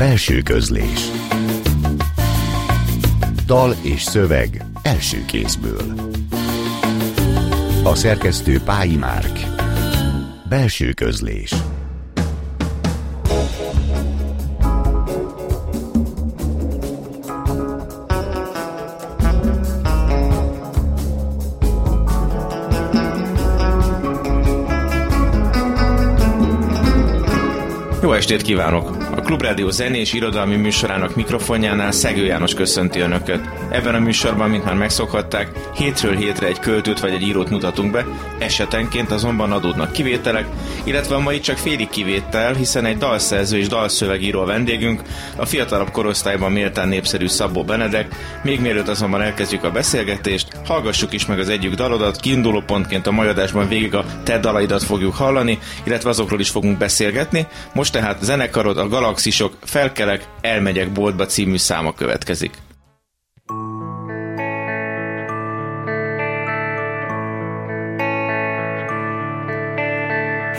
Belső 0.00 0.42
közlés. 0.42 1.10
Dal 3.46 3.74
és 3.82 4.02
szöveg 4.02 4.64
első 4.82 5.24
kézből. 5.24 5.94
A 7.84 7.94
szerkesztő 7.94 8.60
Pályi 8.64 8.96
Márk. 8.96 9.38
Belső 10.48 10.92
közlés. 10.92 11.54
Jó 28.02 28.12
estét 28.12 28.42
kívánok! 28.42 29.09
A 29.20 29.22
Klubrádió 29.22 29.70
zenés 29.70 30.12
irodalmi 30.12 30.56
műsorának 30.56 31.14
mikrofonjánál 31.14 31.92
Szegő 31.92 32.24
János 32.24 32.54
köszönti 32.54 33.00
Önöket. 33.00 33.40
Ebben 33.70 33.94
a 33.94 33.98
műsorban, 33.98 34.50
mint 34.50 34.64
már 34.64 34.74
megszokhatták, 34.74 35.50
hétről 35.80 36.16
hétre 36.16 36.46
egy 36.46 36.58
költőt 36.58 37.00
vagy 37.00 37.12
egy 37.12 37.22
írót 37.22 37.50
mutatunk 37.50 37.92
be, 37.92 38.06
esetenként 38.38 39.10
azonban 39.10 39.52
adódnak 39.52 39.92
kivételek, 39.92 40.46
illetve 40.84 41.14
a 41.14 41.20
mai 41.20 41.40
csak 41.40 41.56
félig 41.56 41.88
kivétel, 41.88 42.54
hiszen 42.54 42.84
egy 42.84 42.98
dalszerző 42.98 43.58
és 43.58 43.68
dalszövegíró 43.68 44.40
a 44.40 44.44
vendégünk, 44.44 45.02
a 45.36 45.46
fiatalabb 45.46 45.90
korosztályban 45.90 46.52
méltán 46.52 46.88
népszerű 46.88 47.26
Szabó 47.26 47.64
Benedek. 47.64 48.14
Még 48.42 48.60
mielőtt 48.60 48.88
azonban 48.88 49.22
elkezdjük 49.22 49.64
a 49.64 49.70
beszélgetést, 49.70 50.48
hallgassuk 50.66 51.12
is 51.12 51.26
meg 51.26 51.38
az 51.38 51.48
egyik 51.48 51.74
dalodat, 51.74 52.20
kiinduló 52.20 52.60
pontként 52.60 53.06
a 53.06 53.10
majadásban 53.10 53.68
végig 53.68 53.94
a 53.94 54.04
te 54.24 54.38
dalaidat 54.38 54.82
fogjuk 54.82 55.14
hallani, 55.14 55.58
illetve 55.84 56.08
azokról 56.08 56.40
is 56.40 56.48
fogunk 56.48 56.78
beszélgetni. 56.78 57.46
Most 57.74 57.92
tehát 57.92 58.22
zenekarod, 58.22 58.78
a 58.78 58.88
Galaxisok, 58.88 59.56
Felkelek, 59.62 60.24
Elmegyek 60.40 60.92
boltba 60.92 61.26
című 61.26 61.56
száma 61.56 61.94
következik. 61.94 62.52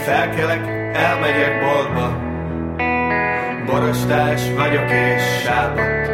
Felkelek, 0.03 0.61
elmegyek 0.94 1.59
boltba. 1.59 2.17
Borostás 3.66 4.41
vagyok 4.55 4.91
és 4.91 5.23
sápadt 5.44 6.11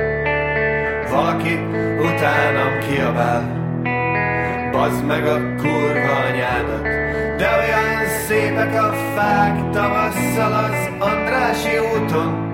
Valaki 1.09 1.53
utánam 1.99 2.79
kiabál. 2.79 3.55
Bazd 4.71 5.05
meg 5.05 5.27
a 5.27 5.55
kurva 5.55 6.15
anyádat. 6.29 6.81
De 7.37 7.47
olyan 7.57 8.07
szépek 8.27 8.83
a 8.83 8.93
fák 9.15 9.69
Tavasszal 9.69 10.53
az 10.53 10.89
Andrási 10.99 11.77
úton. 11.77 12.51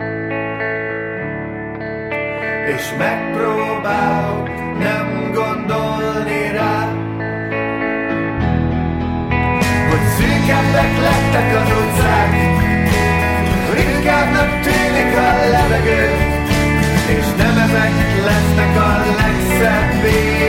És 2.67 2.93
megpróbálok 2.97 4.49
nem 4.79 5.31
gondolni 5.33 6.51
rá 6.51 7.01
hogy 9.93 10.07
szűkebbek 10.17 11.22
lettek 11.33 11.55
az 11.61 11.69
utcák, 11.69 12.35
ritkábbnak 13.73 14.61
tűnik 14.61 15.17
a 15.17 15.49
levegő, 15.51 16.09
és 17.17 17.25
nem 17.37 17.57
ezek 17.57 17.93
lesznek 18.25 18.75
a 18.77 19.05
legszebb 19.17 20.42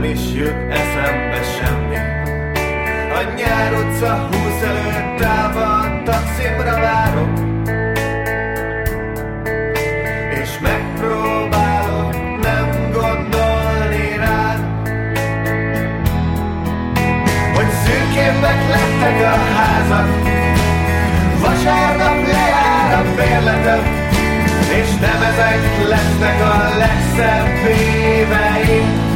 Nem 0.00 0.10
is 0.10 0.32
jut 0.34 0.54
eszembe 0.70 1.40
semmi. 1.58 1.96
A 3.12 3.34
nyár 3.36 3.72
utca 3.72 4.28
húsz 4.30 4.62
előtt 4.62 5.22
állva 5.22 5.60
a 5.60 6.02
taximra 6.04 6.80
várok. 6.80 7.38
És 10.42 10.58
megpróbálok 10.60 12.12
nem 12.40 12.90
gondolni 12.92 14.16
rád 14.16 14.60
Hogy 17.54 17.70
szürkébbek 17.84 18.68
lettek 18.68 19.20
a 19.20 19.36
házak. 19.54 20.08
Vasárnap 21.40 22.26
lejár 22.26 23.06
a 23.06 23.14
bérletem 23.16 23.96
és 24.80 24.90
nem 25.00 25.22
ezek 25.22 25.88
lesznek 25.88 26.40
a 26.40 26.76
legszebb 26.76 27.70
éveim. 27.70 29.07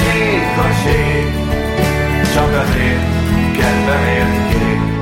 Csíkos 0.00 0.84
ég, 0.94 1.32
csak 2.34 2.52
az 2.62 2.76
én 2.76 3.00
kedvemért 3.52 4.48
kék. 4.48 4.92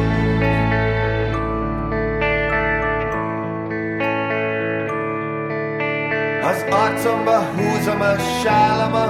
Húzom 7.56 8.00
a 8.00 8.18
sálam 8.42 8.94
a 8.94 9.06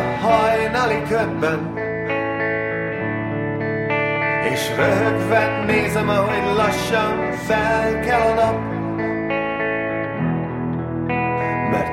És 4.52 4.70
röhögve 4.76 5.64
nézem, 5.66 6.08
ahogy 6.08 6.56
lassan 6.56 7.32
felkel 7.32 8.20
a 8.20 8.34
nap 8.34 8.81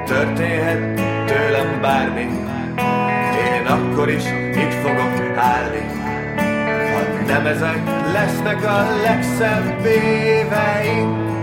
történhet 0.10 1.02
tőlem 1.26 1.82
bármi. 1.82 2.28
Én 3.54 3.66
akkor 3.66 4.10
is 4.10 4.24
itt 4.54 4.74
fogok 4.74 5.38
állni. 5.38 5.86
Ha 6.94 7.26
nem 7.26 7.46
ezek 7.46 7.80
lesznek 8.12 8.64
a 8.64 9.02
legszebb 9.02 9.86
éveink 9.86 11.39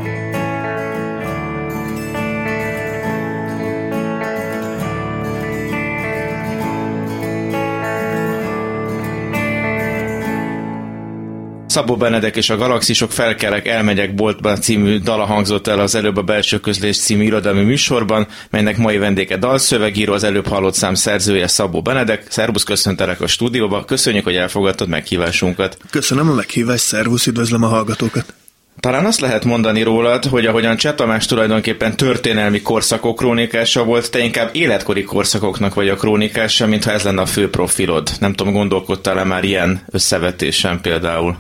Szabó 11.76 11.96
Benedek 11.96 12.36
és 12.36 12.50
a 12.50 12.56
Galaxisok 12.56 13.12
Felkelek, 13.12 13.68
Elmegyek 13.68 14.14
boltba 14.14 14.58
című 14.58 14.98
dala 14.98 15.24
hangzott 15.24 15.66
el 15.66 15.78
az 15.78 15.94
előbb 15.94 16.16
a 16.16 16.22
Belső 16.22 16.60
Közlés 16.60 16.98
című 16.98 17.24
irodalmi 17.24 17.62
műsorban, 17.62 18.26
melynek 18.50 18.76
mai 18.76 18.98
vendége 18.98 19.36
dalszövegíró, 19.36 20.12
az 20.12 20.24
előbb 20.24 20.46
hallott 20.46 20.74
szám 20.74 20.94
szerzője 20.94 21.46
Szabó 21.46 21.82
Benedek. 21.82 22.24
Szerbusz, 22.28 22.62
köszöntelek 22.62 23.20
a 23.20 23.26
stúdióba, 23.26 23.84
köszönjük, 23.84 24.24
hogy 24.24 24.36
elfogadtad 24.36 24.88
meghívásunkat. 24.88 25.78
Köszönöm 25.90 26.30
a 26.30 26.34
meghívást, 26.34 26.84
szervusz, 26.84 27.26
üdvözlöm 27.26 27.62
a 27.62 27.68
hallgatókat. 27.68 28.34
Talán 28.80 29.06
azt 29.06 29.20
lehet 29.20 29.44
mondani 29.44 29.82
rólad, 29.82 30.24
hogy 30.24 30.46
ahogyan 30.46 30.76
Cseh 30.76 30.94
Tamás 30.94 31.26
tulajdonképpen 31.26 31.96
történelmi 31.96 32.62
korszakok 32.62 33.16
krónikása 33.16 33.84
volt, 33.84 34.10
te 34.10 34.18
inkább 34.18 34.50
életkori 34.52 35.02
korszakoknak 35.02 35.74
vagy 35.74 35.88
a 35.88 35.96
krónikása, 35.96 36.66
mintha 36.66 36.90
ez 36.90 37.02
lenne 37.02 37.20
a 37.20 37.26
fő 37.26 37.50
profilod. 37.50 38.10
Nem 38.20 38.32
tudom, 38.32 38.52
gondolkodtál-e 38.52 39.24
már 39.24 39.44
ilyen 39.44 39.82
összevetésen 39.90 40.80
például? 40.80 41.36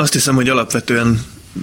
Azt 0.00 0.12
hiszem, 0.12 0.34
hogy 0.34 0.48
alapvetően 0.48 1.20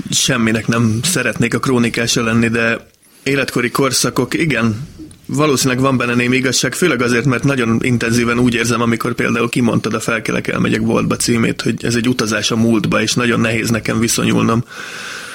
semminek 0.10 0.68
nem 0.68 1.00
szeretnék 1.04 1.54
a 1.54 1.60
krónikása 1.60 2.24
lenni, 2.24 2.48
de 2.48 2.88
életkori 3.24 3.72
korszakok, 3.72 4.34
igen, 4.34 4.88
valószínűleg 5.26 5.82
van 5.82 5.98
benne 5.98 6.16
némi 6.16 6.36
igazság, 6.36 6.74
főleg 6.74 7.02
azért, 7.02 7.26
mert 7.26 7.44
nagyon 7.44 7.80
intenzíven 7.82 8.40
úgy 8.40 8.54
érzem, 8.54 8.82
amikor 8.82 9.14
például 9.14 9.50
kimondtad 9.50 9.94
a 9.94 10.00
Felkelek 10.00 10.48
elmegyek 10.48 10.86
boltba 10.86 11.16
címét, 11.16 11.62
hogy 11.62 11.86
ez 11.86 11.96
egy 11.96 12.10
utazás 12.10 12.52
a 12.52 12.56
múltba, 12.56 13.02
és 13.02 13.14
nagyon 13.14 13.40
nehéz 13.40 13.70
nekem 13.70 14.00
viszonyulnom 14.00 14.64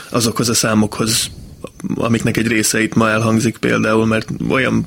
azokhoz 0.08 0.48
a 0.48 0.54
számokhoz, 0.54 1.30
amiknek 1.94 2.36
egy 2.36 2.46
része 2.46 2.82
itt 2.82 2.94
ma 2.94 3.08
elhangzik 3.08 3.56
például, 3.56 4.06
mert 4.06 4.28
olyan 4.48 4.86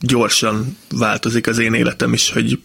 gyorsan 0.00 0.76
változik 0.90 1.46
az 1.46 1.58
én 1.58 1.74
életem 1.74 2.12
is, 2.12 2.32
hogy 2.32 2.58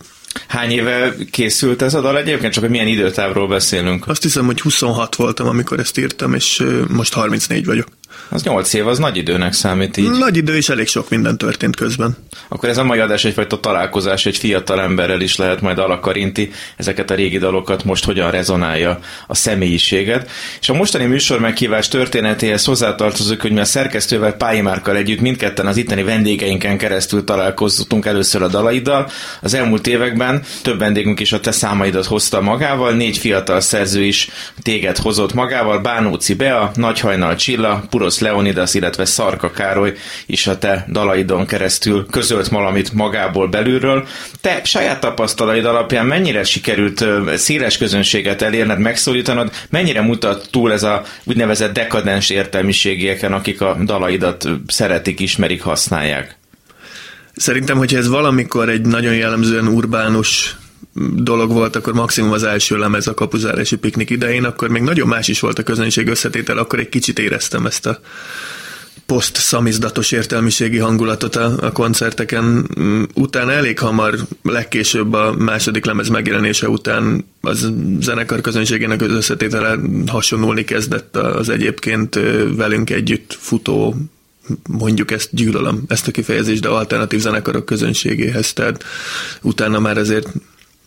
Hány 0.48 0.72
éve 0.72 1.16
készült 1.32 1.82
ez 1.82 1.94
a 1.94 2.02
dal 2.02 2.18
egyébként? 2.18 2.54
Csak 2.54 2.64
hogy 2.64 2.72
milyen 2.72 2.88
időtávról 2.88 3.48
beszélünk? 3.48 4.08
Azt 4.08 4.24
hiszem, 4.24 4.46
hogy 4.46 4.62
26 4.62 5.16
voltam, 5.16 5.48
amikor 5.48 5.80
ezt 5.80 5.98
írtam, 5.98 6.34
és 6.34 6.64
most 6.88 7.14
34 7.14 7.66
vagyok. 7.66 7.88
Az 8.30 8.44
nyolc 8.44 8.74
év, 8.74 8.88
az 8.88 8.98
nagy 8.98 9.18
időnek 9.18 9.54
számít 9.54 9.98
így. 9.98 10.10
Nagy 10.10 10.38
idő, 10.38 10.56
és 10.56 10.70
elég 10.70 10.88
sok 10.88 11.10
minden 11.10 11.38
történt 11.38 11.76
közben. 11.76 12.18
Akkor 12.48 12.70
ez 12.70 12.78
a 12.78 12.84
mai 12.84 13.00
adás 13.00 13.26
egyfajta 13.26 13.60
találkozás, 13.60 14.26
egy 14.26 14.38
fiatal 14.38 14.82
emberrel 14.82 15.22
is 15.22 15.36
lehet 15.36 15.62
majd 15.62 15.78
alakarinti 15.78 16.52
ezeket 16.78 17.12
a 17.12 17.16
régi 17.16 17.38
dalokat, 17.38 17.84
most 17.84 18.06
hogyan 18.06 18.32
rezonálja 18.32 19.00
a 19.28 19.36
személyiséget. 19.36 20.30
És 20.62 20.70
a 20.70 20.74
mostani 20.74 21.06
műsor 21.06 21.40
meghívás 21.40 21.88
történetéhez 21.88 22.66
hozzátartozik, 22.66 23.42
hogy 23.42 23.52
mi 23.52 23.60
a 23.60 23.66
szerkesztővel 23.66 24.34
Pályimárkkal 24.34 24.96
együtt 24.96 25.20
mindketten 25.20 25.68
az 25.68 25.78
itteni 25.78 26.04
vendégeinken 26.04 26.78
keresztül 26.78 27.24
találkoztunk 27.24 28.06
először 28.06 28.42
a 28.42 28.48
dalaiddal. 28.48 29.10
Az 29.42 29.54
elmúlt 29.54 29.88
években 29.88 30.44
több 30.62 30.80
vendégünk 30.80 31.20
is 31.20 31.32
a 31.32 31.40
te 31.40 31.52
számaidat 31.52 32.06
hozta 32.06 32.42
magával, 32.42 32.94
négy 32.94 33.18
fiatal 33.18 33.60
szerző 33.60 34.04
is 34.04 34.30
téged 34.62 34.98
hozott 34.98 35.34
magával, 35.34 35.80
Bánóci 35.80 36.34
Bea, 36.34 36.72
Nagyhajnal 36.76 37.36
Csilla, 37.36 37.84
Purosz 38.10 38.20
Leonidas, 38.20 38.74
illetve 38.74 39.06
Szarka 39.06 39.52
Károly 39.52 39.94
is 40.26 40.48
a 40.48 40.58
te 40.58 40.86
dalaidon 40.92 41.46
keresztül 41.46 42.06
közölt 42.12 42.48
valamit 42.48 42.94
magából 42.94 43.48
belülről. 43.48 44.08
Te 44.42 44.62
saját 44.64 45.00
tapasztalaid 45.00 45.66
alapján 45.66 46.06
mennyire 46.06 46.44
sikerült 46.44 47.06
széles 47.36 47.78
közönséget 47.78 48.42
elérned, 48.42 48.80
megszólítanod, 48.80 49.52
mennyire 49.70 50.02
mutat 50.02 50.48
túl 50.52 50.72
ez 50.72 50.84
a 50.84 51.04
úgynevezett 51.24 51.74
dekadens 51.74 52.30
értelmiségieken, 52.30 53.34
akik 53.34 53.62
a 53.62 53.78
dalaidat 53.86 54.50
szeretik, 54.68 55.20
ismerik, 55.20 55.62
használják? 55.62 56.38
Szerintem, 57.36 57.78
hogyha 57.78 57.98
ez 57.98 58.08
valamikor 58.08 58.70
egy 58.70 58.82
nagyon 58.82 59.16
jellemzően 59.16 59.68
urbánus 59.68 60.56
dolog 61.16 61.52
volt, 61.52 61.76
akkor 61.76 61.94
maximum 61.94 62.32
az 62.32 62.44
első 62.44 62.78
lemez 62.78 63.08
a 63.08 63.14
kapuzárási 63.14 63.76
piknik 63.76 64.10
idején, 64.10 64.44
akkor 64.44 64.70
még 64.70 64.82
nagyon 64.82 65.08
más 65.08 65.28
is 65.28 65.40
volt 65.40 65.60
a 65.60 65.64
közönség 65.64 66.08
összetétel, 66.08 66.58
akkor 66.58 66.80
egy 66.80 66.90
kicsit 66.90 67.20
éreztem 67.20 67.66
ezt 67.66 67.86
a 67.86 68.00
poszt-szamizdatos 69.06 70.12
értelmiségi 70.12 70.78
hangulatot 70.78 71.36
a, 71.36 71.56
a 71.62 71.72
koncerteken. 71.72 72.70
Utána 73.14 73.52
elég 73.52 73.80
hamar, 73.80 74.16
legkésőbb 74.44 75.14
a 75.14 75.34
második 75.38 75.86
lemez 75.86 76.08
megjelenése 76.08 76.70
után 76.70 77.26
az 77.42 77.72
zenekar 78.00 78.42
közönségének 78.42 79.02
az 79.02 79.12
összetétele 79.12 79.80
hasonlulni 80.08 80.64
kezdett 80.64 81.18
az 81.18 81.50
egyébként 81.50 82.20
velünk 82.56 82.90
együtt 82.90 83.38
futó 83.40 83.96
mondjuk 84.68 85.12
ezt 85.12 85.30
gyűlölöm, 85.32 85.84
ezt 85.88 86.08
a 86.08 86.12
kifejezést, 86.12 86.62
de 86.62 86.68
alternatív 86.68 87.20
zenekarok 87.20 87.66
közönségéhez, 87.66 88.54
tehát 88.54 88.84
utána 89.42 89.80
már 89.80 89.98
azért 89.98 90.28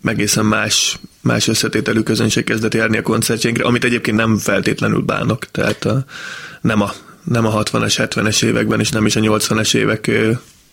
egészen 0.04 0.46
más, 0.46 0.98
más 1.20 1.48
összetételű 1.48 2.00
közönség 2.00 2.44
kezdett 2.44 2.74
járni 2.74 2.96
a 2.96 3.02
koncertjénkre, 3.02 3.64
amit 3.64 3.84
egyébként 3.84 4.16
nem 4.16 4.38
feltétlenül 4.38 5.00
bánok, 5.00 5.44
tehát 5.50 5.84
a, 5.84 6.04
nem, 6.60 6.80
a, 6.80 6.92
nem 7.24 7.46
a 7.46 7.62
60-as, 7.62 8.08
70-es 8.14 8.44
években, 8.44 8.80
és 8.80 8.88
nem 8.88 9.06
is 9.06 9.16
a 9.16 9.20
80-es 9.20 9.74
évek 9.74 10.10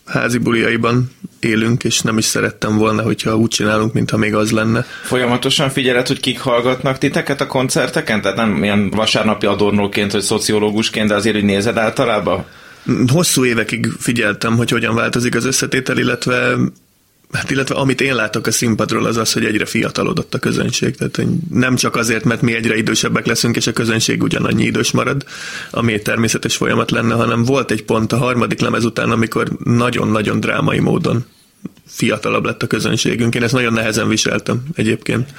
házi 0.09 0.37
buliaiban 0.37 1.11
élünk, 1.39 1.83
és 1.83 2.01
nem 2.01 2.17
is 2.17 2.25
szerettem 2.25 2.77
volna, 2.77 3.01
hogyha 3.01 3.37
úgy 3.37 3.49
csinálunk, 3.49 3.93
mintha 3.93 4.17
még 4.17 4.35
az 4.35 4.51
lenne. 4.51 4.85
Folyamatosan 5.03 5.69
figyeled, 5.69 6.07
hogy 6.07 6.19
kik 6.19 6.39
hallgatnak 6.39 6.97
titeket 6.97 7.41
a 7.41 7.47
koncerteken? 7.47 8.21
Tehát 8.21 8.37
nem 8.37 8.63
ilyen 8.63 8.89
vasárnapi 8.89 9.45
adornóként, 9.45 10.11
vagy 10.11 10.21
szociológusként, 10.21 11.07
de 11.07 11.15
azért, 11.15 11.35
hogy 11.35 11.43
nézed 11.43 11.77
általában? 11.77 12.45
Hosszú 13.11 13.45
évekig 13.45 13.87
figyeltem, 13.99 14.55
hogy 14.57 14.69
hogyan 14.69 14.95
változik 14.95 15.35
az 15.35 15.45
összetétel, 15.45 15.97
illetve 15.97 16.55
Hát 17.31 17.51
illetve 17.51 17.75
amit 17.75 18.01
én 18.01 18.15
látok 18.15 18.47
a 18.47 18.51
színpadról 18.51 19.05
az 19.05 19.17
az, 19.17 19.33
hogy 19.33 19.45
egyre 19.45 19.65
fiatalodott 19.65 20.33
a 20.33 20.39
közönség. 20.39 20.95
Tehát 20.95 21.21
nem 21.49 21.75
csak 21.75 21.95
azért, 21.95 22.23
mert 22.23 22.41
mi 22.41 22.53
egyre 22.53 22.77
idősebbek 22.77 23.25
leszünk, 23.25 23.55
és 23.55 23.67
a 23.67 23.73
közönség 23.73 24.23
ugyanannyi 24.23 24.63
idős 24.63 24.91
marad, 24.91 25.25
ami 25.71 25.93
egy 25.93 26.01
természetes 26.01 26.55
folyamat 26.55 26.91
lenne, 26.91 27.13
hanem 27.13 27.43
volt 27.43 27.71
egy 27.71 27.83
pont 27.83 28.11
a 28.11 28.17
harmadik 28.17 28.59
lemez 28.59 28.85
után, 28.85 29.11
amikor 29.11 29.49
nagyon-nagyon 29.63 30.39
drámai 30.39 30.79
módon 30.79 31.25
fiatalabb 31.87 32.45
lett 32.45 32.63
a 32.63 32.67
közönségünk. 32.67 33.35
Én 33.35 33.43
ezt 33.43 33.53
nagyon 33.53 33.73
nehezen 33.73 34.07
viseltem 34.07 34.63
egyébként 34.75 35.29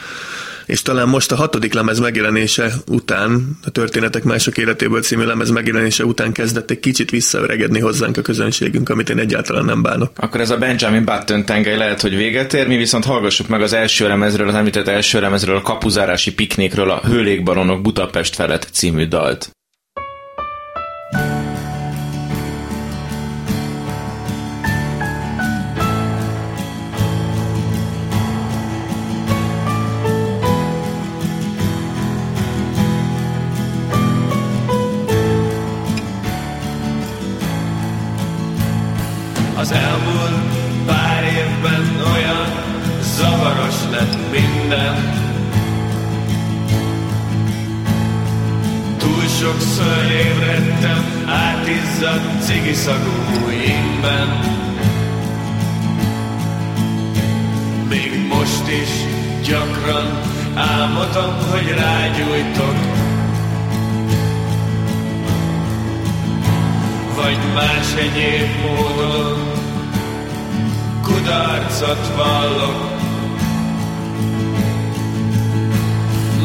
és 0.70 0.82
talán 0.82 1.08
most 1.08 1.32
a 1.32 1.36
hatodik 1.36 1.72
lemez 1.72 1.98
megjelenése 1.98 2.72
után, 2.86 3.58
a 3.64 3.70
Történetek 3.70 4.24
mások 4.24 4.58
életéből 4.58 5.02
című 5.02 5.24
lemez 5.24 5.50
megjelenése 5.50 6.04
után 6.04 6.32
kezdett 6.32 6.70
egy 6.70 6.80
kicsit 6.80 7.10
visszaöregedni 7.10 7.80
hozzánk 7.80 8.16
a 8.16 8.22
közönségünk, 8.22 8.88
amit 8.88 9.10
én 9.10 9.18
egyáltalán 9.18 9.64
nem 9.64 9.82
bánok. 9.82 10.10
Akkor 10.16 10.40
ez 10.40 10.50
a 10.50 10.56
Benjamin 10.56 11.04
Button 11.04 11.44
tengely 11.44 11.76
lehet, 11.76 12.00
hogy 12.00 12.16
véget 12.16 12.54
ér, 12.54 12.66
mi 12.66 12.76
viszont 12.76 13.04
hallgassuk 13.04 13.48
meg 13.48 13.62
az 13.62 13.72
első 13.72 14.08
lemezről, 14.08 14.48
az 14.48 14.54
említett 14.54 14.88
első 14.88 15.20
lemezről, 15.20 15.56
a 15.56 15.62
kapuzárási 15.62 16.34
piknikről, 16.34 16.90
a 16.90 17.00
Hőlékbaronok 17.06 17.82
Budapest 17.82 18.34
felett 18.34 18.68
című 18.72 19.06
dalt. 19.06 19.50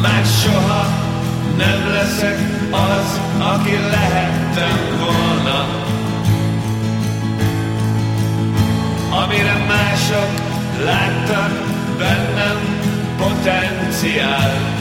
Már 0.06 0.24
soha 0.24 0.86
nem 1.56 1.88
leszek 1.92 2.38
az, 2.70 3.20
aki 3.38 3.76
lehettem 3.90 4.78
volna. 4.98 5.68
Amire 9.22 9.64
mások 9.68 10.30
láttak 10.84 11.50
bennem 11.98 12.58
potenciál. 13.16 14.74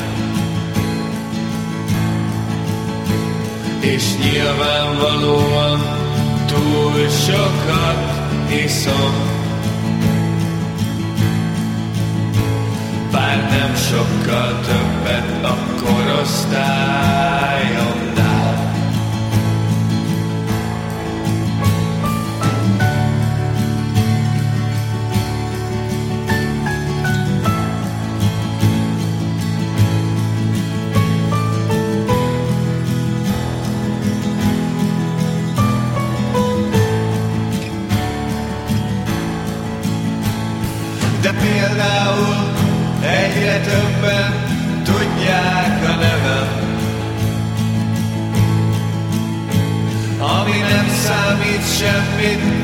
És 3.79 4.03
nyilvánvalóan 4.17 5.79
túl 6.47 7.09
sokat 7.09 7.99
iszom. 8.65 9.34
nem 13.49 13.75
sokkal 13.75 14.59
többet 14.59 15.45
a 15.45 15.57
korosztályom. 15.83 17.15
get 52.25 52.54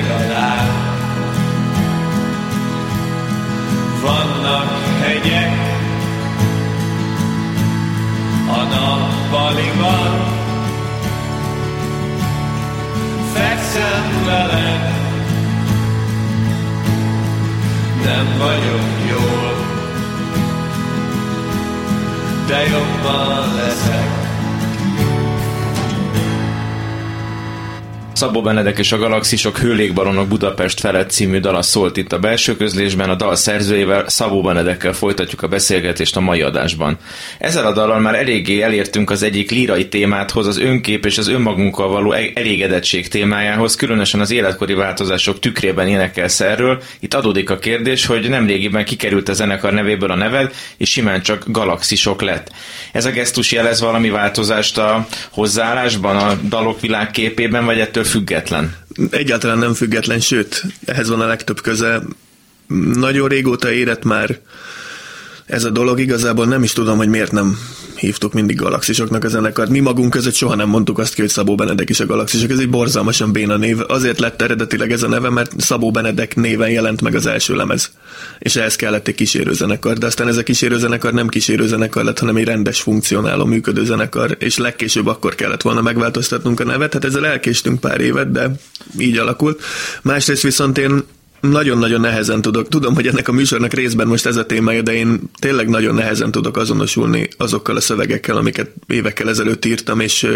legalább. 0.00 0.68
Vannak 4.02 4.70
hegyek, 5.02 5.52
a 8.48 8.62
nappaliban, 8.62 10.24
fekszem 13.32 14.24
veled, 14.24 14.94
nem 18.04 18.38
vagyok 18.38 18.88
jól, 19.10 19.54
de 22.46 22.66
jobban 22.68 23.54
leszek. 23.54 24.09
Szabó 28.20 28.42
Benedek 28.42 28.78
és 28.78 28.92
a 28.92 28.98
Galaxisok 28.98 29.58
Hőlékbalonok 29.58 30.28
Budapest 30.28 30.80
felett 30.80 31.10
című 31.10 31.38
dala 31.38 31.62
szólt 31.62 31.96
itt 31.96 32.12
a 32.12 32.18
belső 32.18 32.56
közlésben, 32.56 33.10
a 33.10 33.14
dal 33.14 33.36
szerzőjével 33.36 34.08
Szabó 34.08 34.42
Benedekkel 34.42 34.92
folytatjuk 34.92 35.42
a 35.42 35.48
beszélgetést 35.48 36.16
a 36.16 36.20
mai 36.20 36.42
adásban. 36.42 36.98
Ezzel 37.38 37.66
a 37.66 37.72
dallal 37.72 38.00
már 38.00 38.14
eléggé 38.14 38.60
elértünk 38.60 39.10
az 39.10 39.22
egyik 39.22 39.50
lírai 39.50 39.88
témáthoz, 39.88 40.46
az 40.46 40.58
önkép 40.58 41.06
és 41.06 41.18
az 41.18 41.28
önmagunkkal 41.28 41.88
való 41.88 42.12
e- 42.12 42.30
elégedettség 42.34 43.08
témájához, 43.08 43.74
különösen 43.74 44.20
az 44.20 44.30
életkori 44.30 44.74
változások 44.74 45.38
tükrében 45.38 45.88
énekelsz 45.88 46.40
erről. 46.40 46.82
Itt 46.98 47.14
adódik 47.14 47.50
a 47.50 47.58
kérdés, 47.58 48.06
hogy 48.06 48.28
nemrégiben 48.28 48.84
kikerült 48.84 49.28
a 49.28 49.32
zenekar 49.32 49.72
nevéből 49.72 50.10
a 50.10 50.16
neved, 50.16 50.54
és 50.76 50.90
simán 50.90 51.22
csak 51.22 51.44
Galaxisok 51.46 52.22
lett. 52.22 52.52
Ez 52.92 53.04
a 53.04 53.10
gesztus 53.10 53.52
jelez 53.52 53.80
valami 53.80 54.10
változást 54.10 54.78
a 54.78 55.06
hozzáállásban, 55.30 56.16
a 56.16 56.38
dalok 56.48 56.80
világképében, 56.80 57.64
vagy 57.64 57.80
ettől 57.80 58.08
független? 58.10 58.76
Egyáltalán 59.10 59.58
nem 59.58 59.74
független, 59.74 60.20
sőt, 60.20 60.64
ehhez 60.84 61.08
van 61.08 61.20
a 61.20 61.26
legtöbb 61.26 61.60
köze. 61.60 62.02
Nagyon 62.94 63.28
régóta 63.28 63.72
érett 63.72 64.04
már 64.04 64.38
ez 65.46 65.64
a 65.64 65.70
dolog, 65.70 66.00
igazából 66.00 66.46
nem 66.46 66.62
is 66.62 66.72
tudom, 66.72 66.96
hogy 66.96 67.08
miért 67.08 67.32
nem 67.32 67.58
hívtuk 68.00 68.32
mindig 68.32 68.56
galaxisoknak 68.56 69.24
a 69.24 69.28
zenekart. 69.28 69.70
Mi 69.70 69.80
magunk 69.80 70.10
között 70.10 70.34
soha 70.34 70.54
nem 70.54 70.68
mondtuk 70.68 70.98
azt 70.98 71.14
ki, 71.14 71.20
hogy 71.20 71.30
Szabó 71.30 71.54
Benedek 71.54 71.90
is 71.90 72.00
a 72.00 72.06
galaxisok. 72.06 72.50
Ez 72.50 72.58
egy 72.58 72.70
borzalmasan 72.70 73.32
béna 73.32 73.56
név. 73.56 73.78
Azért 73.86 74.18
lett 74.18 74.42
eredetileg 74.42 74.92
ez 74.92 75.02
a 75.02 75.08
neve, 75.08 75.30
mert 75.30 75.60
Szabó 75.60 75.90
Benedek 75.90 76.36
néven 76.36 76.70
jelent 76.70 77.00
meg 77.00 77.14
az 77.14 77.26
első 77.26 77.54
lemez. 77.54 77.90
És 78.38 78.56
ehhez 78.56 78.76
kellett 78.76 79.08
egy 79.08 79.14
kísérőzenekar. 79.14 79.98
De 79.98 80.06
aztán 80.06 80.28
ez 80.28 80.36
a 80.36 80.42
kísérőzenekar 80.42 81.12
nem 81.12 81.28
kísérőzenekar 81.28 82.04
lett, 82.04 82.18
hanem 82.18 82.36
egy 82.36 82.44
rendes, 82.44 82.80
funkcionáló, 82.80 83.44
működő 83.44 83.84
zenekar. 83.84 84.36
És 84.38 84.58
legkésőbb 84.58 85.06
akkor 85.06 85.34
kellett 85.34 85.62
volna 85.62 85.80
megváltoztatnunk 85.80 86.60
a 86.60 86.64
nevet. 86.64 86.92
Hát 86.92 87.04
ezzel 87.04 87.26
elkéstünk 87.26 87.80
pár 87.80 88.00
évet, 88.00 88.32
de 88.32 88.50
így 88.98 89.18
alakult. 89.18 89.62
Másrészt 90.02 90.42
viszont 90.42 90.78
én 90.78 91.04
nagyon-nagyon 91.40 92.00
nehezen 92.00 92.42
tudok. 92.42 92.68
Tudom, 92.68 92.94
hogy 92.94 93.06
ennek 93.06 93.28
a 93.28 93.32
műsornak 93.32 93.72
részben 93.72 94.06
most 94.06 94.26
ez 94.26 94.36
a 94.36 94.46
témája, 94.46 94.82
de 94.82 94.92
én 94.92 95.20
tényleg 95.38 95.68
nagyon 95.68 95.94
nehezen 95.94 96.30
tudok 96.30 96.56
azonosulni 96.56 97.28
azokkal 97.36 97.76
a 97.76 97.80
szövegekkel, 97.80 98.36
amiket 98.36 98.70
évekkel 98.86 99.28
ezelőtt 99.28 99.64
írtam, 99.64 100.00
és 100.00 100.28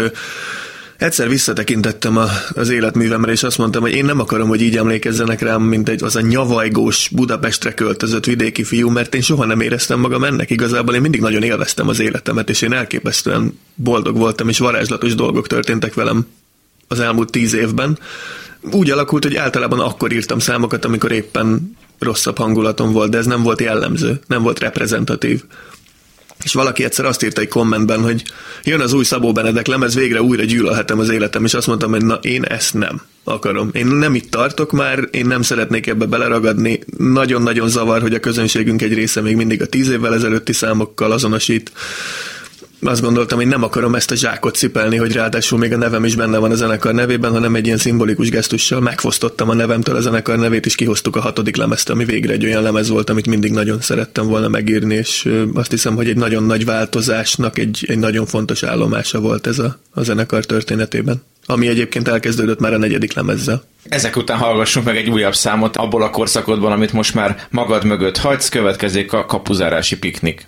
Egyszer 0.97 1.29
visszatekintettem 1.29 2.17
a, 2.17 2.27
az 2.53 2.69
életművemre, 2.69 3.31
és 3.31 3.43
azt 3.43 3.57
mondtam, 3.57 3.81
hogy 3.81 3.91
én 3.91 4.05
nem 4.05 4.19
akarom, 4.19 4.47
hogy 4.47 4.61
így 4.61 4.77
emlékezzenek 4.77 5.41
rám, 5.41 5.61
mint 5.61 5.89
egy 5.89 6.03
az 6.03 6.15
a 6.15 6.21
nyavajgós 6.21 7.09
Budapestre 7.09 7.73
költözött 7.73 8.25
vidéki 8.25 8.63
fiú, 8.63 8.89
mert 8.89 9.15
én 9.15 9.21
soha 9.21 9.45
nem 9.45 9.61
éreztem 9.61 9.99
magam 9.99 10.23
ennek. 10.23 10.49
Igazából 10.49 10.95
én 10.95 11.01
mindig 11.01 11.21
nagyon 11.21 11.43
élveztem 11.43 11.87
az 11.87 11.99
életemet, 11.99 12.49
és 12.49 12.61
én 12.61 12.73
elképesztően 12.73 13.59
boldog 13.75 14.17
voltam, 14.17 14.49
és 14.49 14.57
varázslatos 14.57 15.15
dolgok 15.15 15.47
történtek 15.47 15.93
velem 15.93 16.27
az 16.87 16.99
elmúlt 16.99 17.31
tíz 17.31 17.53
évben 17.53 17.99
úgy 18.71 18.91
alakult, 18.91 19.23
hogy 19.23 19.35
általában 19.35 19.79
akkor 19.79 20.11
írtam 20.11 20.39
számokat, 20.39 20.85
amikor 20.85 21.11
éppen 21.11 21.77
rosszabb 21.99 22.37
hangulatom 22.37 22.91
volt, 22.91 23.09
de 23.09 23.17
ez 23.17 23.25
nem 23.25 23.43
volt 23.43 23.61
jellemző, 23.61 24.19
nem 24.27 24.43
volt 24.43 24.59
reprezentatív. 24.59 25.43
És 26.43 26.53
valaki 26.53 26.83
egyszer 26.83 27.05
azt 27.05 27.23
írta 27.23 27.41
egy 27.41 27.47
kommentben, 27.47 28.01
hogy 28.01 28.23
jön 28.63 28.79
az 28.79 28.93
új 28.93 29.03
Szabó 29.03 29.31
Benedek 29.31 29.67
lemez, 29.67 29.95
végre 29.95 30.21
újra 30.21 30.43
gyűlölhetem 30.43 30.99
az 30.99 31.09
életem, 31.09 31.43
és 31.45 31.53
azt 31.53 31.67
mondtam, 31.67 31.91
hogy 31.91 32.05
na, 32.05 32.13
én 32.13 32.43
ezt 32.43 32.73
nem 32.73 33.01
akarom. 33.23 33.69
Én 33.73 33.85
nem 33.85 34.15
itt 34.15 34.31
tartok 34.31 34.71
már, 34.71 35.07
én 35.11 35.25
nem 35.25 35.41
szeretnék 35.41 35.87
ebbe 35.87 36.05
beleragadni. 36.05 36.79
Nagyon-nagyon 36.97 37.69
zavar, 37.69 38.01
hogy 38.01 38.13
a 38.13 38.19
közönségünk 38.19 38.81
egy 38.81 38.93
része 38.93 39.21
még 39.21 39.35
mindig 39.35 39.61
a 39.61 39.65
tíz 39.65 39.89
évvel 39.89 40.13
ezelőtti 40.13 40.53
számokkal 40.53 41.11
azonosít 41.11 41.71
azt 42.81 43.01
gondoltam, 43.01 43.37
hogy 43.37 43.47
nem 43.47 43.63
akarom 43.63 43.95
ezt 43.95 44.11
a 44.11 44.15
zsákot 44.15 44.55
cipelni, 44.55 44.97
hogy 44.97 45.11
ráadásul 45.11 45.59
még 45.59 45.73
a 45.73 45.77
nevem 45.77 46.05
is 46.05 46.15
benne 46.15 46.37
van 46.37 46.51
a 46.51 46.55
zenekar 46.55 46.93
nevében, 46.93 47.31
hanem 47.31 47.55
egy 47.55 47.65
ilyen 47.65 47.77
szimbolikus 47.77 48.29
gesztussal 48.29 48.79
megfosztottam 48.79 49.49
a 49.49 49.53
nevemtől 49.53 49.95
a 49.95 50.01
zenekar 50.01 50.37
nevét, 50.37 50.65
és 50.65 50.75
kihoztuk 50.75 51.15
a 51.15 51.21
hatodik 51.21 51.55
lemezt, 51.55 51.89
ami 51.89 52.05
végre 52.05 52.33
egy 52.33 52.45
olyan 52.45 52.63
lemez 52.63 52.89
volt, 52.89 53.09
amit 53.09 53.27
mindig 53.27 53.51
nagyon 53.51 53.81
szerettem 53.81 54.27
volna 54.27 54.47
megírni, 54.47 54.95
és 54.95 55.29
azt 55.53 55.71
hiszem, 55.71 55.95
hogy 55.95 56.09
egy 56.09 56.17
nagyon 56.17 56.43
nagy 56.43 56.65
változásnak 56.65 57.57
egy, 57.57 57.85
egy 57.87 57.99
nagyon 57.99 58.25
fontos 58.25 58.63
állomása 58.63 59.19
volt 59.19 59.47
ez 59.47 59.59
a, 59.59 59.77
a 59.91 60.03
zenekar 60.03 60.45
történetében 60.45 61.21
ami 61.47 61.67
egyébként 61.67 62.07
elkezdődött 62.07 62.59
már 62.59 62.73
a 62.73 62.77
negyedik 62.77 63.13
lemezzel. 63.13 63.63
Ezek 63.83 64.15
után 64.15 64.37
hallgassunk 64.37 64.85
meg 64.85 64.97
egy 64.97 65.09
újabb 65.09 65.35
számot 65.35 65.77
abból 65.77 66.03
a 66.03 66.09
korszakodban, 66.09 66.71
amit 66.71 66.93
most 66.93 67.13
már 67.13 67.47
magad 67.49 67.83
mögött 67.83 68.17
hagysz, 68.17 68.49
következik 68.49 69.13
a 69.13 69.25
kapuzárási 69.25 69.97
piknik. 69.97 70.47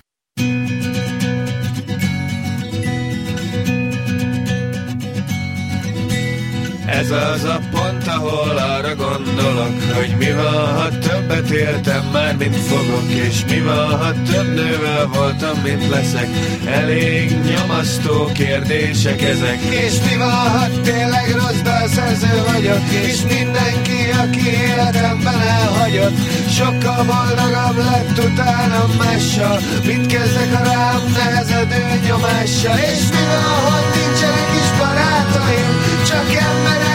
Ez 6.97 7.11
az 7.11 7.43
a 7.43 7.59
pont, 7.71 8.07
ahol 8.07 8.57
arra 8.57 8.95
gondolok, 8.95 9.75
hogy 9.93 10.15
mi 10.17 10.31
van, 10.31 10.75
ha 10.75 10.97
többet 10.97 11.49
éltem 11.49 12.09
már, 12.13 12.35
mint 12.35 12.55
fogok, 12.55 13.09
és 13.09 13.43
mi 13.49 13.59
van, 13.61 13.97
ha 13.97 14.11
több 14.31 14.53
nővel 14.53 15.05
voltam, 15.13 15.61
mint 15.63 15.89
leszek. 15.89 16.27
Elég 16.65 17.31
nyomasztó 17.31 18.29
kérdések 18.33 19.21
ezek. 19.21 19.59
És 19.61 19.93
mi 20.09 20.17
van, 20.17 20.29
ha 20.29 20.65
tényleg 20.83 21.31
rossz 21.31 21.61
dalszerző 21.63 22.43
vagyok, 22.51 22.83
és 23.07 23.17
mindenki, 23.21 23.99
aki 24.23 24.47
életemben 24.71 25.41
elhagyott, 25.41 26.17
sokkal 26.49 27.03
boldogabb 27.03 27.77
lett 27.77 28.17
utána 28.31 28.85
mással, 28.97 29.59
mit 29.85 30.05
kezdek 30.05 30.53
a 30.53 30.63
rám 30.63 31.01
nehezedő 31.13 31.99
nyomással, 32.07 32.77
és 32.77 33.03
mi 33.11 33.23
van, 33.31 33.71
ha 33.71 33.79
nincsenek 33.95 34.49
is 34.61 34.69
barátaim, 34.79 35.71
csak 36.07 36.33
emberek, 36.33 36.86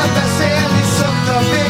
akikkel 0.00 0.14
beszélni 0.14 0.82
szoktam 0.82 1.44
Még 1.44 1.50
jól 1.50 1.69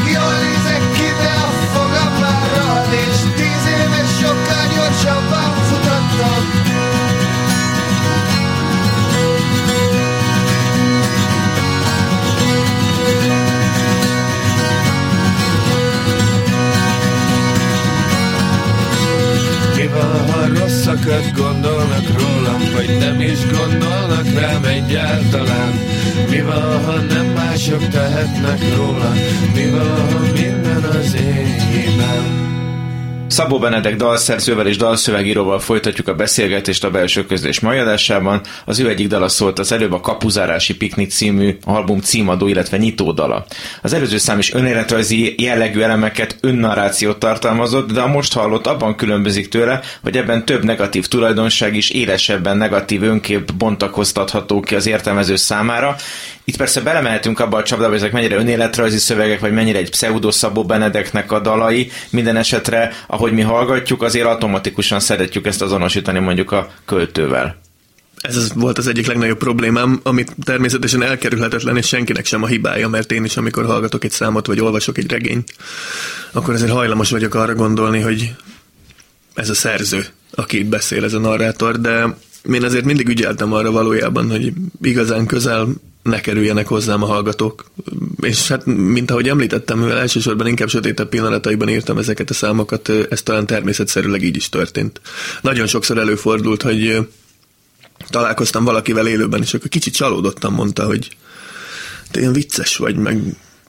ha 20.01 20.47
rosszakat 20.47 21.31
gondolnak 21.35 22.07
rólam 22.19 22.61
Vagy 22.73 22.97
nem 22.99 23.21
is 23.21 23.39
gondolnak 23.45 24.39
rám 24.39 24.63
egyáltalán? 24.63 25.79
Mi 26.29 26.41
van, 26.41 26.83
ha 26.83 26.95
nem 26.95 27.25
mások 27.25 27.87
tehetnek 27.87 28.75
róla? 28.75 29.11
Mi 29.53 29.69
van, 29.69 30.11
ha 30.11 30.19
minden 30.33 30.83
az 30.83 31.15
hibám 31.71 32.50
Szabó 33.31 33.59
Benedek 33.59 33.95
dalszerzővel 33.95 34.67
és 34.67 34.77
dalszövegíróval 34.77 35.59
folytatjuk 35.59 36.07
a 36.07 36.15
beszélgetést 36.15 36.83
a 36.83 36.91
belső 36.91 37.25
közlés 37.25 37.59
mai 37.59 37.77
adásában. 37.77 38.41
Az 38.65 38.79
ő 38.79 38.89
egyik 38.89 39.07
dala 39.07 39.27
szólt 39.27 39.59
az 39.59 39.71
előbb 39.71 39.93
a 39.93 39.99
Kapuzárási 39.99 40.75
Piknik 40.75 41.11
című 41.11 41.57
album 41.65 41.99
címadó, 41.99 42.47
illetve 42.47 42.77
nyitó 42.77 43.11
dala. 43.11 43.45
Az 43.81 43.93
előző 43.93 44.17
szám 44.17 44.39
is 44.39 44.53
önéletrajzi 44.53 45.35
jellegű 45.37 45.81
elemeket, 45.81 46.37
önnarrációt 46.41 47.19
tartalmazott, 47.19 47.91
de 47.91 48.01
a 48.01 48.07
most 48.07 48.33
hallott 48.33 48.67
abban 48.67 48.95
különbözik 48.95 49.49
tőle, 49.49 49.79
hogy 50.03 50.17
ebben 50.17 50.45
több 50.45 50.63
negatív 50.63 51.07
tulajdonság 51.07 51.75
is 51.75 51.89
élesebben 51.89 52.57
negatív 52.57 53.03
önkép 53.03 53.53
bontakoztatható 53.53 54.59
ki 54.59 54.75
az 54.75 54.85
értelmező 54.87 55.35
számára, 55.35 55.95
itt 56.43 56.57
persze 56.57 56.81
belemehetünk 56.81 57.39
abba 57.39 57.57
a 57.57 57.63
csapdába, 57.63 57.89
hogy 57.89 57.99
ezek 57.99 58.11
mennyire 58.11 58.35
önéletrajzi 58.35 58.97
szövegek, 58.97 59.39
vagy 59.39 59.53
mennyire 59.53 59.77
egy 59.77 59.89
pseudo 59.89 60.31
Szabó 60.31 60.65
Benedeknek 60.65 61.31
a 61.31 61.39
dalai. 61.39 61.91
Minden 62.09 62.37
esetre, 62.37 62.93
ahogy 63.07 63.31
mi 63.31 63.41
hallgatjuk, 63.41 64.01
azért 64.01 64.25
automatikusan 64.25 64.99
szeretjük 64.99 65.45
ezt 65.45 65.61
azonosítani 65.61 66.19
mondjuk 66.19 66.51
a 66.51 66.71
költővel. 66.85 67.59
Ez 68.21 68.53
volt 68.53 68.77
az 68.77 68.87
egyik 68.87 69.07
legnagyobb 69.07 69.37
problémám, 69.37 69.99
amit 70.03 70.35
természetesen 70.43 71.03
elkerülhetetlen, 71.03 71.77
és 71.77 71.87
senkinek 71.87 72.25
sem 72.25 72.43
a 72.43 72.47
hibája, 72.47 72.87
mert 72.87 73.11
én 73.11 73.23
is, 73.23 73.37
amikor 73.37 73.65
hallgatok 73.65 74.03
egy 74.03 74.11
számot, 74.11 74.47
vagy 74.47 74.59
olvasok 74.59 74.97
egy 74.97 75.11
regényt, 75.11 75.53
akkor 76.31 76.53
azért 76.53 76.71
hajlamos 76.71 77.09
vagyok 77.09 77.35
arra 77.35 77.55
gondolni, 77.55 77.99
hogy 77.99 78.35
ez 79.33 79.49
a 79.49 79.53
szerző, 79.53 80.05
aki 80.35 80.63
beszél, 80.63 81.03
ez 81.03 81.13
a 81.13 81.19
narrátor, 81.19 81.79
de 81.79 82.15
én 82.51 82.63
azért 82.63 82.85
mindig 82.85 83.07
ügyeltem 83.07 83.53
arra 83.53 83.71
valójában, 83.71 84.29
hogy 84.29 84.53
igazán 84.81 85.25
közel 85.25 85.67
ne 86.03 86.21
kerüljenek 86.21 86.67
hozzám 86.67 87.03
a 87.03 87.05
hallgatók. 87.05 87.65
És 88.19 88.47
hát, 88.47 88.65
mint 88.65 89.11
ahogy 89.11 89.29
említettem, 89.29 89.79
mivel 89.79 89.97
elsősorban 89.99 90.47
inkább 90.47 90.69
sötétebb 90.69 91.09
pillanataiban 91.09 91.69
írtam 91.69 91.97
ezeket 91.97 92.29
a 92.29 92.33
számokat, 92.33 92.89
ez 93.09 93.21
talán 93.21 93.45
természetszerűleg 93.45 94.23
így 94.23 94.35
is 94.35 94.49
történt. 94.49 95.01
Nagyon 95.41 95.67
sokszor 95.67 95.97
előfordult, 95.97 96.61
hogy 96.61 97.07
találkoztam 98.09 98.63
valakivel 98.63 99.07
élőben, 99.07 99.41
és 99.41 99.53
akkor 99.53 99.69
kicsit 99.69 99.93
csalódottam, 99.93 100.53
mondta, 100.53 100.85
hogy 100.85 101.15
te 102.11 102.19
ilyen 102.19 102.33
vicces 102.33 102.77
vagy, 102.77 102.95
meg 102.95 103.21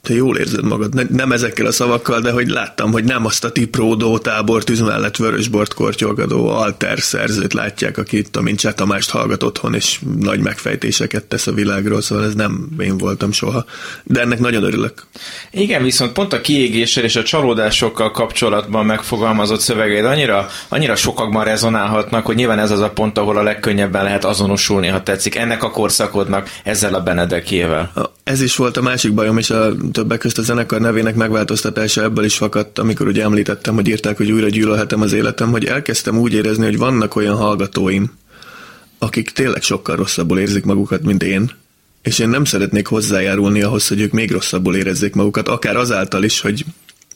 te 0.07 0.13
jól 0.13 0.37
érzed 0.37 0.63
magad. 0.63 0.93
Ne, 0.93 1.03
nem 1.09 1.31
ezekkel 1.31 1.65
a 1.65 1.71
szavakkal, 1.71 2.21
de 2.21 2.31
hogy 2.31 2.47
láttam, 2.47 2.91
hogy 2.91 3.03
nem 3.03 3.25
azt 3.25 3.43
a 3.43 3.51
tipródó 3.51 4.17
tábortűz 4.17 4.79
mellett 4.79 5.15
vörösbort 5.15 5.73
kortyolgadó 5.73 6.47
alter 6.47 6.99
szerzőt 6.99 7.53
látják, 7.53 7.97
aki 7.97 8.17
itt, 8.17 8.35
amint 8.35 8.59
Cseh 8.59 8.73
Tamást 8.73 9.09
hallgat 9.09 9.43
otthon, 9.43 9.75
és 9.75 9.99
nagy 10.19 10.39
megfejtéseket 10.39 11.23
tesz 11.23 11.47
a 11.47 11.51
világról, 11.51 12.01
szóval 12.01 12.25
ez 12.25 12.33
nem 12.33 12.67
én 12.79 12.97
voltam 12.97 13.31
soha. 13.31 13.65
De 14.03 14.21
ennek 14.21 14.39
nagyon 14.39 14.63
örülök. 14.63 15.05
Igen, 15.51 15.83
viszont 15.83 16.11
pont 16.11 16.33
a 16.33 16.41
kiégéssel 16.41 17.03
és 17.03 17.15
a 17.15 17.23
csalódásokkal 17.23 18.11
kapcsolatban 18.11 18.85
megfogalmazott 18.85 19.59
szövegeid 19.59 20.05
annyira, 20.05 20.47
annyira 20.69 20.95
sokakban 20.95 21.43
rezonálhatnak, 21.43 22.25
hogy 22.25 22.35
nyilván 22.35 22.59
ez 22.59 22.71
az 22.71 22.79
a 22.79 22.89
pont, 22.89 23.17
ahol 23.17 23.37
a 23.37 23.43
legkönnyebben 23.43 24.03
lehet 24.03 24.25
azonosulni, 24.25 24.87
ha 24.87 25.03
tetszik, 25.03 25.35
ennek 25.35 25.63
a 25.63 25.71
korszakodnak 25.71 26.49
ezzel 26.63 26.93
a 26.93 27.01
Benedekével. 27.01 28.11
Ez 28.23 28.41
is 28.41 28.55
volt 28.55 28.77
a 28.77 28.81
másik 28.81 29.13
bajom, 29.13 29.37
és 29.37 29.49
a 29.49 29.71
többek 29.93 30.19
közt 30.19 30.37
a 30.37 30.41
zenekar 30.41 30.79
nevének 30.79 31.15
megváltoztatása 31.15 32.03
ebből 32.03 32.25
is 32.25 32.37
fakadt, 32.37 32.79
amikor 32.79 33.07
ugye 33.07 33.23
említettem, 33.23 33.75
hogy 33.75 33.87
írták, 33.87 34.17
hogy 34.17 34.31
újra 34.31 34.49
gyűlölhetem 34.49 35.01
az 35.01 35.13
életem, 35.13 35.51
hogy 35.51 35.65
elkezdtem 35.65 36.17
úgy 36.17 36.33
érezni, 36.33 36.65
hogy 36.65 36.77
vannak 36.77 37.15
olyan 37.15 37.35
hallgatóim, 37.35 38.11
akik 38.99 39.29
tényleg 39.29 39.61
sokkal 39.61 39.95
rosszabbul 39.95 40.39
érzik 40.39 40.63
magukat, 40.63 41.01
mint 41.03 41.23
én, 41.23 41.51
és 42.01 42.19
én 42.19 42.29
nem 42.29 42.45
szeretnék 42.45 42.87
hozzájárulni 42.87 43.61
ahhoz, 43.61 43.87
hogy 43.87 44.01
ők 44.01 44.11
még 44.11 44.31
rosszabbul 44.31 44.75
érezzék 44.75 45.13
magukat, 45.13 45.47
akár 45.47 45.75
azáltal 45.75 46.23
is, 46.23 46.39
hogy 46.39 46.65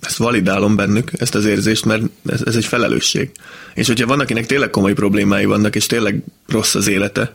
ezt 0.01 0.17
validálom 0.17 0.75
bennük, 0.75 1.11
ezt 1.17 1.35
az 1.35 1.45
érzést, 1.45 1.85
mert 1.85 2.03
ez, 2.25 2.41
ez 2.45 2.55
egy 2.55 2.65
felelősség. 2.65 3.31
És 3.73 3.87
hogyha 3.87 4.07
van, 4.07 4.19
akinek 4.19 4.45
tényleg 4.45 4.69
komoly 4.69 4.93
problémái 4.93 5.45
vannak, 5.45 5.75
és 5.75 5.85
tényleg 5.85 6.23
rossz 6.47 6.75
az 6.75 6.87
élete, 6.87 7.33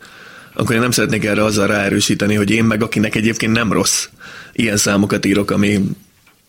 akkor 0.54 0.74
én 0.74 0.80
nem 0.80 0.90
szeretnék 0.90 1.24
erre 1.24 1.44
azzal 1.44 1.66
ráerősíteni, 1.66 2.34
hogy 2.34 2.50
én 2.50 2.64
meg, 2.64 2.82
akinek 2.82 3.14
egyébként 3.14 3.52
nem 3.52 3.72
rossz, 3.72 4.08
ilyen 4.52 4.76
számokat 4.76 5.26
írok, 5.26 5.50
ami 5.50 5.80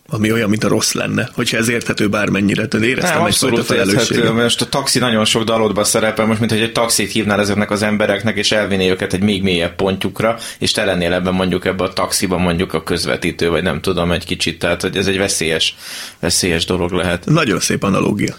ami 0.08 0.32
olyan, 0.32 0.48
mint 0.48 0.64
a 0.64 0.68
rossz 0.68 0.92
lenne, 0.92 1.28
hogyha 1.32 1.56
ez 1.56 1.68
érthető 1.68 2.08
bármennyire. 2.08 2.66
Tehát 2.66 2.86
éreztem 2.86 3.16
Nem, 3.16 3.24
abszolút 3.24 3.70
érthető. 3.70 4.32
Most 4.32 4.60
a 4.60 4.68
taxi 4.68 4.98
nagyon 4.98 5.24
sok 5.24 5.42
dalodban 5.42 5.84
szerepel, 5.84 6.26
most 6.26 6.38
mint 6.38 6.50
hogy 6.50 6.60
egy 6.60 6.72
taxit 6.72 7.12
hívnál 7.12 7.40
ezeknek 7.40 7.70
az 7.70 7.82
embereknek, 7.82 8.36
és 8.36 8.52
elvinné 8.52 8.90
őket 8.90 9.12
egy 9.12 9.22
még 9.22 9.42
mélyebb 9.42 9.74
pontjukra, 9.74 10.38
és 10.58 10.70
te 10.70 10.84
lennél 10.84 11.12
ebben 11.12 11.34
mondjuk 11.34 11.64
ebben 11.64 11.86
a 11.86 11.92
taxiban 11.92 12.40
mondjuk 12.40 12.72
a 12.72 12.82
közvetítő, 12.82 13.48
vagy 13.48 13.62
nem 13.62 13.80
tudom, 13.80 14.12
egy 14.12 14.24
kicsit, 14.24 14.58
tehát 14.58 14.82
hogy 14.82 14.96
ez 14.96 15.06
egy 15.06 15.18
veszélyes, 15.18 15.76
veszélyes 16.20 16.64
dolog 16.64 16.92
lehet. 16.92 17.24
Nagyon 17.24 17.60
szép 17.60 17.82
analógia. 17.82 18.34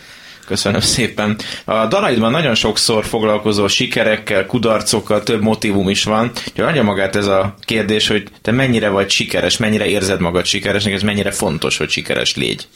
Köszönöm 0.46 0.80
szépen. 0.80 1.38
A 1.66 1.86
dalaidban 1.86 2.32
nagyon 2.32 2.56
sokszor 2.56 3.06
foglalkozol 3.06 3.68
sikerekkel, 3.68 4.46
kudarcokkal, 4.46 5.24
több 5.24 5.42
motivum 5.42 5.90
is 5.90 6.04
van. 6.04 6.32
Úgyhogy 6.48 6.66
adja 6.66 6.84
magát 6.84 7.16
ez 7.16 7.28
a 7.28 7.56
kérdés, 7.60 8.08
hogy 8.08 8.28
te 8.42 8.52
mennyire 8.52 8.90
vagy 8.90 9.10
sikeres, 9.10 9.58
mennyire 9.58 9.86
érzed 9.86 10.20
magad 10.20 10.46
sikeresnek, 10.46 10.94
ez 10.94 11.02
mennyire 11.02 11.32
fontos, 11.32 11.78
hogy 11.78 11.90
sikeres 11.90 12.36
légy. 12.36 12.68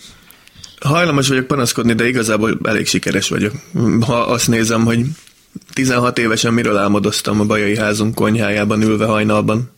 Hajlamos 0.79 1.27
vagyok 1.27 1.47
panaszkodni, 1.47 1.93
de 1.93 2.07
igazából 2.07 2.59
elég 2.63 2.87
sikeres 2.87 3.29
vagyok. 3.29 3.53
Ha 4.05 4.13
azt 4.13 4.47
nézem, 4.47 4.85
hogy 4.85 4.99
16 5.73 6.17
évesen 6.17 6.53
miről 6.53 6.77
álmodoztam 6.77 7.39
a 7.39 7.45
bajai 7.45 7.77
házunk 7.77 8.15
konyhájában 8.15 8.81
ülve 8.81 9.05
hajnalban, 9.05 9.71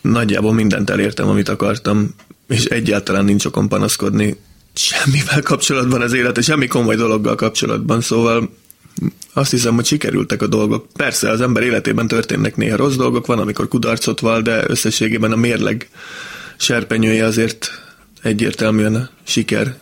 nagyjából 0.00 0.52
mindent 0.52 0.90
elértem, 0.90 1.28
amit 1.28 1.48
akartam, 1.48 2.14
és 2.48 2.64
egyáltalán 2.64 3.24
nincs 3.24 3.44
okom 3.44 3.68
panaszkodni 3.68 4.36
semmivel 4.78 5.42
kapcsolatban 5.42 6.00
az 6.00 6.12
élete, 6.12 6.40
semmi 6.40 6.66
komoly 6.66 6.96
dologgal 6.96 7.34
kapcsolatban, 7.34 8.00
szóval 8.00 8.50
azt 9.32 9.50
hiszem, 9.50 9.74
hogy 9.74 9.84
sikerültek 9.84 10.42
a 10.42 10.46
dolgok. 10.46 10.86
Persze 10.96 11.30
az 11.30 11.40
ember 11.40 11.62
életében 11.62 12.08
történnek 12.08 12.56
néha 12.56 12.76
rossz 12.76 12.96
dolgok, 12.96 13.26
van, 13.26 13.38
amikor 13.38 13.68
kudarcot 13.68 14.20
val, 14.20 14.40
de 14.42 14.64
összességében 14.66 15.32
a 15.32 15.36
mérleg 15.36 15.88
serpenyője 16.56 17.24
azért 17.24 17.70
egyértelműen 18.22 18.94
a 18.94 19.08
siker 19.24 19.76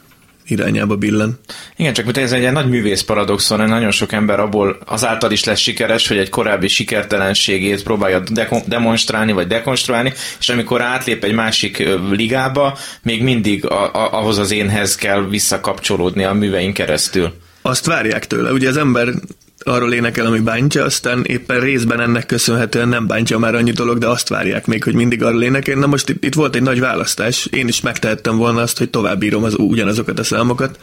irányába 0.47 0.97
billen. 0.97 1.39
Igen, 1.77 1.93
csak 1.93 2.17
ez 2.17 2.33
egy 2.33 2.53
nagy 2.53 2.69
művész 2.69 3.03
paradoxon, 3.03 3.59
hogy 3.59 3.69
nagyon 3.69 3.91
sok 3.91 4.13
ember 4.13 4.41
abból 4.41 4.79
azáltal 4.87 5.31
is 5.33 5.45
lesz 5.45 5.59
sikeres, 5.59 6.09
hogy 6.09 6.19
egy 6.19 6.31
korábbi 6.31 6.69
sikertelenségét 6.69 7.83
próbálja 7.83 8.21
de- 8.33 8.63
demonstrálni 8.67 9.33
vagy 9.33 9.47
dekonstruálni, 9.47 10.13
és 10.41 10.49
amikor 10.49 10.83
átlép 10.83 11.25
egy 11.25 11.35
másik 11.35 11.89
ligába, 12.11 12.79
még 13.03 13.23
mindig 13.23 13.67
a- 13.67 13.95
a- 13.95 14.13
ahhoz 14.13 14.39
az 14.39 14.51
énhez 14.51 14.95
kell 14.95 15.29
visszakapcsolódni 15.29 16.25
a 16.25 16.33
műveink 16.33 16.75
keresztül. 16.75 17.33
Azt 17.63 17.87
várják 17.87 18.27
tőle. 18.27 18.53
Ugye 18.53 18.69
az 18.69 18.77
ember 18.77 19.09
arról 19.69 19.93
énekel, 19.93 20.27
ami 20.27 20.41
bántja, 20.41 20.85
aztán 20.85 21.25
éppen 21.25 21.61
részben 21.61 22.01
ennek 22.01 22.27
köszönhetően 22.27 22.89
nem 22.89 23.07
bántja 23.07 23.39
már 23.39 23.55
annyi 23.55 23.71
dolog, 23.71 23.99
de 23.99 24.07
azt 24.07 24.29
várják 24.29 24.67
még, 24.67 24.85
hogy 24.85 24.95
mindig 24.95 25.23
arról 25.23 25.43
énekel. 25.43 25.79
Na 25.79 25.87
most 25.87 26.09
itt, 26.09 26.25
itt 26.25 26.35
volt 26.35 26.55
egy 26.55 26.63
nagy 26.63 26.81
választás, 26.81 27.47
én 27.47 27.69
is 27.69 27.81
megtehettem 27.81 28.37
volna 28.37 28.61
azt, 28.61 28.79
hogy 28.79 28.91
tovább 28.91 29.23
írom 29.23 29.45
az, 29.45 29.55
ugyanazokat 29.59 30.19
a 30.19 30.25
számokat. 30.25 30.79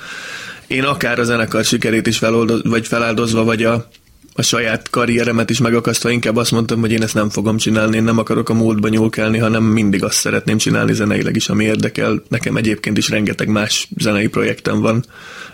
Én 0.67 0.83
akár 0.83 1.19
a 1.19 1.23
zenekar 1.23 1.63
sikerét 1.63 2.07
is 2.07 2.17
feloldoz, 2.17 2.61
vagy 2.63 2.87
feláldozva, 2.87 3.43
vagy 3.43 3.63
a, 3.63 3.87
a 4.33 4.41
saját 4.41 4.89
karrieremet 4.89 5.49
is 5.49 5.59
megakasztva, 5.59 6.09
inkább 6.09 6.35
azt 6.35 6.51
mondtam, 6.51 6.79
hogy 6.79 6.91
én 6.91 7.03
ezt 7.03 7.13
nem 7.13 7.29
fogom 7.29 7.57
csinálni, 7.57 7.95
én 7.95 8.03
nem 8.03 8.17
akarok 8.17 8.49
a 8.49 8.53
múltba 8.53 8.87
nyúlkálni, 8.87 9.37
hanem 9.37 9.63
mindig 9.63 10.03
azt 10.03 10.17
szeretném 10.17 10.57
csinálni 10.57 10.93
zeneileg 10.93 11.35
is, 11.35 11.49
ami 11.49 11.63
érdekel. 11.63 12.23
Nekem 12.27 12.55
egyébként 12.55 12.97
is 12.97 13.09
rengeteg 13.09 13.47
más 13.47 13.87
zenei 13.97 14.27
projektem 14.27 14.79
van, 14.79 15.05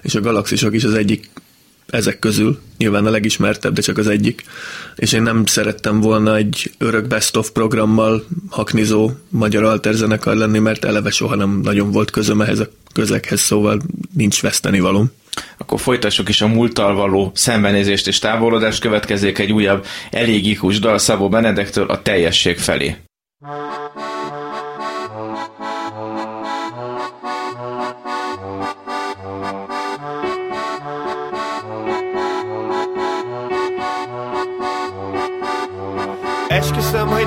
és 0.02 0.15
a 0.15 0.22
Galaxisok 0.22 0.74
is 0.74 0.84
az 0.84 0.94
egyik 0.94 1.30
ezek 1.91 2.19
közül, 2.19 2.60
nyilván 2.78 3.06
a 3.06 3.10
legismertebb, 3.10 3.73
de 3.73 3.82
csak 3.82 3.97
az 3.97 4.08
egyik, 4.08 4.43
és 4.95 5.13
én 5.13 5.21
nem 5.21 5.45
szerettem 5.45 5.99
volna 5.99 6.36
egy 6.36 6.71
örök 6.78 7.08
best 7.08 7.38
of 7.38 7.49
programmal 7.49 8.23
haknizó 8.49 9.12
magyar 9.30 9.63
alterzenekar 9.63 10.36
lenni, 10.36 10.60
mert 10.60 10.86
eleve 10.86 11.10
soha 11.10 11.36
nem 11.36 11.60
nagyon 11.63 11.91
volt 11.91 12.12
közöm 12.12 12.41
ehhez 12.41 12.60
a 12.60 12.67
közeghez, 12.93 13.39
szóval 13.39 13.82
nincs 14.13 14.41
veszteni 14.41 14.80
valóm. 14.80 15.12
Akkor 15.58 15.80
folytassuk 15.80 16.30
is 16.30 16.41
a 16.41 16.47
múlttal 16.47 16.95
való 16.95 17.32
szembenézést 17.34 18.08
és 18.08 18.19
távolodást, 18.19 18.82
következik 18.82 19.39
egy 19.39 19.52
újabb 19.52 19.86
elég 20.12 20.47
ikus 20.47 20.80
dal 20.80 20.97
Szabó 20.97 21.30
Benedektől 21.30 21.86
a 21.89 22.02
teljesség 22.02 22.58
felé. 22.58 22.95
Esküszöm, 23.39 24.09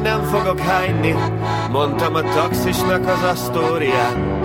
nem 0.03 0.23
fogok 0.23 0.59
hányni 0.61 1.15
Mondtam 1.71 2.15
a 2.15 2.23
taxisnak 2.23 3.07
az 3.07 3.23
asztórián 3.23 4.41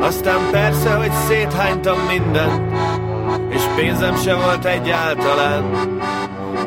Aztán 0.00 0.38
persze, 0.50 0.94
hogy 0.94 1.12
széthánytam 1.28 1.98
mindent 1.98 2.72
És 3.50 3.62
pénzem 3.76 4.16
se 4.16 4.34
volt 4.34 4.64
egyáltalán. 4.64 5.70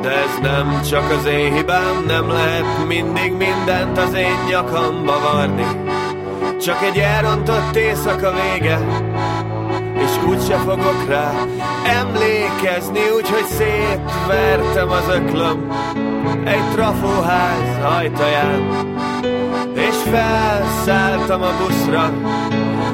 De 0.01 0.09
ez 0.09 0.39
nem 0.41 0.81
csak 0.89 1.11
az 1.11 1.25
én 1.25 1.53
hibám 1.53 2.03
Nem 2.07 2.29
lehet 2.29 2.87
mindig 2.87 3.31
mindent 3.31 3.97
az 3.97 4.13
én 4.13 4.37
nyakamba 4.49 5.19
varni. 5.31 5.65
Csak 6.61 6.81
egy 6.81 6.97
elrontott 6.97 7.75
éjszaka 7.75 8.31
vége 8.31 8.79
és 9.95 10.27
úgyse 10.27 10.57
fogok 10.57 11.07
rá 11.07 11.33
emlékezni, 11.85 12.99
úgyhogy 13.15 13.45
szétvertem 13.45 14.89
az 14.89 15.07
öklöm 15.15 15.67
egy 16.43 16.63
trafóház 16.73 17.97
ajtaján, 17.97 18.61
és 19.73 19.95
felszálltam 20.11 21.41
a 21.41 21.51
buszra, 21.59 22.13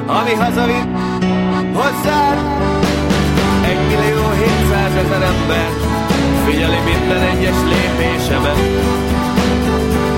ami 0.06 0.34
hazavitt 0.34 0.92
hozzád. 1.74 2.38
Egy 3.70 3.80
millió 3.88 4.28
hétszázezer 4.40 5.22
ember 5.22 5.70
figyeli 6.44 6.80
minden 6.90 7.22
egyes 7.22 7.60
lépésemet, 7.72 8.60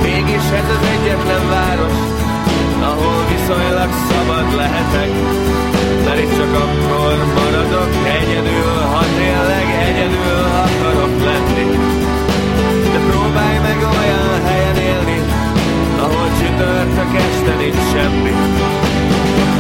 mégis 0.03 0.45
ez 0.61 0.69
az 0.77 0.83
egyetlen 0.95 1.49
város, 1.49 1.99
ahol 2.83 3.25
viszonylag 3.29 3.91
szabad 4.11 4.57
lehetek, 4.57 5.11
mert 6.05 6.21
itt 6.21 6.37
csak 6.37 6.53
akkor 6.65 7.17
maradok 7.35 7.91
egyedül, 8.21 8.81
ha 8.93 9.03
tényleg 9.19 9.67
egyedül 9.89 10.45
akarok 10.65 11.20
meg 13.71 13.83
olyan 13.83 14.45
helyen 14.45 14.77
élni 14.77 15.19
Ahol 15.99 16.29
csütörtök 16.39 17.15
este 17.15 17.55
nincs 17.57 17.91
semmi. 17.93 18.33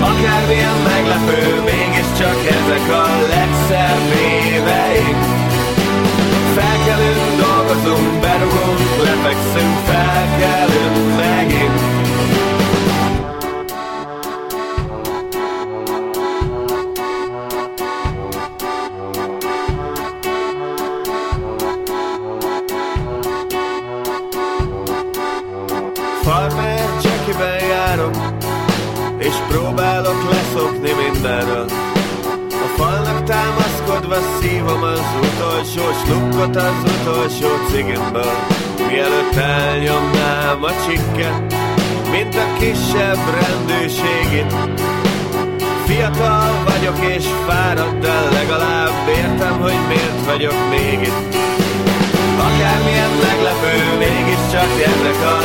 Akármilyen 0.00 0.78
meglepő 0.92 1.62
Mégiscsak 1.64 2.38
ezek 2.46 2.94
a 2.94 3.06
legszebb 3.28 4.08
éveink 4.52 5.39
vagyok 50.40 50.68
még 50.70 51.00
itt. 51.00 51.34
Akármilyen 52.38 53.10
meglepő, 53.22 53.98
mégiscsak 53.98 54.70
ennek 54.84 55.22
a 55.22 55.39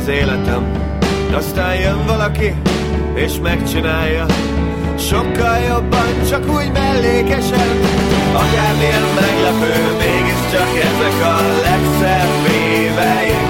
az 0.00 0.08
életem, 0.08 0.62
aztán 1.32 1.74
jön 1.74 2.06
valaki, 2.06 2.54
és 3.14 3.32
megcsinálja, 3.42 4.26
sokkal 4.98 5.58
jobban, 5.68 6.08
csak 6.30 6.42
úgy 6.56 6.70
mellékesen. 6.72 7.68
Akármilyen 8.32 9.06
meglepő, 9.20 9.72
mégiscsak 9.98 10.70
ezek 10.88 11.18
a 11.34 11.36
legszebb 11.62 12.44
éveim. 12.72 13.48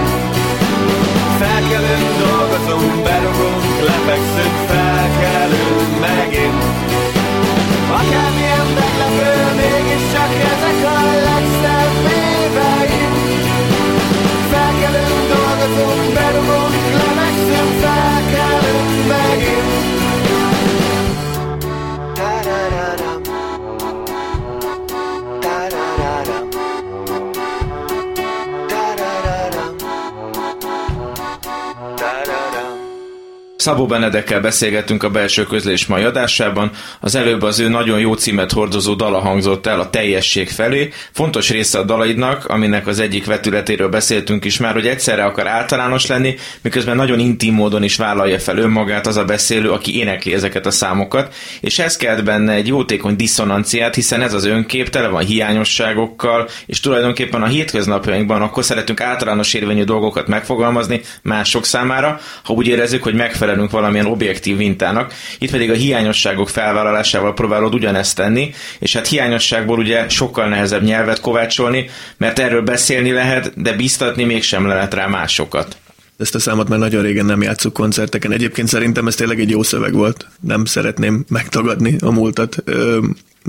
Felkelünk, 1.38 2.08
dolgozunk, 2.24 3.02
berugunk, 3.02 3.62
lefekszünk, 3.86 4.39
Szabó 33.70 33.86
Benedekkel 33.86 34.40
beszélgettünk 34.40 35.02
a 35.02 35.10
belső 35.10 35.44
közlés 35.44 35.86
mai 35.86 36.02
adásában. 36.02 36.70
Az 37.00 37.14
előbb 37.14 37.42
az 37.42 37.58
ő 37.58 37.68
nagyon 37.68 37.98
jó 37.98 38.14
címet 38.14 38.52
hordozó 38.52 38.94
dala 38.94 39.18
hangzott 39.18 39.66
el 39.66 39.80
a 39.80 39.90
teljesség 39.90 40.48
felé. 40.48 40.92
Fontos 41.12 41.50
része 41.50 41.78
a 41.78 41.82
dalaidnak, 41.82 42.44
aminek 42.44 42.86
az 42.86 42.98
egyik 42.98 43.24
vetületéről 43.24 43.88
beszéltünk 43.88 44.44
is 44.44 44.58
már, 44.58 44.72
hogy 44.72 44.86
egyszerre 44.86 45.24
akar 45.24 45.46
általános 45.46 46.06
lenni, 46.06 46.34
miközben 46.62 46.96
nagyon 46.96 47.18
intim 47.18 47.54
módon 47.54 47.82
is 47.82 47.96
vállalja 47.96 48.38
fel 48.38 48.58
önmagát 48.58 49.06
az 49.06 49.16
a 49.16 49.24
beszélő, 49.24 49.70
aki 49.70 49.98
énekli 49.98 50.34
ezeket 50.34 50.66
a 50.66 50.70
számokat, 50.70 51.34
és 51.60 51.78
ez 51.78 51.96
kelt 51.96 52.24
benne 52.24 52.52
egy 52.52 52.66
jótékony 52.66 53.16
diszonanciát, 53.16 53.94
hiszen 53.94 54.22
ez 54.22 54.34
az 54.34 54.44
önkép 54.44 54.88
tele 54.88 55.08
van 55.08 55.24
hiányosságokkal, 55.24 56.48
és 56.66 56.80
tulajdonképpen 56.80 57.42
a 57.42 57.46
hétköznapjainkban 57.46 58.42
akkor 58.42 58.64
szeretünk 58.64 59.00
általános 59.00 59.54
érvényű 59.54 59.84
dolgokat 59.84 60.26
megfogalmazni 60.26 61.00
mások 61.22 61.64
számára, 61.64 62.20
ha 62.44 62.52
úgy 62.52 62.66
érezzük, 62.66 63.02
hogy 63.02 63.14
megfelelően 63.60 63.68
valamilyen 63.70 64.06
objektív 64.06 64.56
mintának. 64.56 65.12
Itt 65.38 65.50
pedig 65.50 65.70
a 65.70 65.74
hiányosságok 65.74 66.48
felvállalásával 66.48 67.34
próbálod 67.34 67.74
ugyanezt 67.74 68.16
tenni, 68.16 68.54
és 68.78 68.94
hát 68.94 69.06
hiányosságból 69.06 69.78
ugye 69.78 70.08
sokkal 70.08 70.48
nehezebb 70.48 70.82
nyelvet 70.82 71.20
kovácsolni, 71.20 71.90
mert 72.16 72.38
erről 72.38 72.62
beszélni 72.62 73.10
lehet, 73.10 73.62
de 73.62 73.72
biztatni 73.72 74.24
mégsem 74.24 74.66
lehet 74.66 74.94
rá 74.94 75.06
másokat. 75.06 75.76
Ezt 76.18 76.34
a 76.34 76.38
számot 76.38 76.68
már 76.68 76.78
nagyon 76.78 77.02
régen 77.02 77.26
nem 77.26 77.42
játszuk 77.42 77.72
koncerteken. 77.72 78.32
Egyébként 78.32 78.68
szerintem 78.68 79.06
ez 79.06 79.14
tényleg 79.14 79.40
egy 79.40 79.50
jó 79.50 79.62
szöveg 79.62 79.92
volt. 79.92 80.26
Nem 80.40 80.64
szeretném 80.64 81.24
megtagadni 81.28 81.96
a 82.00 82.10
múltat. 82.10 82.62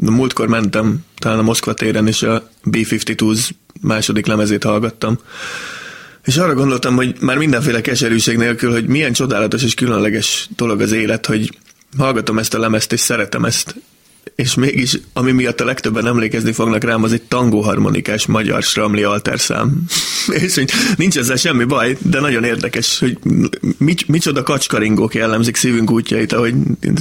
Múltkor 0.01 0.47
mentem 0.47 1.05
talán 1.19 1.39
a 1.39 1.41
Moszkva 1.41 1.73
téren, 1.73 2.07
és 2.07 2.23
a 2.23 2.49
B-52s 2.63 3.49
második 3.81 4.25
lemezét 4.25 4.63
hallgattam. 4.63 5.19
És 6.25 6.37
arra 6.37 6.53
gondoltam, 6.53 6.95
hogy 6.95 7.15
már 7.19 7.37
mindenféle 7.37 7.81
keserűség 7.81 8.37
nélkül, 8.37 8.71
hogy 8.71 8.87
milyen 8.87 9.13
csodálatos 9.13 9.63
és 9.63 9.73
különleges 9.73 10.49
dolog 10.55 10.81
az 10.81 10.91
élet, 10.91 11.25
hogy 11.25 11.57
hallgatom 11.97 12.39
ezt 12.39 12.53
a 12.53 12.59
lemezt, 12.59 12.91
és 12.91 12.99
szeretem 12.99 13.45
ezt. 13.45 13.75
És 14.35 14.55
mégis, 14.55 14.97
ami 15.13 15.31
miatt 15.31 15.59
a 15.59 15.65
legtöbben 15.65 16.07
emlékezni 16.07 16.51
fognak 16.51 16.83
rám, 16.83 17.03
az 17.03 17.13
egy 17.13 17.21
tangóharmonikás 17.21 18.25
magyar 18.25 18.63
Sramli 18.63 19.03
alterszám. 19.03 19.83
és 20.43 20.55
hogy 20.55 20.71
nincs 20.95 21.17
ezzel 21.17 21.35
semmi 21.35 21.63
baj, 21.63 21.97
de 21.99 22.19
nagyon 22.19 22.43
érdekes, 22.43 22.99
hogy 22.99 23.17
mics, 23.77 24.07
micsoda 24.07 24.43
kacskaringók 24.43 25.13
jellemzik 25.13 25.55
szívünk 25.55 25.91
útjait, 25.91 26.33
ahogy, 26.33 26.53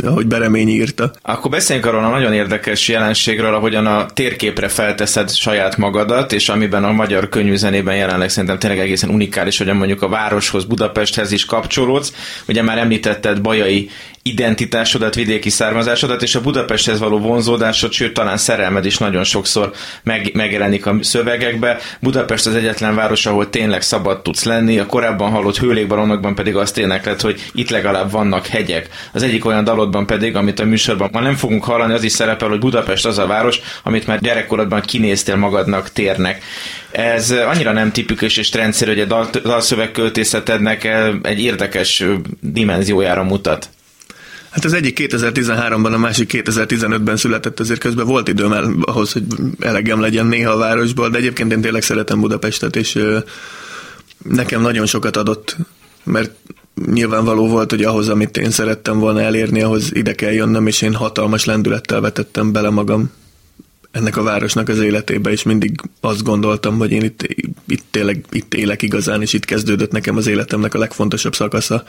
ahogy 0.03 0.27
Bereményi 0.27 0.73
írta. 0.73 1.13
Akkor 1.23 1.51
beszéljünk 1.51 1.89
arról 1.89 2.05
a 2.05 2.11
nagyon 2.11 2.33
érdekes 2.33 2.89
jelenségről, 2.89 3.55
ahogyan 3.55 3.87
a 3.87 4.07
térképre 4.07 4.69
felteszed 4.69 5.31
saját 5.31 5.77
magadat, 5.77 6.33
és 6.33 6.49
amiben 6.49 6.85
a 6.85 6.93
magyar 6.93 7.29
könyvzenében 7.29 7.97
jelenleg 7.97 8.31
szerintem 8.31 8.59
tényleg 8.59 8.79
egészen 8.79 9.11
unikális, 9.11 9.59
hogy 9.59 9.67
mondjuk 9.67 10.03
a 10.03 10.09
városhoz, 10.09 10.65
Budapesthez 10.65 11.33
is 11.33 11.45
kapcsolódsz. 11.45 12.13
Ugye 12.49 12.63
már 12.63 12.79
említetted 12.79 13.41
Bajai 13.41 13.91
identitásodat, 14.23 15.15
vidéki 15.15 15.51
származásodat, 15.51 16.23
és 16.23 16.35
a 16.35 16.41
Budapesthez 16.41 16.99
való 16.99 17.19
vonzódásod, 17.19 17.93
sőt 17.93 18.15
talán 18.15 18.37
szerelmed 18.37 18.85
is 18.85 18.99
nagyon 18.99 19.25
sokszor 19.25 19.73
meg, 20.03 20.31
megjelenik 20.35 20.87
a 20.87 20.97
szövegekbe. 21.01 21.79
Budapest 22.01 22.47
az 22.47 22.55
egyetlen 22.55 22.95
város, 22.95 23.27
ahol 23.27 23.51
tényleg 23.51 23.83
szabad 23.83 24.23
tudsz 24.23 24.45
lenni, 24.45 24.79
a 24.79 24.87
korábban 24.87 25.31
hallott 25.31 25.59
hőlékbalonokban 25.59 26.35
pedig 26.35 26.57
azt 26.57 26.79
éneklet, 26.79 27.21
hogy 27.21 27.51
itt 27.55 27.71
legalább 27.71 28.11
vannak 28.11 28.47
hegyek. 28.47 28.89
Az 29.13 29.23
egyik 29.23 29.45
olyan 29.45 29.65
dalodban 29.65 30.07
pedig, 30.07 30.37
amit 30.37 30.61
a 30.61 30.65
műsorban 30.65 31.09
ma 31.13 31.21
nem 31.21 31.35
fogunk 31.35 31.65
hallani, 31.65 31.93
az 31.93 32.05
is 32.05 32.13
szerepel, 32.13 32.49
hogy 32.49 32.59
Budapest 32.59 33.07
az 33.07 33.19
a 33.19 33.27
város, 33.27 33.61
amit 33.83 34.07
már 34.07 34.21
gyerekkorodban 34.21 34.81
kinéztél 34.81 35.37
magadnak 35.37 35.93
térnek. 35.93 36.43
Ez 36.91 37.31
annyira 37.31 37.73
nem 37.73 37.93
tipikus 37.93 38.37
és 38.37 38.53
rendszerű, 38.53 38.91
hogy 38.91 39.01
a 39.01 39.05
dal, 39.05 39.29
dalszövegköltészetednek 39.43 40.89
egy 41.23 41.41
érdekes 41.41 42.05
dimenziójára 42.41 43.23
mutat. 43.23 43.69
Hát 44.51 44.65
az 44.65 44.73
egyik 44.73 44.99
2013-ban, 45.01 45.93
a 45.93 45.99
másik 45.99 46.31
2015-ben 46.35 47.17
született, 47.17 47.61
azért 47.61 47.81
közben 47.81 48.07
volt 48.07 48.29
időm 48.29 48.53
el, 48.53 48.75
ahhoz, 48.81 49.13
hogy 49.13 49.25
elegem 49.59 50.01
legyen 50.01 50.27
néha 50.27 50.53
a 50.53 50.57
városból, 50.57 51.09
de 51.11 51.19
egyébként 51.19 51.53
én 51.53 51.61
tényleg 51.61 51.83
szeretem 51.83 52.21
Budapestet, 52.21 52.77
és 52.77 52.99
nekem 54.25 54.61
nagyon 54.61 54.87
sokat 54.87 55.17
adott, 55.17 55.57
mert 56.05 56.31
nyilvánvaló 56.87 57.49
volt, 57.49 57.71
hogy 57.71 57.83
ahhoz, 57.83 58.09
amit 58.09 58.37
én 58.37 58.51
szerettem 58.51 58.99
volna 58.99 59.21
elérni, 59.21 59.63
ahhoz 59.63 59.95
ide 59.95 60.15
kell 60.15 60.33
jönnöm, 60.33 60.67
és 60.67 60.83
én 60.83 60.95
hatalmas 60.95 61.45
lendülettel 61.45 62.01
vetettem 62.01 62.53
bele 62.53 62.71
magam 62.71 63.11
ennek 63.91 64.17
a 64.17 64.23
városnak 64.23 64.69
az 64.69 64.79
életébe, 64.79 65.31
és 65.31 65.43
mindig 65.43 65.81
azt 66.01 66.23
gondoltam, 66.23 66.79
hogy 66.79 66.91
én 66.91 67.03
itt, 67.03 67.27
itt 67.67 67.85
tényleg 67.91 68.25
itt 68.31 68.55
élek 68.55 68.83
igazán, 68.83 69.23
és 69.23 69.33
itt 69.33 69.45
kezdődött 69.45 69.91
nekem 69.91 70.17
az 70.17 70.27
életemnek 70.27 70.75
a 70.75 70.79
legfontosabb 70.79 71.35
szakasza, 71.35 71.85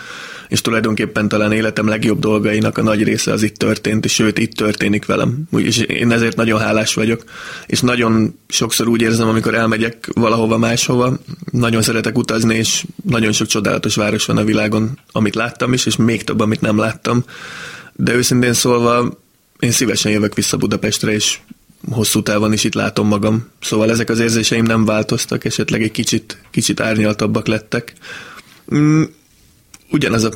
és 0.47 0.61
tulajdonképpen 0.61 1.27
talán 1.27 1.51
életem 1.51 1.87
legjobb 1.87 2.19
dolgainak 2.19 2.77
a 2.77 2.81
nagy 2.81 3.03
része 3.03 3.31
az 3.31 3.43
itt 3.43 3.57
történt, 3.57 4.05
és 4.05 4.13
sőt, 4.13 4.37
itt 4.37 4.53
történik 4.53 5.05
velem. 5.05 5.43
És 5.57 5.77
én 5.77 6.11
ezért 6.11 6.35
nagyon 6.35 6.59
hálás 6.59 6.93
vagyok, 6.93 7.23
és 7.65 7.81
nagyon 7.81 8.39
sokszor 8.47 8.87
úgy 8.87 9.01
érzem, 9.01 9.27
amikor 9.27 9.55
elmegyek 9.55 10.09
valahova 10.13 10.57
máshova, 10.57 11.19
nagyon 11.51 11.81
szeretek 11.81 12.17
utazni, 12.17 12.55
és 12.55 12.85
nagyon 13.03 13.31
sok 13.31 13.47
csodálatos 13.47 13.95
város 13.95 14.25
van 14.25 14.37
a 14.37 14.43
világon, 14.43 14.99
amit 15.11 15.35
láttam 15.35 15.73
is, 15.73 15.85
és 15.85 15.95
még 15.95 16.23
több, 16.23 16.39
amit 16.39 16.61
nem 16.61 16.77
láttam. 16.77 17.23
De 17.93 18.13
őszintén 18.13 18.53
szólva, 18.53 19.19
én 19.59 19.71
szívesen 19.71 20.11
jövök 20.11 20.35
vissza 20.35 20.57
Budapestre, 20.57 21.11
és 21.11 21.37
hosszú 21.89 22.23
távon 22.23 22.53
is 22.53 22.63
itt 22.63 22.73
látom 22.73 23.07
magam. 23.07 23.47
Szóval 23.61 23.89
ezek 23.89 24.09
az 24.09 24.19
érzéseim 24.19 24.63
nem 24.63 24.85
változtak, 24.85 25.45
esetleg 25.45 25.81
egy 25.81 25.91
kicsit, 25.91 26.37
kicsit 26.51 26.79
árnyaltabbak 26.79 27.47
lettek. 27.47 27.93
Mm, 28.75 29.03
ugyanaz 29.89 30.23
a 30.23 30.31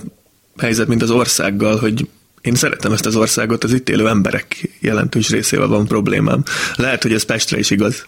helyzet, 0.58 0.88
mint 0.88 1.02
az 1.02 1.12
országgal, 1.12 1.78
hogy 1.78 2.08
én 2.42 2.56
szeretem 2.56 2.92
ezt 2.92 3.06
az 3.06 3.16
országot, 3.16 3.64
az 3.64 3.74
itt 3.74 3.90
élő 3.90 4.08
emberek 4.08 4.70
jelentős 4.80 5.30
részével 5.30 5.68
van 5.68 5.86
problémám. 5.86 6.44
Lehet, 6.76 7.02
hogy 7.02 7.14
ez 7.14 7.24
Pestre 7.24 7.58
is 7.58 7.70
igaz, 7.70 8.06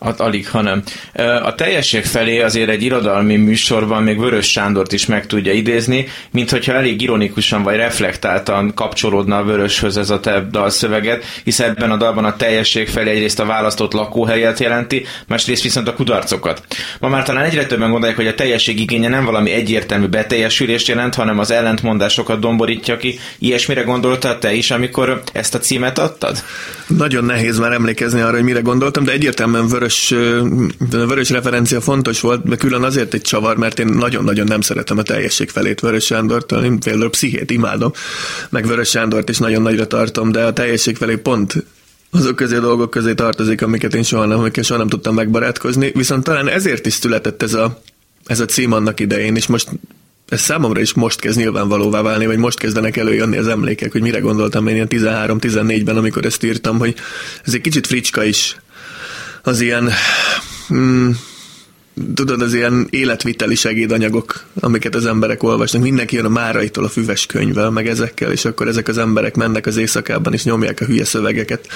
Hát 0.00 0.20
alig, 0.20 0.48
hanem. 0.48 0.82
A 1.42 1.54
teljesség 1.54 2.04
felé 2.04 2.40
azért 2.40 2.68
egy 2.68 2.82
irodalmi 2.82 3.36
műsorban 3.36 4.02
még 4.02 4.20
Vörös 4.20 4.50
Sándort 4.50 4.92
is 4.92 5.06
meg 5.06 5.26
tudja 5.26 5.52
idézni, 5.52 6.06
mint 6.30 6.50
hogyha 6.50 6.72
elég 6.72 7.02
ironikusan 7.02 7.62
vagy 7.62 7.76
reflektáltan 7.76 8.74
kapcsolódna 8.74 9.38
a 9.38 9.44
Vöröshöz 9.44 9.96
ez 9.96 10.10
a 10.10 10.20
te 10.20 10.46
dalszöveget, 10.50 11.24
hisz 11.44 11.60
ebben 11.60 11.90
a 11.90 11.96
dalban 11.96 12.24
a 12.24 12.36
teljesség 12.36 12.88
felé 12.88 13.10
egyrészt 13.10 13.40
a 13.40 13.44
választott 13.44 13.92
lakóhelyet 13.92 14.58
jelenti, 14.58 15.04
másrészt 15.26 15.62
viszont 15.62 15.88
a 15.88 15.94
kudarcokat. 15.94 16.62
Ma 16.98 17.08
már 17.08 17.22
talán 17.22 17.44
egyre 17.44 17.66
többen 17.66 17.90
gondolják, 17.90 18.18
hogy 18.18 18.26
a 18.26 18.34
teljesség 18.34 18.80
igénye 18.80 19.08
nem 19.08 19.24
valami 19.24 19.50
egyértelmű 19.50 20.06
beteljesülést 20.06 20.88
jelent, 20.88 21.14
hanem 21.14 21.38
az 21.38 21.50
ellentmondásokat 21.50 22.40
domborítja 22.40 22.96
ki. 22.96 23.18
Ilyesmire 23.38 23.82
gondoltad 23.82 24.38
te 24.38 24.52
is, 24.52 24.70
amikor 24.70 25.22
ezt 25.32 25.54
a 25.54 25.58
címet 25.58 25.98
adtad? 25.98 26.42
Nagyon 26.86 27.24
nehéz 27.24 27.58
már 27.58 27.72
emlékezni 27.72 28.20
arra, 28.20 28.34
hogy 28.34 28.44
mire 28.44 28.60
gondoltam, 28.60 29.04
de 29.04 29.12
egyértelműen 29.12 29.68
vörös, 29.68 29.89
vörös 30.90 31.30
referencia 31.30 31.80
fontos 31.80 32.20
volt, 32.20 32.48
de 32.48 32.56
külön 32.56 32.82
azért 32.82 33.14
egy 33.14 33.20
csavar, 33.20 33.56
mert 33.56 33.78
én 33.78 33.86
nagyon-nagyon 33.86 34.46
nem 34.46 34.60
szeretem 34.60 34.98
a 34.98 35.02
teljesség 35.02 35.50
felét 35.50 35.80
Vörös 35.80 36.04
Sándortól. 36.04 36.64
Én 36.64 36.80
például 36.80 37.10
pszichét 37.10 37.50
imádom, 37.50 37.92
meg 38.50 38.66
Vörös 38.66 38.88
Sándort 38.88 39.28
is 39.28 39.38
nagyon 39.38 39.62
nagyra 39.62 39.86
tartom, 39.86 40.32
de 40.32 40.44
a 40.44 40.52
teljesség 40.52 40.96
felé 40.96 41.16
pont 41.16 41.64
azok 42.10 42.36
közé 42.36 42.56
a 42.56 42.60
dolgok 42.60 42.90
közé 42.90 43.14
tartozik, 43.14 43.62
amiket 43.62 43.94
én 43.94 44.02
soha 44.02 44.26
nem, 44.26 44.38
amiket 44.38 44.64
soha 44.64 44.78
nem 44.78 44.88
tudtam 44.88 45.14
megbarátkozni, 45.14 45.90
viszont 45.94 46.24
talán 46.24 46.48
ezért 46.48 46.86
is 46.86 46.92
született 46.92 47.42
ez 47.42 47.54
a, 47.54 47.80
ez 48.26 48.40
a 48.40 48.44
cím 48.44 48.72
annak 48.72 49.00
idején, 49.00 49.36
és 49.36 49.46
most 49.46 49.68
ez 50.28 50.40
számomra 50.40 50.80
is 50.80 50.92
most 50.92 51.20
kezd 51.20 51.38
nyilvánvalóvá 51.38 52.02
válni, 52.02 52.26
vagy 52.26 52.36
most 52.36 52.58
kezdenek 52.58 52.96
előjönni 52.96 53.36
az 53.36 53.46
emlékek, 53.46 53.92
hogy 53.92 54.00
mire 54.00 54.18
gondoltam 54.18 54.66
én 54.66 54.74
ilyen 54.74 54.88
13-14-ben, 54.90 55.96
amikor 55.96 56.24
ezt 56.24 56.44
írtam, 56.44 56.78
hogy 56.78 56.94
ez 57.44 57.54
egy 57.54 57.60
kicsit 57.60 57.86
fricska 57.86 58.24
is 58.24 58.56
az 59.50 59.60
ilyen 59.60 59.90
mm, 60.74 61.10
tudod, 62.14 62.42
az 62.42 62.54
ilyen 62.54 62.86
életviteli 62.90 63.54
segédanyagok, 63.54 64.44
amiket 64.60 64.94
az 64.94 65.06
emberek 65.06 65.42
olvasnak. 65.42 65.82
Mindenki 65.82 66.16
jön 66.16 66.24
a 66.24 66.28
Máraitól 66.28 66.84
a 66.84 66.88
füves 66.88 67.26
könyvvel, 67.26 67.70
meg 67.70 67.88
ezekkel, 67.88 68.32
és 68.32 68.44
akkor 68.44 68.68
ezek 68.68 68.88
az 68.88 68.98
emberek 68.98 69.36
mennek 69.36 69.66
az 69.66 69.76
éjszakában, 69.76 70.32
és 70.32 70.44
nyomják 70.44 70.80
a 70.80 70.84
hülye 70.84 71.04
szövegeket, 71.04 71.66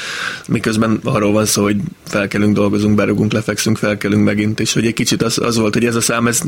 miközben 0.49 1.01
arról 1.05 1.33
van 1.33 1.47
szó, 1.47 1.63
hogy 1.63 1.77
felkelünk, 2.07 2.55
dolgozunk, 2.55 2.95
berugunk, 2.95 3.33
lefekszünk, 3.33 3.79
felkelünk 3.79 4.25
megint, 4.25 4.61
és 4.61 4.73
hogy 4.73 4.87
egy 4.87 4.95
kicsit 4.95 5.23
az, 5.23 5.39
az 5.39 5.57
volt, 5.57 5.75
hogy 5.75 5.85
ez 5.85 5.97
a 5.97 6.01
szám, 6.01 6.27
ez 6.27 6.41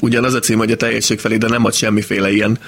ugyanaz 0.00 0.34
a 0.34 0.38
cím, 0.38 0.58
hogy 0.58 0.72
a 0.72 0.76
teljesség 0.76 1.18
felé, 1.18 1.36
de 1.36 1.48
nem 1.48 1.64
ad 1.64 1.74
semmiféle 1.74 2.32
ilyen 2.32 2.58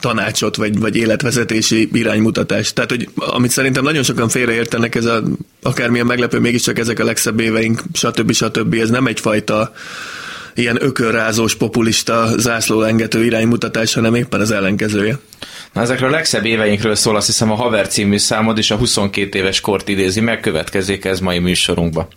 tanácsot, 0.00 0.56
vagy, 0.56 0.78
vagy 0.78 0.96
életvezetési 0.96 1.88
iránymutatást. 1.92 2.74
Tehát, 2.74 2.90
hogy 2.90 3.08
amit 3.14 3.50
szerintem 3.50 3.82
nagyon 3.82 4.02
sokan 4.02 4.28
félreértenek, 4.28 4.94
ez 4.94 5.04
a, 5.04 5.22
akármilyen 5.62 6.06
meglepő, 6.06 6.38
mégiscsak 6.38 6.78
ezek 6.78 6.98
a 6.98 7.04
legszebb 7.04 7.40
éveink, 7.40 7.82
stb. 7.92 8.32
stb. 8.32 8.74
Ez 8.74 8.90
nem 8.90 9.06
egyfajta 9.06 9.72
ilyen 10.54 10.82
ökörrázós, 10.82 11.54
populista, 11.54 12.28
zászlólengető 12.38 13.24
iránymutatás, 13.24 13.94
hanem 13.94 14.14
éppen 14.14 14.40
az 14.40 14.50
ellenkezője. 14.50 15.18
Na, 15.72 15.80
ezekről 15.80 16.08
a 16.08 16.12
legszebb 16.12 16.44
éveinkről 16.44 16.94
szól, 16.94 17.16
azt 17.16 17.26
hiszem 17.26 17.50
a 17.50 17.54
Haver 17.54 17.88
című 17.88 18.18
számod 18.18 18.58
és 18.58 18.70
a 18.70 18.76
22 18.76 19.38
éves 19.38 19.60
kort 19.60 19.88
idézi 19.88 20.20
meg, 20.20 20.40
következik 20.40 21.04
ez 21.04 21.20
mai 21.20 21.38
műsorunkba. 21.38 22.08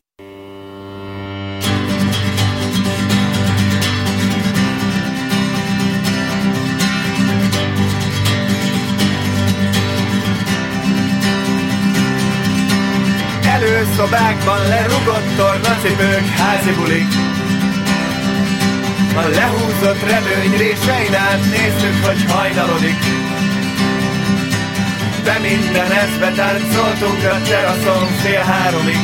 Szobákban 14.06 14.68
lerugott 14.68 15.36
tornacipők, 15.38 16.28
házi 16.28 16.72
bulik. 16.72 17.12
A 19.16 19.28
lehúzott 19.38 20.02
redőny 20.10 20.58
résein 20.58 21.16
át 21.16 21.44
néztük, 21.56 22.06
hogy 22.06 22.32
hajnalodik. 22.32 23.00
De 25.24 25.40
minden 25.40 25.92
ezbe 25.92 26.32
táncoltunk 26.32 27.24
a 27.24 27.42
teraszon 27.50 28.08
fél 28.22 28.44
háromig. 28.52 29.04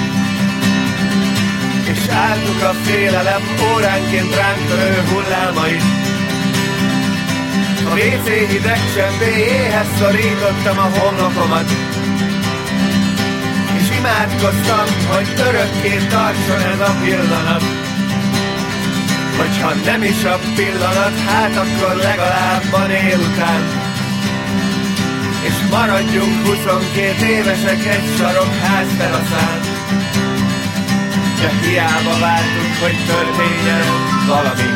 És 1.91 2.07
álltuk 2.07 2.61
a 2.61 2.73
félelem 2.83 3.41
óránként 3.73 4.35
ránk 4.35 4.67
törő 4.67 5.03
hullámait. 5.11 5.83
A 7.89 7.93
WC 7.93 8.27
hideg 8.51 8.79
csempéjéhez 8.95 9.87
szorítottam 9.99 10.77
a 10.77 10.89
homlokomat 10.97 11.69
imádkoztam, 14.01 14.87
hogy 15.11 15.27
örökké 15.47 15.95
tartson 16.09 16.61
ez 16.73 16.79
a 16.89 16.93
pillanat. 17.03 17.63
Hogyha 19.37 19.73
nem 19.85 20.03
is 20.03 20.23
a 20.23 20.39
pillanat, 20.55 21.15
hát 21.27 21.55
akkor 21.63 21.95
legalább 21.95 22.63
van 22.71 22.89
után. 23.29 23.63
És 25.47 25.53
maradjunk 25.69 26.45
22 26.45 27.25
évesek 27.25 27.85
egy 27.85 28.07
sarok 28.17 28.53
ház 28.63 28.87
teraszán. 28.97 29.59
De 31.39 31.49
hiába 31.61 32.19
vártuk, 32.19 32.73
hogy 32.81 32.97
történjen 33.07 33.87
valami. 34.27 34.69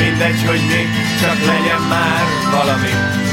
Mindegy, 0.00 0.42
hogy 0.46 0.60
mi, 0.70 0.82
csak 1.20 1.38
legyen 1.46 1.82
már 1.88 2.24
valami. 2.50 3.25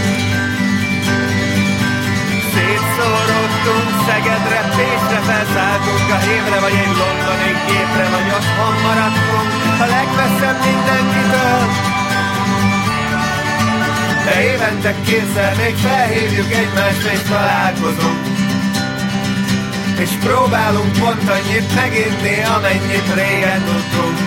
Szétszorodtunk 2.73 3.89
Szegedre, 4.05 4.59
Pécsre 4.75 5.19
felszálltunk 5.27 6.07
a 6.17 6.19
hévre, 6.25 6.59
vagy 6.65 6.75
egy 6.83 6.95
londoni 7.01 7.51
gépre, 7.67 8.05
vagy 8.13 8.27
otthon 8.37 8.75
maradtunk 8.85 9.49
a 9.83 9.85
legmesszebb 9.95 10.59
mindenkitől. 10.67 11.61
De 14.25 14.33
évente 14.51 14.91
kétszer 15.05 15.53
még 15.61 15.75
felhívjuk 15.85 16.51
egymást 16.61 17.05
és 17.13 17.21
találkozunk. 17.29 18.23
És 20.03 20.11
próbálunk 20.25 20.91
pont 20.99 21.29
annyit 21.35 21.75
meginni, 21.75 22.35
amennyit 22.55 23.09
régen 23.19 23.61
tudtunk. 23.69 24.17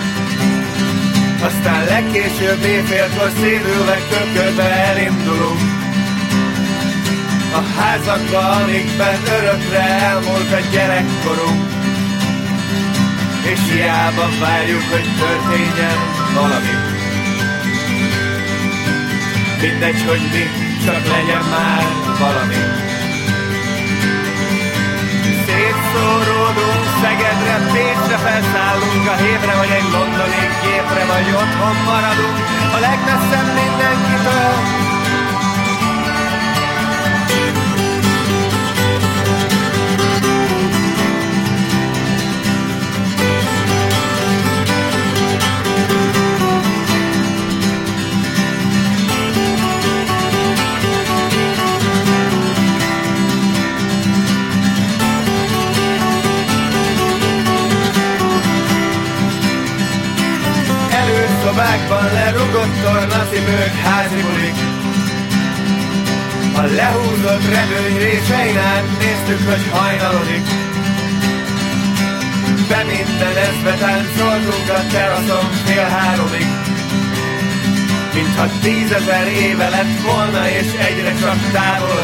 Aztán 1.47 1.85
legkésőbb 1.85 2.61
éjfélkor 2.63 3.29
szédülve 3.39 3.97
kökölbe 4.09 4.67
elindulunk 4.89 5.86
a 7.57 7.63
házakba, 7.79 8.39
amikben 8.39 9.19
örökre 9.37 9.83
elmúlt 10.09 10.51
a 10.59 10.61
gyerekkorunk. 10.71 11.65
És 13.51 13.59
hiába 13.71 14.27
várjuk, 14.39 14.85
hogy 14.91 15.07
történjen 15.19 15.99
valami. 16.33 16.75
Mindegy, 19.61 20.01
hogy 20.09 20.23
mi, 20.33 20.45
csak 20.85 21.01
legyen 21.13 21.45
már 21.55 21.85
valami. 22.19 22.61
Szétszóródunk 25.45 26.85
Szegedre, 27.01 27.57
Pécsre 27.73 28.17
felszállunk 28.25 29.07
a 29.13 29.15
hévre, 29.23 29.53
vagy 29.61 29.73
egy 29.79 29.89
londoni 29.95 30.43
gépre, 30.63 31.03
vagy 31.11 31.27
otthon 31.41 31.75
maradunk 31.91 32.37
a 32.75 32.77
legmesszebb 32.85 33.49
mindenkitől. 33.61 34.76
Szobákban 61.77 62.13
lerugott 62.13 62.81
tornacipők 62.83 63.75
házi 63.83 64.21
bulik. 64.21 64.57
A 66.55 66.61
lehúzott 66.61 67.45
redőny 67.53 67.97
résein 67.97 68.57
át 68.57 68.85
néztük, 68.99 69.49
hogy 69.49 69.69
hajnalodik. 69.71 70.45
Be 72.69 72.83
minden 72.83 73.35
ezbe 73.47 73.73
táncoltunk 73.73 74.69
a 74.69 74.81
teraszon 74.91 75.51
fél 75.65 75.89
háromig. 75.89 76.47
Mintha 78.13 78.47
tízezer 78.61 79.27
éve 79.27 79.69
lett 79.69 80.01
volna, 80.01 80.49
és 80.49 80.67
egyre 80.87 81.13
csak 81.21 81.37
távolodik. 81.51 81.96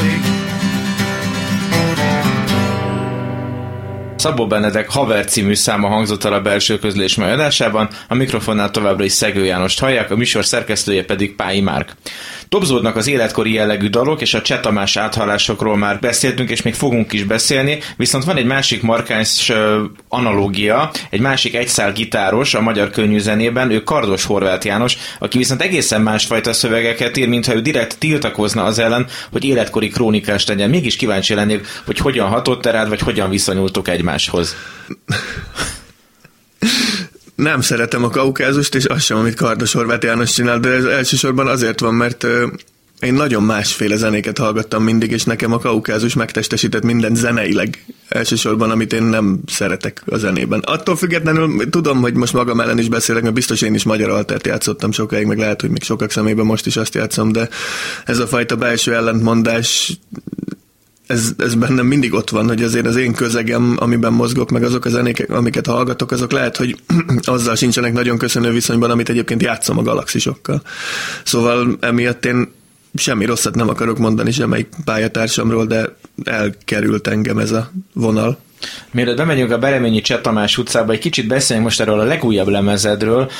Szabó 4.23 4.47
Benedek 4.47 4.89
Haver 4.89 5.25
című 5.25 5.53
száma 5.53 5.87
hangzott 5.87 6.23
el 6.23 6.33
a 6.33 6.41
belső 6.41 6.79
közlés 6.79 7.17
adásában, 7.17 7.89
a 8.07 8.15
mikrofonnál 8.15 8.71
továbbra 8.71 9.03
is 9.03 9.11
Szegő 9.11 9.45
Jánost 9.45 9.79
hallják, 9.79 10.11
a 10.11 10.15
műsor 10.15 10.45
szerkesztője 10.45 11.05
pedig 11.05 11.35
Pályi 11.35 11.61
Márk. 11.61 11.95
Dobzódnak 12.53 12.95
az 12.95 13.07
életkori 13.07 13.53
jellegű 13.53 13.87
dalok, 13.87 14.21
és 14.21 14.33
a 14.33 14.41
Csetamás 14.41 14.97
áthallásokról 14.97 15.77
már 15.77 15.99
beszéltünk, 15.99 16.49
és 16.49 16.61
még 16.61 16.73
fogunk 16.73 17.13
is 17.13 17.23
beszélni, 17.23 17.79
viszont 17.97 18.23
van 18.23 18.37
egy 18.37 18.45
másik 18.45 18.81
markáns 18.81 19.51
analógia, 20.07 20.91
egy 21.09 21.19
másik 21.19 21.55
egyszál 21.55 21.91
gitáros 21.91 22.53
a 22.53 22.61
magyar 22.61 22.89
könnyű 22.89 23.19
zenében, 23.19 23.71
ő 23.71 23.83
Kardos 23.83 24.25
Horváth 24.25 24.65
János, 24.65 24.97
aki 25.19 25.37
viszont 25.37 25.61
egészen 25.61 26.01
másfajta 26.01 26.53
szövegeket 26.53 27.17
ír, 27.17 27.27
mintha 27.27 27.55
ő 27.55 27.61
direkt 27.61 27.97
tiltakozna 27.99 28.63
az 28.63 28.79
ellen, 28.79 29.07
hogy 29.31 29.43
életkori 29.43 29.87
krónikás 29.87 30.47
legyen. 30.47 30.69
Mégis 30.69 30.95
kíváncsi 30.95 31.33
lennék, 31.33 31.67
hogy 31.85 31.97
hogyan 31.97 32.27
hatott 32.27 32.65
rád, 32.65 32.89
vagy 32.89 32.99
hogyan 32.99 33.29
viszonyultok 33.29 33.87
egymáshoz. 33.87 34.55
Nem 37.43 37.61
szeretem 37.61 38.03
a 38.03 38.09
kaukázust, 38.09 38.75
és 38.75 38.85
azt 38.85 39.05
sem, 39.05 39.17
amit 39.17 39.35
Kardos 39.35 39.73
Horváth 39.73 40.05
János 40.05 40.33
csinál, 40.33 40.59
de 40.59 40.69
ez 40.69 40.83
elsősorban 40.83 41.47
azért 41.47 41.79
van, 41.79 41.93
mert 41.93 42.27
én 42.99 43.13
nagyon 43.13 43.43
másféle 43.43 43.95
zenéket 43.95 44.37
hallgattam 44.37 44.83
mindig, 44.83 45.11
és 45.11 45.23
nekem 45.23 45.53
a 45.53 45.59
kaukázus 45.59 46.13
megtestesített 46.13 46.83
minden 46.83 47.15
zeneileg 47.15 47.85
elsősorban, 48.09 48.71
amit 48.71 48.93
én 48.93 49.03
nem 49.03 49.39
szeretek 49.47 50.01
a 50.05 50.17
zenében. 50.17 50.59
Attól 50.59 50.95
függetlenül 50.95 51.69
tudom, 51.69 52.01
hogy 52.01 52.13
most 52.13 52.33
magam 52.33 52.59
ellen 52.59 52.79
is 52.79 52.89
beszélek, 52.89 53.21
mert 53.21 53.33
biztos 53.33 53.61
én 53.61 53.73
is 53.73 53.83
magyar 53.83 54.09
altert 54.09 54.47
játszottam 54.47 54.91
sokáig, 54.91 55.25
meg 55.25 55.37
lehet, 55.37 55.61
hogy 55.61 55.69
még 55.69 55.83
sokak 55.83 56.11
szemében 56.11 56.45
most 56.45 56.65
is 56.65 56.77
azt 56.77 56.95
játszom, 56.95 57.31
de 57.31 57.49
ez 58.05 58.19
a 58.19 58.27
fajta 58.27 58.55
belső 58.55 58.93
ellentmondás 58.93 59.97
ez, 61.07 61.31
ez 61.37 61.55
bennem 61.55 61.85
mindig 61.85 62.13
ott 62.13 62.29
van, 62.29 62.47
hogy 62.47 62.63
azért 62.63 62.85
az 62.85 62.95
én 62.95 63.13
közegem, 63.13 63.75
amiben 63.79 64.13
mozgok, 64.13 64.49
meg 64.49 64.63
azok 64.63 64.85
a 64.85 64.89
zenék, 64.89 65.29
amiket 65.29 65.65
hallgatok, 65.65 66.11
azok 66.11 66.31
lehet, 66.31 66.57
hogy 66.57 66.75
azzal 67.21 67.55
sincsenek 67.55 67.93
nagyon 67.93 68.17
köszönő 68.17 68.51
viszonyban, 68.51 68.91
amit 68.91 69.09
egyébként 69.09 69.41
játszom 69.41 69.77
a 69.77 69.81
galaxisokkal. 69.81 70.61
Szóval 71.23 71.77
emiatt 71.79 72.25
én 72.25 72.51
semmi 72.95 73.25
rosszat 73.25 73.55
nem 73.55 73.69
akarok 73.69 73.97
mondani 73.97 74.31
semmelyik 74.31 74.67
pályatársamról, 74.85 75.65
de 75.65 75.95
elkerült 76.23 77.07
engem 77.07 77.37
ez 77.37 77.51
a 77.51 77.71
vonal. 77.93 78.39
Mielőtt 78.91 79.17
bemegyünk 79.17 79.51
a 79.51 79.57
Bereményi 79.57 80.01
Cseh 80.01 80.21
Tamás 80.21 80.57
utcába, 80.57 80.91
egy 80.91 80.99
kicsit 80.99 81.27
beszéljünk 81.27 81.67
most 81.67 81.81
erről 81.81 81.99
a 81.99 82.03
legújabb 82.03 82.47
lemezedről, 82.47 83.31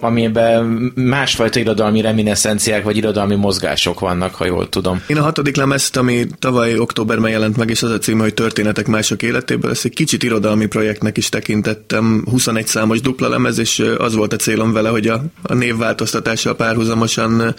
amiben 0.00 0.92
másfajta 0.94 1.58
irodalmi 1.58 2.00
reminiszenciák 2.00 2.84
vagy 2.84 2.96
irodalmi 2.96 3.34
mozgások 3.34 4.00
vannak, 4.00 4.34
ha 4.34 4.44
jól 4.44 4.68
tudom. 4.68 5.02
Én 5.06 5.16
a 5.16 5.22
hatodik 5.22 5.56
lemezt, 5.56 5.96
ami 5.96 6.26
tavaly 6.38 6.78
októberben 6.78 7.30
jelent 7.30 7.56
meg, 7.56 7.70
és 7.70 7.82
az 7.82 7.90
a 7.90 7.98
cím, 7.98 8.18
hogy 8.18 8.34
Történetek 8.34 8.86
mások 8.86 9.22
életéből, 9.22 9.70
ezt 9.70 9.84
egy 9.84 9.94
kicsit 9.94 10.22
irodalmi 10.22 10.66
projektnek 10.66 11.16
is 11.16 11.28
tekintettem. 11.28 12.24
21 12.30 12.66
számos 12.66 13.00
dupla 13.00 13.28
lemez, 13.28 13.58
és 13.58 13.82
az 13.98 14.14
volt 14.14 14.32
a 14.32 14.36
célom 14.36 14.72
vele, 14.72 14.88
hogy 14.88 15.06
a, 15.06 15.22
a 15.42 15.54
névváltoztatással 15.54 16.56
párhuzamosan 16.56 17.54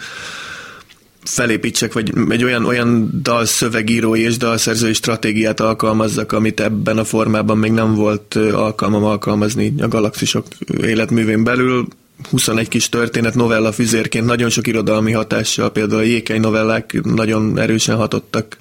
felépítsek, 1.24 1.92
vagy 1.92 2.12
egy 2.28 2.44
olyan, 2.44 2.64
olyan 2.64 3.10
dalszövegírói 3.22 4.20
és 4.20 4.36
dalszerzői 4.36 4.92
stratégiát 4.92 5.60
alkalmazzak, 5.60 6.32
amit 6.32 6.60
ebben 6.60 6.98
a 6.98 7.04
formában 7.04 7.58
még 7.58 7.72
nem 7.72 7.94
volt 7.94 8.34
alkalmam 8.34 9.04
alkalmazni 9.04 9.74
a 9.78 9.88
galaxisok 9.88 10.46
életművén 10.80 11.44
belül. 11.44 11.86
21 12.30 12.68
kis 12.68 12.88
történet 12.88 13.34
novella 13.34 13.72
füzérként 13.72 14.26
nagyon 14.26 14.50
sok 14.50 14.66
irodalmi 14.66 15.12
hatással, 15.12 15.72
például 15.72 16.00
a 16.00 16.04
jékeny 16.04 16.40
novellák 16.40 17.00
nagyon 17.02 17.58
erősen 17.58 17.96
hatottak 17.96 18.56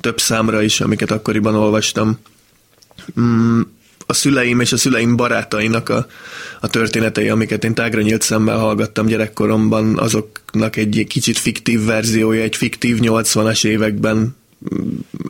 több 0.00 0.20
számra 0.20 0.62
is, 0.62 0.80
amiket 0.80 1.10
akkoriban 1.10 1.54
olvastam. 1.54 2.18
Mm, 3.20 3.60
a 4.06 4.12
szüleim 4.12 4.60
és 4.60 4.72
a 4.72 4.76
szüleim 4.76 5.16
barátainak 5.16 5.88
a, 5.88 6.06
a 6.60 6.68
történetei, 6.68 7.28
amiket 7.28 7.64
én 7.64 7.74
tágra 7.74 8.00
nyílt 8.00 8.22
szemmel 8.22 8.58
hallgattam 8.58 9.06
gyerekkoromban, 9.06 9.98
azoknak 9.98 10.76
egy 10.76 11.04
kicsit 11.08 11.38
fiktív 11.38 11.84
verziója, 11.84 12.42
egy 12.42 12.56
fiktív 12.56 12.98
80-as 13.00 13.64
években. 13.64 14.36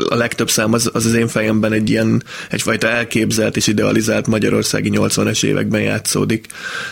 A 0.09 0.15
legtöbb 0.15 0.51
szám 0.51 0.73
az, 0.73 0.91
az 0.93 1.07
az 1.07 1.15
én 1.15 1.29
fejemben 1.29 1.73
egy 1.73 1.91
ilyen, 1.91 2.23
egyfajta 2.51 2.89
elképzelt 2.89 3.57
és 3.57 3.67
idealizált 3.67 4.27
magyarországi 4.27 4.91
80-es 4.93 5.45
években 5.45 5.81
játszódik, 5.81 6.47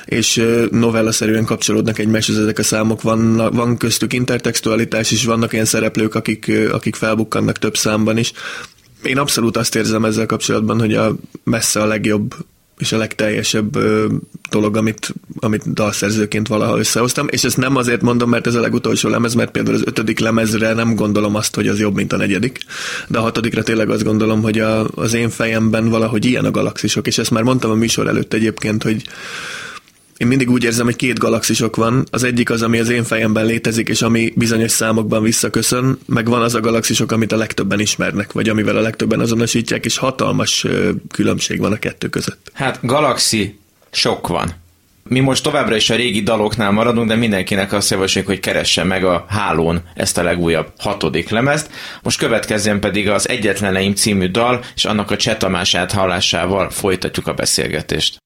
és 0.04 0.44
novellaszerűen 0.70 1.44
kapcsolódnak 1.44 1.98
egymáshoz 1.98 2.38
ezek 2.38 2.58
a 2.58 2.62
számok, 2.62 3.02
van, 3.02 3.36
van 3.36 3.76
köztük 3.76 4.12
intertextualitás 4.12 5.10
is, 5.10 5.24
vannak 5.24 5.52
ilyen 5.52 5.64
szereplők, 5.64 6.14
akik, 6.14 6.52
akik 6.72 6.94
felbukkannak 6.94 7.58
több 7.58 7.76
számban 7.76 8.18
is, 8.18 8.32
én 9.06 9.18
abszolút 9.18 9.56
azt 9.56 9.74
érzem 9.74 10.04
ezzel 10.04 10.26
kapcsolatban, 10.26 10.78
hogy 10.78 10.94
a 10.94 11.16
messze 11.44 11.82
a 11.82 11.86
legjobb 11.86 12.34
és 12.78 12.92
a 12.92 12.96
legteljesebb 12.96 13.76
ö, 13.76 14.06
dolog, 14.50 14.76
amit, 14.76 15.14
amit 15.38 15.72
dalszerzőként 15.72 16.48
valaha 16.48 16.78
összehoztam, 16.78 17.26
és 17.30 17.44
ezt 17.44 17.56
nem 17.56 17.76
azért 17.76 18.02
mondom, 18.02 18.28
mert 18.28 18.46
ez 18.46 18.54
a 18.54 18.60
legutolsó 18.60 19.08
lemez, 19.08 19.34
mert 19.34 19.50
például 19.50 19.76
az 19.76 19.82
ötödik 19.84 20.18
lemezre 20.18 20.72
nem 20.72 20.94
gondolom 20.94 21.34
azt, 21.34 21.54
hogy 21.54 21.68
az 21.68 21.80
jobb, 21.80 21.94
mint 21.94 22.12
a 22.12 22.16
negyedik, 22.16 22.58
de 23.08 23.18
a 23.18 23.22
hatodikra 23.22 23.62
tényleg 23.62 23.90
azt 23.90 24.04
gondolom, 24.04 24.42
hogy 24.42 24.58
a, 24.58 24.88
az 24.94 25.14
én 25.14 25.30
fejemben 25.30 25.88
valahogy 25.88 26.24
ilyen 26.24 26.44
a 26.44 26.50
galaxisok, 26.50 27.06
és 27.06 27.18
ezt 27.18 27.30
már 27.30 27.42
mondtam 27.42 27.70
a 27.70 27.74
műsor 27.74 28.06
előtt 28.06 28.34
egyébként, 28.34 28.82
hogy 28.82 29.02
én 30.16 30.26
mindig 30.26 30.50
úgy 30.50 30.64
érzem, 30.64 30.84
hogy 30.84 30.96
két 30.96 31.18
galaxisok 31.18 31.76
van. 31.76 32.04
Az 32.10 32.22
egyik 32.22 32.50
az, 32.50 32.62
ami 32.62 32.78
az 32.78 32.88
én 32.88 33.04
fejemben 33.04 33.46
létezik, 33.46 33.88
és 33.88 34.02
ami 34.02 34.32
bizonyos 34.36 34.70
számokban 34.70 35.22
visszaköszön, 35.22 35.98
meg 36.06 36.28
van 36.28 36.42
az 36.42 36.54
a 36.54 36.60
galaxisok, 36.60 37.12
amit 37.12 37.32
a 37.32 37.36
legtöbben 37.36 37.80
ismernek, 37.80 38.32
vagy 38.32 38.48
amivel 38.48 38.76
a 38.76 38.80
legtöbben 38.80 39.20
azonosítják, 39.20 39.84
és 39.84 39.96
hatalmas 39.96 40.66
különbség 41.10 41.60
van 41.60 41.72
a 41.72 41.78
kettő 41.78 42.08
között. 42.08 42.50
Hát 42.52 42.78
galaxi 42.82 43.58
sok 43.90 44.26
van. 44.26 44.62
Mi 45.08 45.20
most 45.20 45.42
továbbra 45.42 45.76
is 45.76 45.90
a 45.90 45.94
régi 45.94 46.22
daloknál 46.22 46.70
maradunk, 46.70 47.08
de 47.08 47.14
mindenkinek 47.14 47.72
azt 47.72 47.90
javasoljuk, 47.90 48.30
hogy 48.30 48.40
keresse 48.40 48.84
meg 48.84 49.04
a 49.04 49.24
hálón 49.28 49.82
ezt 49.94 50.18
a 50.18 50.22
legújabb 50.22 50.72
hatodik 50.78 51.28
lemezt. 51.28 51.70
Most 52.02 52.18
következzen 52.18 52.80
pedig 52.80 53.08
az 53.08 53.28
Egyetleneim 53.28 53.94
című 53.94 54.28
dal, 54.28 54.64
és 54.74 54.84
annak 54.84 55.10
a 55.10 55.16
Csetamását 55.16 55.92
hallásával 55.92 56.70
folytatjuk 56.70 57.26
a 57.26 57.34
beszélgetést. 57.34 58.22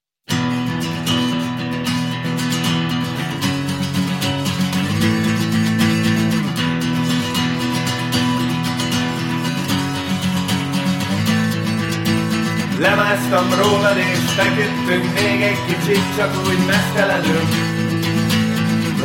Lemáztam 12.78 13.46
rólad 13.62 13.96
és 13.96 14.18
feküdtünk 14.36 15.14
még 15.14 15.42
egy 15.42 15.64
kicsit, 15.66 16.02
csak 16.16 16.30
úgy 16.46 16.66
mesztelenül. 16.66 17.42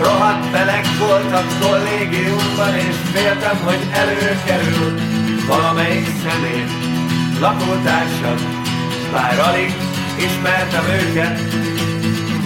Rohadt 0.02 0.52
meleg 0.52 0.86
volt 1.00 1.34
a 1.34 1.44
kollégiumban, 1.62 2.76
és 2.76 2.96
féltem, 3.14 3.58
hogy 3.64 3.80
előkerül 3.92 5.00
valamelyik 5.48 6.08
személy, 6.24 6.66
lakótársad, 7.40 8.40
bár 9.12 9.40
alig 9.40 9.74
ismertem 10.18 10.86
őket. 10.86 11.40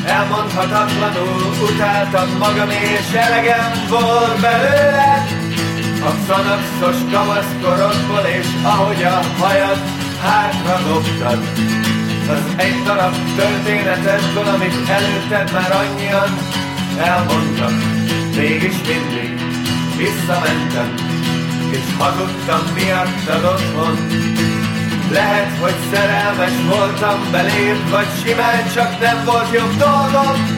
Elmondhatatlanul 0.06 1.42
utáltam 1.72 2.30
magam, 2.40 2.70
és 2.70 3.14
elegem 3.14 3.72
volt 3.90 4.42
belőle. 4.42 5.26
A 6.02 6.12
szanakszos 6.28 6.98
kamaszkorodból, 7.12 8.26
és 8.40 8.48
ahogy 8.64 9.04
a 9.04 9.22
hajad 9.40 10.07
hátra 10.28 10.78
dobtad? 10.88 11.42
Az 12.30 12.46
egy 12.56 12.84
darab 12.84 13.16
történetedből, 13.36 14.48
amit 14.56 14.90
előtted 14.90 15.52
már 15.54 15.72
annyian 15.72 16.30
elmondtak 16.98 17.74
Mégis 18.36 18.76
mindig 18.88 19.42
visszamentem 19.98 20.94
És 21.72 21.84
hazudtam 21.98 22.74
miattad 22.74 23.44
otthon. 23.54 23.98
Lehet, 25.12 25.58
hogy 25.62 25.76
szerelmes 25.92 26.52
voltam 26.70 27.20
beléd 27.32 27.90
Vagy 27.90 28.08
simán 28.24 28.72
csak 28.74 29.00
nem 29.00 29.26
volt 29.26 29.54
jobb 29.54 29.76
dolgom 29.78 30.58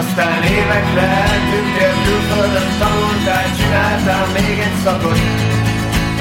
Aztán 0.00 0.42
évekre 0.42 1.06
eltűntél 1.30 1.94
külföldön, 2.04 2.68
tanultál, 2.80 3.46
csináltál 3.58 4.26
még 4.36 4.58
egy 4.66 4.78
szakot. 4.84 5.20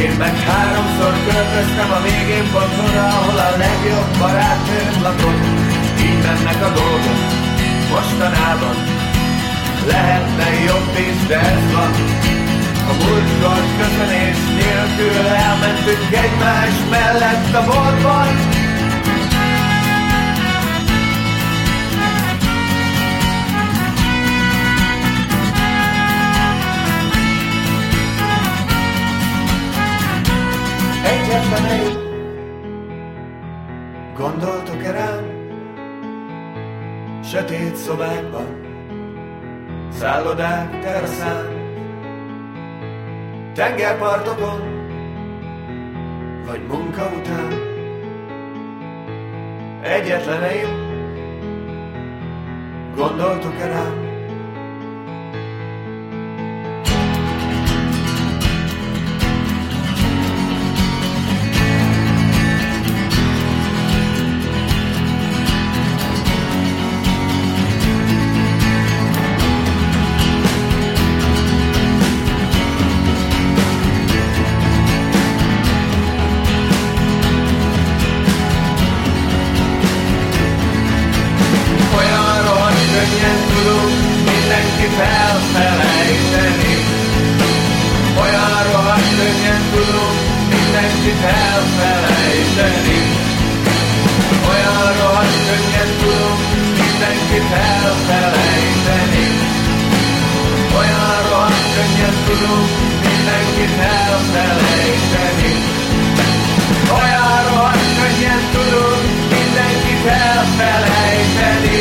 Én 0.03 0.13
meg 0.23 0.35
háromszor 0.47 1.13
költöztem 1.25 1.89
a 1.97 2.01
végén 2.07 2.47
pont 2.53 2.77
oda, 2.87 3.05
ahol 3.17 3.37
a 3.47 3.51
legjobb 3.63 4.11
barátnőm 4.21 4.95
lakott. 5.05 5.43
Így 6.05 6.21
mennek 6.25 6.59
a 6.67 6.71
dolgok 6.79 7.21
mostanában. 7.93 8.77
Lehetne 9.91 10.47
jobb 10.69 10.93
is, 11.09 11.17
de 11.29 11.39
ez 11.53 11.65
van. 11.75 11.91
A 12.91 12.93
múltkor 13.01 13.61
köszönés 13.79 14.39
nélkül 14.59 15.25
elmentünk 15.47 16.11
egymás 16.25 16.75
mellett 16.93 17.53
a 17.59 17.63
boltban. 17.69 18.48
Gondoltok-e 34.17 34.91
rám? 34.91 35.37
Sötét 37.23 37.75
szobákban 37.75 38.61
Szállodák 39.91 40.79
teraszán 40.79 41.45
Tengerpartokon 43.53 44.61
Vagy 46.45 46.61
munka 46.67 47.11
után? 47.17 47.53
Egyetleneim 49.81 50.87
Gondoltok-e 52.95 53.67
rám 53.67 54.08
senkit 97.29 97.51
elfelejteni. 97.51 99.27
Olyan 100.77 101.17
rohadt 101.29 101.63
könnyen 101.75 102.15
tudunk 102.25 102.69
mindenkit 103.05 103.77
elfelejteni. 103.77 105.53
Olyan 106.93 107.39
rohadt 107.49 107.85
könnyen 107.99 108.41
tudunk 108.53 109.03
mindenkit 109.33 110.05
elfelejteni. 110.05 111.77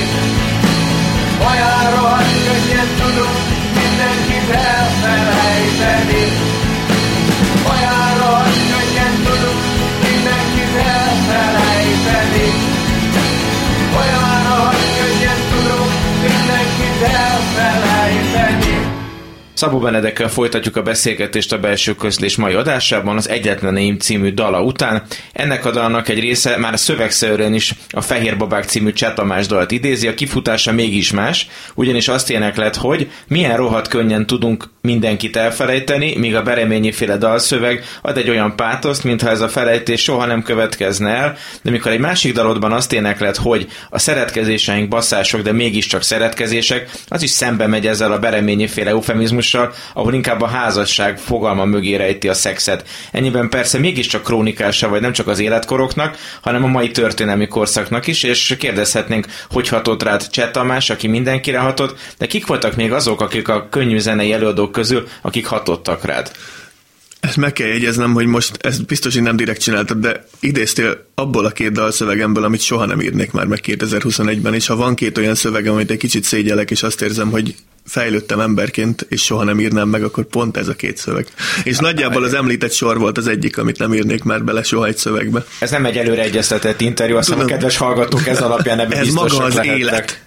Olyan 1.48 1.84
rohadt 1.96 2.32
könnyen 2.46 2.88
tudunk 2.98 3.38
mindenkit 3.78 4.50
elfelejteni. 4.50 6.57
Szabó 19.58 19.78
Benedekkel 19.78 20.28
folytatjuk 20.28 20.76
a 20.76 20.82
beszélgetést 20.82 21.52
a 21.52 21.58
belső 21.58 21.94
közlés 21.94 22.36
mai 22.36 22.54
adásában 22.54 23.16
az 23.16 23.28
Egyetleneim 23.28 23.98
című 23.98 24.32
dala 24.32 24.62
után. 24.62 25.02
Ennek 25.32 25.64
a 25.64 25.70
dalnak 25.70 26.08
egy 26.08 26.20
része 26.20 26.56
már 26.56 26.78
szövegszerűen 26.78 27.54
is 27.54 27.74
a 27.90 28.00
Fehér 28.00 28.36
Babák 28.36 28.64
című 28.64 28.92
Csetamás 28.92 29.46
dalt 29.46 29.70
idézi, 29.70 30.08
a 30.08 30.14
kifutása 30.14 30.72
mégis 30.72 31.12
más, 31.12 31.48
ugyanis 31.74 32.08
azt 32.08 32.30
éneklet, 32.30 32.76
hogy 32.76 33.10
milyen 33.28 33.56
rohadt 33.56 33.88
könnyen 33.88 34.26
tudunk 34.26 34.70
mindenkit 34.88 35.36
elfelejteni, 35.36 36.16
míg 36.16 36.34
a 36.34 36.42
Bereményi 36.42 36.92
féle 36.92 37.16
dalszöveg 37.16 37.84
ad 38.02 38.16
egy 38.16 38.30
olyan 38.30 38.56
pátoszt, 38.56 39.04
mintha 39.04 39.30
ez 39.30 39.40
a 39.40 39.48
felejtés 39.48 40.02
soha 40.02 40.26
nem 40.26 40.42
következne 40.42 41.10
el, 41.10 41.36
de 41.62 41.70
mikor 41.70 41.92
egy 41.92 41.98
másik 41.98 42.32
dalodban 42.32 42.72
azt 42.72 42.92
éneklet, 42.92 43.36
hogy 43.36 43.68
a 43.90 43.98
szeretkezéseink 43.98 44.88
basszások, 44.88 45.40
de 45.40 45.52
mégiscsak 45.52 46.02
szeretkezések, 46.02 46.90
az 47.08 47.22
is 47.22 47.30
szembe 47.30 47.66
megy 47.66 47.86
ezzel 47.86 48.12
a 48.12 48.18
Bereményi 48.18 48.66
féle 48.66 48.90
eufemizmussal, 48.90 49.72
ahol 49.94 50.14
inkább 50.14 50.40
a 50.40 50.46
házasság 50.46 51.18
fogalma 51.18 51.64
mögé 51.64 51.94
rejti 51.94 52.28
a 52.28 52.34
szexet. 52.34 52.88
Ennyiben 53.12 53.48
persze 53.48 53.78
mégiscsak 53.78 54.22
krónikása, 54.22 54.88
vagy 54.88 55.00
nem 55.00 55.12
csak 55.12 55.26
az 55.26 55.38
életkoroknak, 55.38 56.16
hanem 56.40 56.64
a 56.64 56.66
mai 56.66 56.90
történelmi 56.90 57.46
korszaknak 57.46 58.06
is, 58.06 58.22
és 58.22 58.56
kérdezhetnénk, 58.58 59.26
hogy 59.50 59.68
hatott 59.68 60.02
rád 60.02 60.28
Cseh 60.28 60.50
Tamás, 60.50 60.90
aki 60.90 61.06
mindenkire 61.06 61.58
hatott, 61.58 61.98
de 62.18 62.26
kik 62.26 62.46
voltak 62.46 62.76
még 62.76 62.92
azok, 62.92 63.20
akik 63.20 63.48
a 63.48 63.68
könnyű 63.70 63.98
zenei 63.98 64.32
előadók 64.32 64.72
közül, 64.78 65.08
akik 65.22 65.46
hatottak 65.46 66.04
rád? 66.04 66.30
Ezt 67.20 67.36
meg 67.36 67.52
kell 67.52 67.66
jegyeznem, 67.66 68.12
hogy 68.12 68.26
most 68.26 68.56
ezt 68.60 68.86
biztos, 68.86 69.14
hogy 69.14 69.22
nem 69.22 69.36
direkt 69.36 69.60
csináltad, 69.60 69.98
de 69.98 70.24
idéztél 70.40 71.06
abból 71.14 71.44
a 71.44 71.50
két 71.50 71.72
dalszövegemből, 71.72 72.44
amit 72.44 72.60
soha 72.60 72.86
nem 72.86 73.00
írnék 73.00 73.32
már 73.32 73.46
meg 73.46 73.60
2021-ben, 73.66 74.54
és 74.54 74.66
ha 74.66 74.76
van 74.76 74.94
két 74.94 75.18
olyan 75.18 75.34
szövegem, 75.34 75.74
amit 75.74 75.90
egy 75.90 75.96
kicsit 75.96 76.24
szégyelek, 76.24 76.70
és 76.70 76.82
azt 76.82 77.02
érzem, 77.02 77.30
hogy 77.30 77.54
fejlődtem 77.86 78.40
emberként, 78.40 79.06
és 79.08 79.22
soha 79.24 79.44
nem 79.44 79.60
írnám 79.60 79.88
meg, 79.88 80.02
akkor 80.02 80.24
pont 80.24 80.56
ez 80.56 80.68
a 80.68 80.74
két 80.74 80.96
szöveg. 80.96 81.26
És 81.64 81.78
nagyjából 81.78 82.24
az 82.24 82.34
említett 82.34 82.72
sor 82.72 82.98
volt 82.98 83.18
az 83.18 83.26
egyik, 83.26 83.58
amit 83.58 83.78
nem 83.78 83.94
írnék 83.94 84.22
már 84.22 84.44
bele 84.44 84.62
soha 84.62 84.86
egy 84.86 84.96
szövegbe. 84.96 85.44
Ez 85.58 85.70
nem 85.70 85.84
egy 85.84 85.96
előre 85.96 86.22
egyeztetett 86.22 86.80
interjú, 86.80 87.16
azt 87.16 87.30
a 87.30 87.44
kedves 87.44 87.76
hallgatók 87.76 88.26
ez 88.26 88.40
alapján 88.40 88.80
ebben 88.80 88.98
Ez 88.98 89.08
maga 89.08 89.44
az 89.44 89.54
lehettek. 89.54 89.78
élet. 89.78 90.22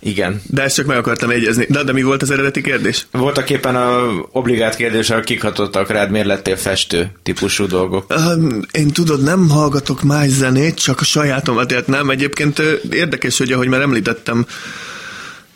Igen. 0.00 0.42
De 0.46 0.62
ezt 0.62 0.74
csak 0.74 0.86
meg 0.86 0.96
akartam 0.96 1.30
egyezni. 1.30 1.66
De, 1.68 1.82
de 1.82 1.92
mi 1.92 2.02
volt 2.02 2.22
az 2.22 2.30
eredeti 2.30 2.60
kérdés? 2.60 3.06
Voltak 3.10 3.50
éppen 3.50 3.76
a 3.76 4.10
obligát 4.32 4.76
kérdés, 4.76 5.08
hogy 5.08 5.24
kik 5.24 5.42
hatottak 5.42 5.90
rád, 5.90 6.10
miért 6.10 6.26
lettél 6.26 6.56
festő 6.56 7.10
típusú 7.22 7.66
dolgok? 7.66 8.14
Um, 8.16 8.60
én 8.72 8.88
tudod, 8.88 9.22
nem 9.22 9.48
hallgatok 9.48 10.02
más 10.02 10.28
zenét, 10.28 10.80
csak 10.80 11.00
a 11.00 11.04
sajátomat, 11.04 11.68
tehát 11.68 11.86
nem. 11.86 12.10
Egyébként 12.10 12.62
érdekes, 12.90 13.38
hogy 13.38 13.52
ahogy 13.52 13.68
már 13.68 13.80
említettem, 13.80 14.46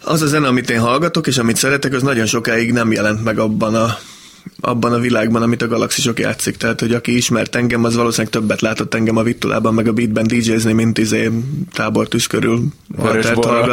az 0.04 0.22
a 0.22 0.26
zene, 0.26 0.46
amit 0.46 0.70
én 0.70 0.80
hallgatok, 0.80 1.26
és 1.26 1.38
amit 1.38 1.56
szeretek, 1.56 1.92
az 1.94 2.02
nagyon 2.02 2.26
sokáig 2.26 2.72
nem 2.72 2.92
jelent 2.92 3.24
meg 3.24 3.38
abban 3.38 3.74
a 3.74 3.98
abban 4.60 4.92
a 4.92 4.98
világban, 4.98 5.42
amit 5.42 5.62
a 5.62 5.68
galaxisok 5.68 6.18
játszik. 6.18 6.56
Tehát, 6.56 6.80
hogy 6.80 6.94
aki 6.94 7.16
ismert 7.16 7.56
engem, 7.56 7.84
az 7.84 7.94
valószínűleg 7.94 8.32
többet 8.32 8.60
látott 8.60 8.94
engem 8.94 9.16
a 9.16 9.22
Vittulában, 9.22 9.74
meg 9.74 9.88
a 9.88 9.92
beatben 9.92 10.26
DJ-zni, 10.26 10.72
mint 10.72 10.98
izé 10.98 11.30
tábortűz 11.72 12.26
körül 12.26 12.64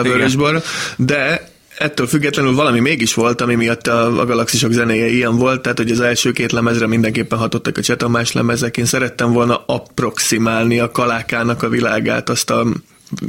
Vörösborra. 0.03 0.61
De 0.95 1.49
ettől 1.77 2.07
függetlenül 2.07 2.55
valami 2.55 2.79
mégis 2.79 3.13
volt, 3.13 3.41
ami 3.41 3.55
miatt 3.55 3.87
a, 3.87 4.19
a 4.19 4.25
galaxisok 4.25 4.71
zenéje 4.71 5.07
ilyen 5.07 5.35
volt, 5.35 5.61
tehát 5.61 5.77
hogy 5.77 5.91
az 5.91 5.99
első 5.99 6.31
két 6.31 6.51
lemezre 6.51 6.87
mindenképpen 6.87 7.39
hatottak 7.39 7.77
a 7.77 7.81
Csetamás 7.81 8.31
lemezek. 8.31 8.77
Én 8.77 8.85
szerettem 8.85 9.31
volna 9.31 9.63
approximálni 9.65 10.79
a 10.79 10.91
kalákának 10.91 11.63
a 11.63 11.69
világát, 11.69 12.29
azt 12.29 12.49
a 12.49 12.65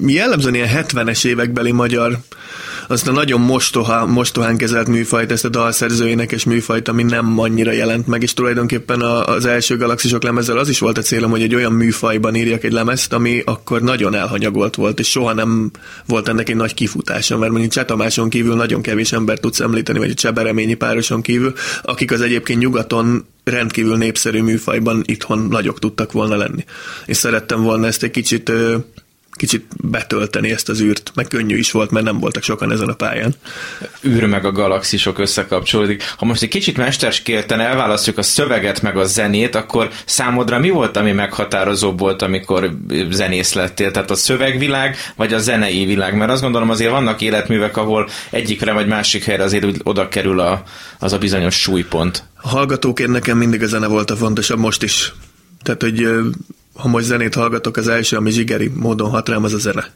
jellemzően 0.06 0.54
ilyen 0.54 0.84
70-es 0.86 1.26
évekbeli 1.26 1.72
magyar 1.72 2.18
azt 2.90 3.08
a 3.08 3.12
nagyon 3.12 3.40
mostoha, 3.40 4.06
mostohán 4.06 4.56
kezelt 4.56 4.88
műfajt, 4.88 5.32
ezt 5.32 5.44
a 5.44 5.48
dalszerzőjének 5.48 6.32
és 6.32 6.44
műfajt, 6.44 6.88
ami 6.88 7.02
nem 7.02 7.38
annyira 7.38 7.72
jelent 7.72 8.06
meg, 8.06 8.22
és 8.22 8.34
tulajdonképpen 8.34 9.00
az 9.00 9.46
első 9.46 9.76
galaxisok 9.76 10.22
lemezzel 10.22 10.58
az 10.58 10.68
is 10.68 10.78
volt 10.78 10.98
a 10.98 11.02
célom, 11.02 11.30
hogy 11.30 11.42
egy 11.42 11.54
olyan 11.54 11.72
műfajban 11.72 12.34
írjak 12.34 12.64
egy 12.64 12.72
lemezt, 12.72 13.12
ami 13.12 13.42
akkor 13.44 13.82
nagyon 13.82 14.14
elhanyagolt 14.14 14.74
volt, 14.74 14.98
és 14.98 15.08
soha 15.08 15.32
nem 15.32 15.70
volt 16.06 16.28
ennek 16.28 16.48
egy 16.48 16.56
nagy 16.56 16.74
kifutása, 16.74 17.38
mert 17.38 17.50
mondjuk 17.50 17.72
Csetamáson 17.72 18.28
kívül 18.28 18.54
nagyon 18.54 18.82
kevés 18.82 19.12
ember 19.12 19.38
tudsz 19.38 19.60
említeni, 19.60 19.98
vagy 19.98 20.10
a 20.10 20.14
Csebereményi 20.14 20.74
pároson 20.74 21.22
kívül, 21.22 21.52
akik 21.82 22.12
az 22.12 22.20
egyébként 22.20 22.60
nyugaton 22.60 23.26
rendkívül 23.44 23.96
népszerű 23.96 24.42
műfajban 24.42 25.02
itthon 25.04 25.38
nagyok 25.38 25.78
tudtak 25.78 26.12
volna 26.12 26.36
lenni. 26.36 26.64
És 27.06 27.16
szerettem 27.16 27.62
volna 27.62 27.86
ezt 27.86 28.02
egy 28.02 28.10
kicsit 28.10 28.52
kicsit 29.40 29.66
betölteni 29.90 30.50
ezt 30.50 30.68
az 30.68 30.80
űrt, 30.80 31.12
meg 31.14 31.26
könnyű 31.26 31.56
is 31.56 31.70
volt, 31.70 31.90
mert 31.90 32.04
nem 32.04 32.18
voltak 32.18 32.42
sokan 32.42 32.72
ezen 32.72 32.88
a 32.88 32.94
pályán. 32.94 33.34
űr 34.06 34.26
meg 34.26 34.44
a 34.44 34.52
galaxisok 34.52 35.18
összekapcsolódik. 35.18 36.02
Ha 36.16 36.24
most 36.24 36.42
egy 36.42 36.48
kicsit 36.48 36.76
mesterskélten 36.76 37.60
elválasztjuk 37.60 38.18
a 38.18 38.22
szöveget 38.22 38.82
meg 38.82 38.96
a 38.96 39.04
zenét, 39.04 39.54
akkor 39.54 39.90
számodra 40.04 40.58
mi 40.58 40.70
volt, 40.70 40.96
ami 40.96 41.12
meghatározó 41.12 41.92
volt, 41.92 42.22
amikor 42.22 42.70
zenész 43.10 43.52
lettél? 43.52 43.90
Tehát 43.90 44.10
a 44.10 44.14
szövegvilág, 44.14 44.96
vagy 45.16 45.32
a 45.32 45.38
zenei 45.38 45.84
világ? 45.84 46.16
Mert 46.16 46.30
azt 46.30 46.42
gondolom 46.42 46.70
azért 46.70 46.90
vannak 46.90 47.20
életművek, 47.20 47.76
ahol 47.76 48.08
egyikre 48.30 48.72
vagy 48.72 48.86
másik 48.86 49.24
helyre 49.24 49.42
azért 49.42 49.66
oda 49.82 50.08
kerül 50.08 50.40
a, 50.40 50.62
az 50.98 51.12
a 51.12 51.18
bizonyos 51.18 51.54
súlypont. 51.54 52.24
A 52.34 52.48
hallgatóként 52.48 53.10
nekem 53.10 53.38
mindig 53.38 53.62
a 53.62 53.66
zene 53.66 53.86
volt 53.86 54.10
a 54.10 54.16
fontosabb, 54.16 54.58
most 54.58 54.82
is. 54.82 55.12
Tehát, 55.62 55.82
hogy 55.82 56.08
ha 56.80 56.88
most 56.88 57.06
zenét 57.06 57.34
hallgatok, 57.34 57.76
az 57.76 57.88
első, 57.88 58.16
ami 58.16 58.30
zsigeri 58.30 58.72
módon 58.74 59.10
hat 59.10 59.28
rám, 59.28 59.44
az 59.44 59.54
a 59.54 59.58
zene. 59.58 59.92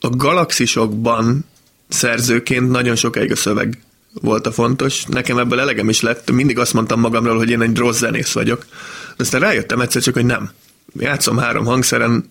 A 0.00 0.08
galaxisokban 0.08 1.44
szerzőként 1.88 2.70
nagyon 2.70 2.96
sokáig 2.96 3.32
a 3.32 3.36
szöveg 3.36 3.78
volt 4.22 4.46
a 4.46 4.52
fontos. 4.52 5.04
Nekem 5.04 5.38
ebből 5.38 5.60
elegem 5.60 5.88
is 5.88 6.00
lett. 6.00 6.30
Mindig 6.30 6.58
azt 6.58 6.72
mondtam 6.72 7.00
magamról, 7.00 7.36
hogy 7.36 7.50
én 7.50 7.62
egy 7.62 7.76
rossz 7.76 7.98
zenész 7.98 8.32
vagyok. 8.32 8.64
Aztán 9.16 9.40
rájöttem 9.40 9.80
egyszer 9.80 10.02
csak, 10.02 10.14
hogy 10.14 10.24
nem. 10.24 10.50
Játszom 10.98 11.36
három 11.36 11.64
hangszeren, 11.64 12.30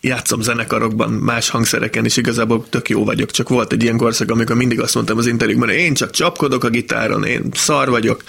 játszom 0.00 0.40
zenekarokban, 0.40 1.10
más 1.10 1.48
hangszereken 1.48 2.04
is 2.04 2.16
igazából 2.16 2.66
tök 2.68 2.88
jó 2.88 3.04
vagyok, 3.04 3.30
csak 3.30 3.48
volt 3.48 3.72
egy 3.72 3.82
ilyen 3.82 3.96
korszak, 3.96 4.30
amikor 4.30 4.56
mindig 4.56 4.80
azt 4.80 4.94
mondtam 4.94 5.18
az 5.18 5.26
interjúkban, 5.26 5.68
én 5.68 5.94
csak 5.94 6.10
csapkodok 6.10 6.64
a 6.64 6.68
gitáron, 6.68 7.24
én 7.24 7.48
szar 7.52 7.88
vagyok, 7.88 8.22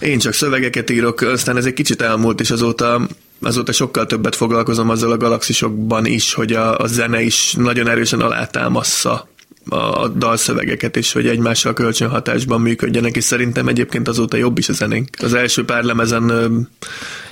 én 0.00 0.18
csak 0.18 0.32
szövegeket 0.32 0.90
írok, 0.90 1.20
aztán 1.20 1.56
ez 1.56 1.66
egy 1.66 1.72
kicsit 1.72 2.02
elmúlt, 2.02 2.40
és 2.40 2.50
azóta 2.50 3.08
azóta 3.42 3.72
sokkal 3.72 4.06
többet 4.06 4.34
foglalkozom 4.34 4.90
azzal 4.90 5.12
a 5.12 5.16
galaxisokban 5.16 6.06
is, 6.06 6.34
hogy 6.34 6.52
a, 6.52 6.78
a 6.78 6.86
zene 6.86 7.22
is 7.22 7.52
nagyon 7.52 7.88
erősen 7.88 8.20
alátámassza 8.20 9.28
a 9.68 10.08
dalszövegeket 10.08 10.96
is, 10.96 11.12
hogy 11.12 11.26
egymással 11.26 11.72
kölcsönhatásban 11.72 12.60
működjenek, 12.60 13.16
és 13.16 13.24
szerintem 13.24 13.68
egyébként 13.68 14.08
azóta 14.08 14.36
jobb 14.36 14.58
is 14.58 14.68
a 14.68 14.72
zenénk. 14.72 15.08
Az 15.22 15.34
első 15.34 15.64
pár 15.64 15.82
lemezen 15.82 16.32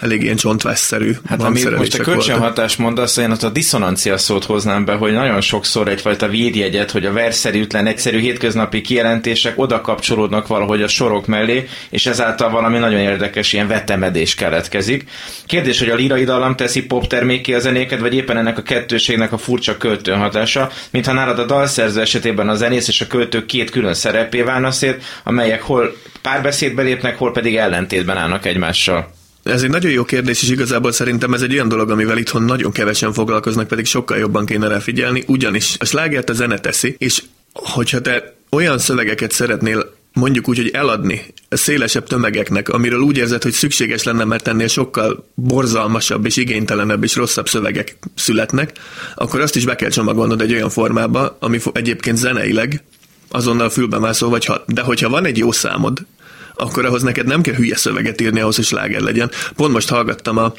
elég 0.01 0.23
ilyen 0.23 0.37
csontvásszerű 0.37 1.13
Hát 1.29 1.43
amit 1.43 1.77
most 1.77 1.99
a 1.99 2.03
kölcsönhatás 2.03 2.77
mondasz, 2.77 3.17
én 3.17 3.31
ott 3.31 3.43
a 3.43 3.51
diszonancia 3.51 4.19
szót 4.19 4.45
hoznám 4.45 4.85
be, 4.85 4.95
hogy 4.95 5.13
nagyon 5.13 5.41
sokszor 5.41 5.89
egyfajta 5.89 6.29
védjegyet, 6.29 6.91
hogy 6.91 7.07
a 7.07 7.13
verszerűtlen, 7.13 7.87
egyszerű 7.87 8.19
hétköznapi 8.19 8.81
kijelentések 8.81 9.59
oda 9.59 9.81
kapcsolódnak 9.81 10.47
valahogy 10.47 10.83
a 10.83 10.89
sorok 10.89 11.27
mellé, 11.27 11.69
és 11.91 12.07
ezáltal 12.07 12.51
valami 12.51 12.79
nagyon 12.79 13.01
érdekes 13.01 13.53
ilyen 13.53 13.69
vetemedés 13.69 14.35
keletkezik. 14.35 15.05
Kérdés, 15.47 15.79
hogy 15.79 15.89
a 15.89 15.95
lírai 15.95 16.25
dallam 16.25 16.57
teszi 16.57 16.87
pop 16.87 17.07
terméké 17.07 17.55
a 17.55 17.59
zenéket, 17.59 18.01
vagy 18.01 18.15
éppen 18.15 18.37
ennek 18.37 18.59
a 18.59 18.63
kettőségnek 18.63 19.33
a 19.33 19.39
furcsa 19.39 19.77
költőhatása, 19.77 20.71
mintha 20.91 21.13
nálad 21.13 21.39
a 21.39 21.45
dalszerző 21.45 22.01
esetében 22.27 22.49
a 22.49 22.55
zenész 22.55 22.89
és 22.89 23.01
a 23.01 23.07
költő 23.07 23.47
két 23.47 23.71
külön 23.71 23.95
szerepé 23.95 24.43
válna 24.43 24.71
szét, 24.71 25.03
amelyek 25.25 25.63
hol 25.63 25.97
párbeszédbe 26.23 26.83
lépnek, 26.83 27.19
hol 27.19 27.33
pedig 27.33 27.57
ellentétben 27.57 28.17
állnak 28.17 28.47
egymással. 28.47 29.15
Ez 29.43 29.63
egy 29.63 29.71
nagyon 29.71 29.91
jó 29.91 30.05
kérdés, 30.05 30.43
és 30.43 30.51
igazából 30.51 30.93
szerintem 30.93 31.35
ez 31.35 31.43
egy 31.43 31.53
olyan 31.53 31.69
dolog, 31.69 31.91
amivel 31.91 32.19
itthon 32.19 32.43
nagyon 32.43 32.73
kevesen 32.73 33.13
foglalkoznak, 33.13 33.69
pedig 33.69 33.87
sokkal 33.87 34.19
jobban 34.19 34.47
kéne 34.47 34.69
rá 34.69 34.79
figyelni, 34.79 35.25
ugyanis 35.27 35.77
a 35.79 35.85
slágert 35.85 36.31
a 36.31 36.33
zene 36.33 36.59
teszi, 36.59 36.95
és 36.99 37.23
hogyha 37.53 38.01
te 38.01 38.35
olyan 38.51 38.79
szövegeket 38.79 39.31
szeretnél 39.31 39.96
mondjuk 40.17 40.49
úgy, 40.49 40.57
hogy 40.57 40.71
eladni 40.73 41.23
szélesebb 41.49 42.07
tömegeknek, 42.07 42.69
amiről 42.69 43.01
úgy 43.01 43.17
érzed, 43.17 43.43
hogy 43.43 43.53
szükséges 43.53 44.03
lenne, 44.03 44.25
mert 44.25 44.49
ennél 44.49 44.69
sokkal 44.69 45.29
borzalmasabb 45.35 46.27
és 46.27 46.37
igénytelenebb 46.37 47.03
és 47.03 47.15
rosszabb 47.15 47.49
szövegek 47.49 47.99
születnek, 48.15 48.73
akkor 49.15 49.41
azt 49.41 49.57
is 49.57 49.65
be 49.65 49.75
kell 49.75 49.91
csomagolnod 49.91 50.41
egy 50.41 50.53
olyan 50.53 50.71
formába, 50.71 51.37
ami 51.41 51.59
egyébként 51.73 52.17
zeneileg 52.17 52.85
azonnal 53.31 53.71
fülbemászó 53.71 54.29
vagy 54.29 54.45
hat. 54.45 54.63
De 54.67 54.81
hogyha 54.81 55.09
van 55.09 55.25
egy 55.25 55.39
jó 55.39 55.53
számod, 55.53 56.07
akkor 56.55 56.85
ahhoz 56.85 57.03
neked 57.03 57.27
nem 57.27 57.43
kell 57.43 57.55
hülye 57.55 57.77
szöveget 57.77 58.21
írni 58.21 58.41
ahhoz, 58.41 58.57
hogy 58.57 58.65
sláger 58.65 59.01
legyen. 59.01 59.31
Pont 59.57 59.73
most 59.73 59.89
hallgattam 59.89 60.37
a, 60.37 60.53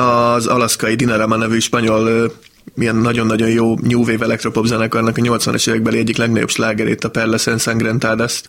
az 0.00 0.46
alaszkai 0.46 0.94
Dinarama 0.94 1.36
nevű 1.36 1.58
spanyol 1.58 2.32
milyen 2.78 2.96
nagyon-nagyon 2.96 3.48
jó 3.48 3.78
New 3.82 3.98
Wave 3.98 4.24
Electropop 4.24 4.66
zenekarnak 4.66 5.18
a 5.18 5.20
80-es 5.20 5.68
évekbeli 5.68 5.98
egyik 5.98 6.16
legnagyobb 6.16 6.50
slágerét, 6.50 7.04
a 7.04 7.10
Perles 7.10 7.46
Ensangrentadas, 7.46 8.42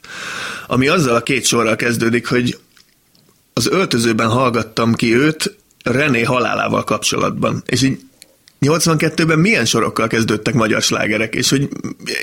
ami 0.67 0.87
azzal 0.87 1.15
a 1.15 1.21
két 1.21 1.45
sorral 1.45 1.75
kezdődik, 1.75 2.27
hogy 2.27 2.57
az 3.53 3.67
öltözőben 3.67 4.29
hallgattam 4.29 4.93
ki 4.93 5.15
őt 5.15 5.57
René 5.83 6.23
halálával 6.23 6.83
kapcsolatban. 6.83 7.63
És 7.65 7.81
így 7.81 7.99
82-ben 8.61 9.39
milyen 9.39 9.65
sorokkal 9.65 10.07
kezdődtek 10.07 10.53
magyar 10.53 10.81
slágerek, 10.81 11.35
és 11.35 11.49
hogy 11.49 11.69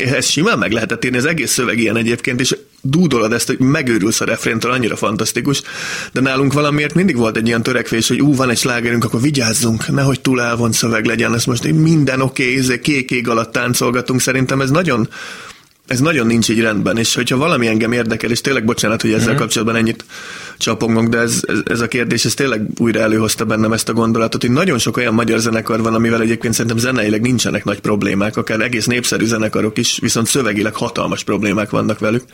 ezt 0.05 0.31
simán 0.31 0.59
meg 0.59 0.73
lehetett 0.73 1.05
írni, 1.05 1.17
az 1.17 1.25
egész 1.25 1.53
szöveg 1.53 1.79
ilyen 1.79 1.97
egyébként, 1.97 2.41
és 2.41 2.57
dúdolod 2.81 3.33
ezt, 3.33 3.47
hogy 3.47 3.59
megőrülsz 3.59 4.21
a 4.21 4.25
refréntől, 4.25 4.71
annyira 4.71 4.97
fantasztikus, 4.97 5.63
de 6.13 6.21
nálunk 6.21 6.53
valamiért 6.53 6.95
mindig 6.95 7.17
volt 7.17 7.37
egy 7.37 7.47
ilyen 7.47 7.63
törekvés, 7.63 8.09
hogy 8.09 8.21
ú, 8.21 8.35
van 8.35 8.51
egy 8.51 8.59
slágerünk, 8.59 9.05
akkor 9.05 9.21
vigyázzunk, 9.21 9.89
nehogy 9.89 10.21
túl 10.21 10.41
elvont 10.41 10.75
szöveg 10.75 11.05
legyen, 11.05 11.35
ez 11.35 11.45
most 11.45 11.73
minden 11.73 12.21
oké, 12.21 12.43
okay, 12.43 12.57
izé, 12.57 12.81
kék 12.81 13.11
ég 13.11 13.29
alatt 13.29 13.53
táncolgatunk, 13.53 14.21
szerintem 14.21 14.61
ez 14.61 14.71
nagyon 14.71 15.09
ez 15.87 16.01
nagyon 16.01 16.27
nincs 16.27 16.49
így 16.49 16.61
rendben, 16.61 16.97
és 16.97 17.15
hogyha 17.15 17.37
valami 17.37 17.67
engem 17.67 17.93
érdekel, 17.93 18.31
és 18.31 18.41
tényleg 18.41 18.65
bocsánat, 18.65 19.03
hogy 19.03 19.13
ezzel 19.13 19.35
mm. 19.35 19.37
kapcsolatban 19.37 19.77
ennyit 19.77 20.05
csapongok, 20.59 21.07
de 21.07 21.19
ez, 21.19 21.41
ez, 21.43 21.59
ez 21.65 21.81
a 21.81 21.89
kérdés, 21.89 22.25
ez 22.25 22.35
tényleg 22.35 22.61
újra 22.79 23.01
előhozta 23.01 23.45
bennem 23.45 23.73
ezt 23.73 23.89
a 23.89 23.93
gondolatot, 23.93 24.41
hogy 24.41 24.51
nagyon 24.51 24.79
sok 24.79 24.97
olyan 24.97 25.15
magyar 25.15 25.39
zenekar 25.39 25.83
van, 25.83 25.95
amivel 25.95 26.21
egyébként 26.21 26.55
szerintem 26.55 26.79
zeneileg 26.79 27.21
nincsenek 27.21 27.65
nagy 27.65 27.81
problémák, 27.81 28.37
akár 28.37 28.61
egész 28.61 28.87
népszerű 28.87 29.25
zenekarok 29.25 29.79
is, 29.79 29.99
viszont 29.99 30.27
szövegileg 30.27 30.75
hatalmas 30.75 31.25
problémák 31.25 31.71
vannak 31.71 31.99
velük. 31.99 32.25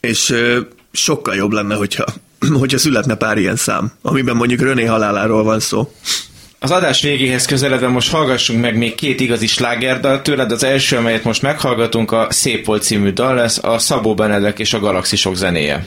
És 0.00 0.34
sokkal 0.92 1.34
jobb 1.34 1.52
lenne, 1.52 1.74
hogyha, 1.74 2.04
hogyha 2.60 2.78
születne 2.78 3.14
pár 3.14 3.38
ilyen 3.38 3.56
szám, 3.56 3.92
amiben 4.02 4.36
mondjuk 4.36 4.60
René 4.60 4.84
haláláról 4.84 5.42
van 5.42 5.60
szó. 5.60 5.92
Az 6.62 6.70
adás 6.70 7.02
végéhez 7.02 7.44
közeledve 7.46 7.88
most 7.88 8.10
hallgassunk 8.10 8.60
meg 8.60 8.76
még 8.76 8.94
két 8.94 9.20
igazi 9.20 9.46
slágerdal 9.46 10.22
tőled. 10.22 10.52
Az 10.52 10.64
első, 10.64 10.96
amelyet 10.96 11.24
most 11.24 11.42
meghallgatunk, 11.42 12.12
a 12.12 12.26
Szép 12.30 12.64
volt 12.66 12.82
című 12.82 13.10
dal 13.10 13.34
lesz, 13.34 13.64
a 13.64 13.78
Szabó 13.78 14.14
Benedek 14.14 14.58
és 14.58 14.74
a 14.74 14.78
Galaxisok 14.78 15.34
zenéje. 15.34 15.86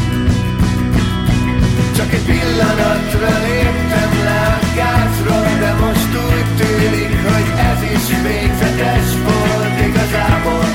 Csak 1.95 2.13
egy 2.13 2.25
pillanatra 2.25 3.33
léptem 3.47 4.11
le 4.23 4.39
a 4.55 4.75
gázról 4.75 5.51
De 5.59 5.73
most 5.73 6.11
úgy 6.25 6.55
tűnik, 6.59 7.13
hogy 7.31 7.47
ez 7.71 7.81
is 7.95 8.05
végzetes 8.27 9.09
volt 9.23 9.87
igazából. 9.87 10.65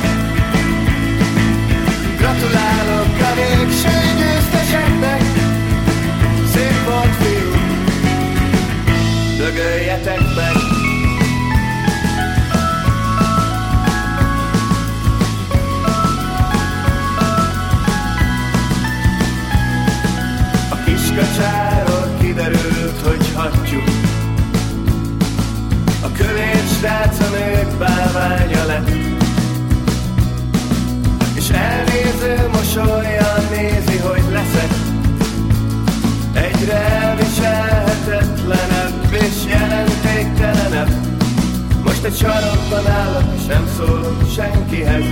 Gratulálok 2.18 3.16
a 3.20 3.34
végső 3.34 3.96
győzteseknek 4.18 5.22
Szép 6.52 6.84
volt 6.84 7.14
fiú 7.20 7.50
Dögöljetek 9.36 10.20
meg 10.36 10.55
vizsgacsáról 21.16 22.16
kiderült, 22.20 23.00
hogy 23.04 23.32
hattyú. 23.34 23.80
A 26.02 26.12
kövér 26.12 26.62
srác 26.78 27.20
a 27.20 27.28
nők 27.30 27.78
bálványa 27.78 28.66
lett, 28.66 28.90
és 31.34 31.50
elnéző 31.50 32.48
mosolyan 32.52 33.44
nézi, 33.50 33.98
hogy 33.98 34.22
leszek. 34.32 34.70
Egyre 36.32 36.76
elviselhetetlenebb 36.76 39.12
és 39.12 39.44
jelentéktelenebb, 39.48 40.90
most 41.84 42.04
egy 42.04 42.16
sarokban 42.16 42.86
állok, 42.86 43.24
és 43.36 43.44
nem 43.46 43.68
szólok 43.76 44.22
senkihez. 44.34 45.04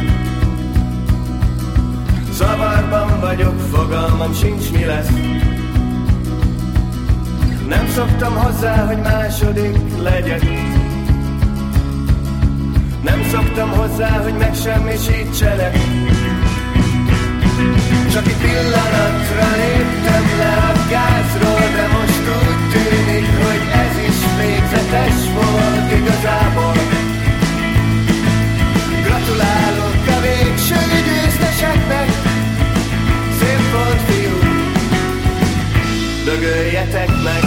Zavarban 2.33 3.21
vagyok, 3.21 3.61
fogalmam 3.61 4.35
sincs 4.35 4.71
mi 4.71 4.85
lesz 4.85 5.09
nem 7.69 7.89
szoktam 7.89 8.35
hozzá, 8.35 8.87
hogy 8.87 8.99
második 8.99 9.77
legyek. 10.03 10.43
Nem 13.03 13.23
szoktam 13.31 13.71
hozzá, 13.71 14.23
hogy 14.23 14.35
megsemmisítselek. 14.35 15.77
Csak 18.13 18.27
egy 18.27 18.37
pillanatra 18.37 19.49
léptem 19.57 20.25
le 20.39 20.53
a 20.71 20.73
gázról 20.91 21.65
De 21.77 21.87
most 21.97 22.25
úgy 22.39 22.61
tűnik, 22.73 23.27
hogy 23.45 23.63
ez 23.85 23.97
is 24.09 24.19
végzetes 24.41 25.21
volt 25.35 25.93
igazából. 26.01 26.77
Gratulálok 29.07 30.07
a 30.17 30.21
végső 30.21 30.81
győzteseknek. 31.07 32.09
Szép 33.39 33.73
volt 33.73 34.01
fiú. 34.07 34.39
Dögöljetek 36.25 37.09
meg. 37.09 37.44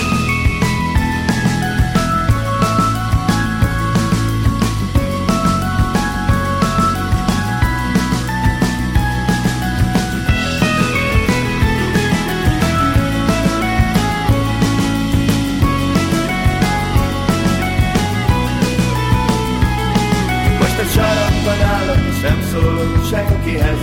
Mindenkihez. 23.48 23.80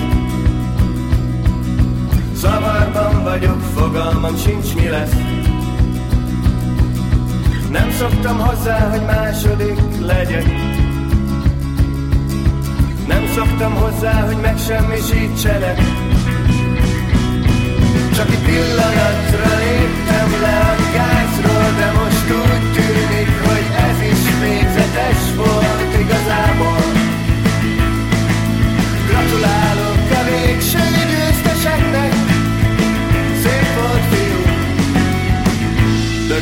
Zavarban 2.35 3.23
vagyok, 3.23 3.61
fogalmam 3.61 4.37
sincs 4.37 4.75
mi 4.75 4.89
lesz. 4.89 5.15
Nem 7.71 7.91
szoktam 7.91 8.39
hozzá, 8.39 8.79
hogy 8.91 9.05
második 9.07 9.81
legyek. 10.01 10.45
Nem 13.07 13.27
szoktam 13.35 13.75
hozzá, 13.75 14.27
hogy 14.27 14.37
megsemmisítsenek. 14.43 15.79
Csak 18.15 18.29
egy 18.29 18.45
pillanatra 18.45 19.57
léptem 19.65 20.31
le 20.41 20.59
a 20.59 20.77
gázról, 20.95 21.69
de 21.79 21.93
most 21.93 22.31
úgy 22.31 22.73
tűnik, 22.73 23.29
hogy 23.47 23.67
ez 23.89 24.13
is 24.13 24.41
végzetes 24.41 25.35
volt 25.37 25.54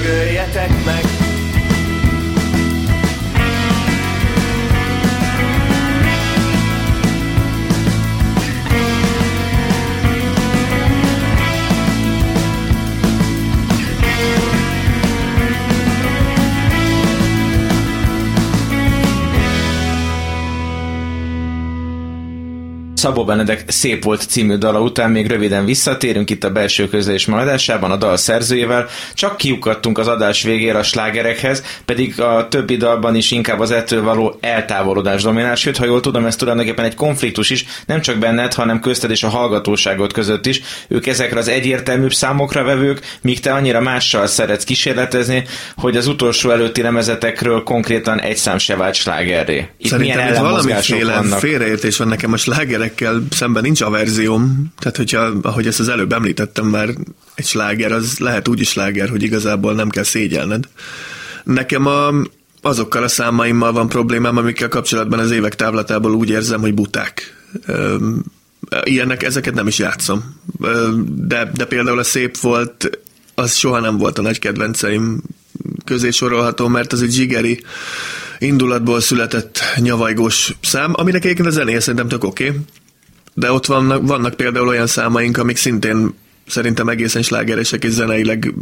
dögöljetek 0.03 0.85
meg. 0.85 1.12
Szabó 23.03 23.25
Benedek 23.25 23.65
Szép 23.67 24.05
volt 24.05 24.23
című 24.29 24.57
dala 24.57 24.81
után 24.81 25.11
még 25.11 25.27
röviden 25.27 25.65
visszatérünk 25.65 26.31
itt 26.31 26.45
a 26.45 26.51
belső 26.51 26.89
közlés 26.89 27.27
maradásában 27.27 27.91
a 27.91 27.97
dal 27.97 28.17
szerzőjével, 28.17 28.89
csak 29.15 29.37
kiukadtunk 29.37 29.99
az 29.99 30.09
adás 30.09 30.43
végére 30.43 30.79
a 30.79 30.83
slágerekhez, 30.83 31.63
pedig 31.85 32.21
a 32.21 32.49
többi 32.49 32.77
dalban 32.77 33.15
is 33.15 33.31
inkább 33.31 33.61
az 33.61 33.71
ettől 33.71 34.03
való 34.03 34.39
eltávolodás 34.41 35.23
dominál, 35.23 35.55
sőt, 35.55 35.77
ha 35.77 35.85
jól 35.85 36.01
tudom, 36.01 36.27
ez 36.27 36.37
tulajdonképpen 36.37 36.85
egy 36.85 36.95
konfliktus 36.95 37.51
is, 37.51 37.65
nem 37.87 38.01
csak 38.01 38.19
benned, 38.19 38.55
hanem 38.55 38.81
közted 38.81 39.11
és 39.11 39.23
a 39.23 39.29
hallgatóságot 39.29 40.13
között 40.13 40.47
is. 40.47 40.61
Ők 40.89 41.07
ezekre 41.07 41.39
az 41.39 41.49
egyértelműbb 41.49 42.13
számokra 42.13 42.65
vevők, 42.65 43.19
míg 43.23 43.41
te 43.41 43.53
annyira 43.53 43.81
mással 43.81 44.27
szeretsz 44.27 44.65
kísérletezni, 44.65 45.45
hogy 45.77 45.97
az 45.97 46.07
utolsó 46.07 46.51
előtti 46.51 46.83
lemezetekről 46.83 47.63
konkrétan 47.63 48.21
egy 48.21 48.37
szám 48.37 48.59
se 48.59 48.77
vált 48.77 48.95
slágerré. 48.95 49.69
Itt 49.79 49.89
Szerintem 49.89 50.17
milyen 50.17 50.35
itt 50.35 50.41
valamiféle 50.41 51.23
félreértés 51.23 51.97
van 51.97 52.09
nekem 52.09 52.33
a 52.33 52.37
slágerek 52.37 52.92
slágerekkel 52.93 53.27
szemben 53.31 53.63
nincs 53.63 53.81
averzióm, 53.81 54.73
tehát 54.79 54.97
hogyha, 54.97 55.33
ahogy 55.43 55.67
ezt 55.67 55.81
az 55.81 55.89
előbb 55.89 56.13
említettem 56.13 56.67
már, 56.67 56.89
egy 57.35 57.47
sláger 57.47 57.93
az 57.93 58.19
lehet 58.19 58.49
úgy 58.49 58.61
is 58.61 58.69
sláger, 58.69 59.09
hogy 59.09 59.23
igazából 59.23 59.75
nem 59.75 59.89
kell 59.89 60.03
szégyelned. 60.03 60.69
Nekem 61.45 61.87
a, 61.87 62.13
azokkal 62.63 63.03
a 63.03 63.09
számaimmal 63.09 63.73
van 63.73 63.89
problémám, 63.89 64.37
amikkel 64.37 64.69
kapcsolatban 64.69 65.19
az 65.19 65.31
évek 65.31 65.55
távlatából 65.55 66.15
úgy 66.15 66.31
érzem, 66.31 66.61
hogy 66.61 66.75
buták. 66.75 67.37
Ilyenek, 68.85 69.23
ezeket 69.23 69.55
nem 69.55 69.67
is 69.67 69.79
játszom. 69.79 70.41
De, 71.07 71.51
de 71.55 71.65
például 71.65 71.99
a 71.99 72.05
szép 72.05 72.37
volt, 72.37 72.99
az 73.35 73.55
soha 73.55 73.81
nem 73.81 73.99
volt 73.99 74.19
a 74.19 74.23
nagy 74.23 74.39
kedvenceim 74.39 75.23
közé 75.85 76.11
sorolható, 76.11 76.69
mert 76.69 76.93
az 76.93 77.03
egy 77.03 77.13
zsigeri 77.13 77.63
indulatból 78.39 79.01
született 79.01 79.61
nyavajgós 79.77 80.55
szám, 80.63 80.93
aminek 80.95 81.25
egyébként 81.25 81.49
a 81.49 81.51
zenéje 81.51 81.81
szerintem 81.81 82.09
tök 82.09 82.25
oké. 82.25 82.49
Okay 82.49 82.61
de 83.35 83.53
ott 83.53 83.67
vannak, 83.67 84.07
vannak 84.07 84.35
például 84.35 84.69
olyan 84.69 84.87
számaink, 84.87 85.39
amik 85.39 85.57
szintén 85.57 86.15
szerintem 86.47 86.89
egészen 86.89 87.23
slágeresek 87.23 87.85
és 87.85 87.91
zeneileg 87.91 88.55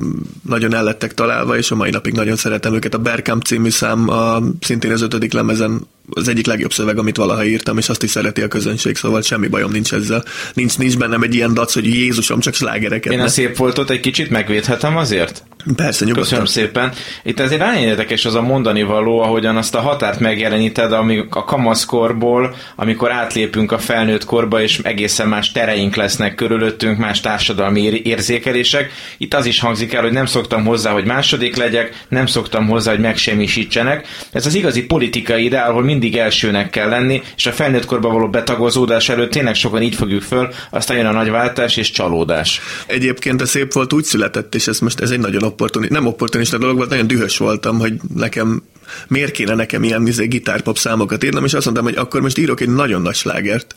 nagyon 0.42 0.74
ellettek 0.74 1.14
találva, 1.14 1.56
és 1.56 1.70
a 1.70 1.74
mai 1.74 1.90
napig 1.90 2.12
nagyon 2.12 2.36
szeretem 2.36 2.74
őket. 2.74 2.94
A 2.94 2.98
Berkamp 2.98 3.42
című 3.42 3.70
szám 3.70 4.08
a, 4.08 4.42
szintén 4.60 4.92
az 4.92 5.02
ötödik 5.02 5.32
lemezen 5.32 5.86
az 6.10 6.28
egyik 6.28 6.46
legjobb 6.46 6.72
szöveg, 6.72 6.98
amit 6.98 7.16
valaha 7.16 7.44
írtam, 7.44 7.78
és 7.78 7.88
azt 7.88 8.02
is 8.02 8.10
szereti 8.10 8.42
a 8.42 8.48
közönség, 8.48 8.96
szóval 8.96 9.22
semmi 9.22 9.46
bajom 9.46 9.70
nincs 9.70 9.92
ezzel. 9.92 10.24
Nincs, 10.54 10.78
nincs 10.78 10.96
bennem 10.98 11.22
egy 11.22 11.34
ilyen 11.34 11.54
dac, 11.54 11.74
hogy 11.74 11.86
Jézusom, 11.86 12.40
csak 12.40 12.54
slágereket. 12.54 13.12
Én 13.12 13.20
a 13.20 13.28
szép 13.28 13.56
voltot 13.56 13.90
egy 13.90 14.00
kicsit 14.00 14.30
megvédhetem 14.30 14.96
azért? 14.96 15.44
Persze, 15.76 16.04
nyugodtan. 16.04 16.22
Köszönöm 16.22 16.44
szépen. 16.44 16.92
Itt 17.22 17.40
azért 17.40 17.60
nagyon 17.60 17.82
érdekes 17.82 18.24
az 18.24 18.34
a 18.34 18.42
mondani 18.42 18.82
való, 18.82 19.20
ahogyan 19.20 19.56
azt 19.56 19.74
a 19.74 19.80
határt 19.80 20.20
megjeleníted, 20.20 20.92
ami 20.92 21.24
a 21.30 21.44
kamaszkorból, 21.44 22.54
amikor 22.76 23.12
átlépünk 23.12 23.72
a 23.72 23.78
felnőtt 23.78 24.24
korba, 24.24 24.62
és 24.62 24.78
egészen 24.82 25.28
más 25.28 25.52
tereink 25.52 25.94
lesznek 25.96 26.34
körülöttünk, 26.34 26.98
más 26.98 27.20
társadalmi 27.20 28.00
érzékelések. 28.04 28.92
Itt 29.18 29.34
az 29.34 29.46
is 29.46 29.60
hangzik 29.60 29.92
el, 29.92 30.02
hogy 30.02 30.12
nem 30.12 30.26
szoktam 30.26 30.64
hozzá, 30.64 30.92
hogy 30.92 31.04
második 31.04 31.56
legyek, 31.56 32.04
nem 32.08 32.26
szoktam 32.26 32.66
hozzá, 32.66 32.90
hogy 32.90 33.00
megsemmisítsenek. 33.00 34.06
Ez 34.32 34.46
az 34.46 34.54
igazi 34.54 34.84
politikai 34.84 35.44
ideál, 35.44 35.70
ahol 35.70 35.82
mindig 36.00 36.18
elsőnek 36.18 36.70
kell 36.70 36.88
lenni, 36.88 37.22
és 37.36 37.46
a 37.46 37.52
felnőtt 37.52 37.84
korba 37.84 38.08
való 38.08 38.28
betagozódás 38.28 39.08
előtt 39.08 39.30
tényleg 39.30 39.54
sokan 39.54 39.82
így 39.82 39.94
fogjuk 39.94 40.22
föl, 40.22 40.48
aztán 40.70 40.96
jön 40.96 41.06
a 41.06 41.12
nagy 41.12 41.30
váltás 41.30 41.76
és 41.76 41.90
csalódás. 41.90 42.60
Egyébként 42.86 43.40
a 43.40 43.46
szép 43.46 43.72
volt 43.72 43.92
úgy 43.92 44.04
született, 44.04 44.54
és 44.54 44.66
ez 44.66 44.78
most 44.78 45.00
ez 45.00 45.10
egy 45.10 45.18
nagyon 45.18 45.42
opportunista, 45.42 45.94
nem 45.94 46.06
opportunista 46.06 46.58
dolog 46.58 46.76
volt, 46.76 46.90
nagyon 46.90 47.06
dühös 47.06 47.38
voltam, 47.38 47.78
hogy 47.78 47.94
nekem 48.14 48.62
miért 49.08 49.32
kéne 49.32 49.54
nekem 49.54 49.82
ilyen 49.82 50.06
izé, 50.06 50.26
gitárpop 50.26 50.78
számokat 50.78 51.24
írnom, 51.24 51.44
és 51.44 51.54
azt 51.54 51.64
mondtam, 51.64 51.86
hogy 51.86 51.96
akkor 51.96 52.20
most 52.20 52.38
írok 52.38 52.60
egy 52.60 52.74
nagyon 52.74 53.02
nagy 53.02 53.14
slágert, 53.14 53.74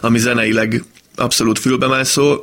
ami 0.00 0.18
zeneileg 0.18 0.84
abszolút 1.16 1.58
fülbemászó, 1.58 2.36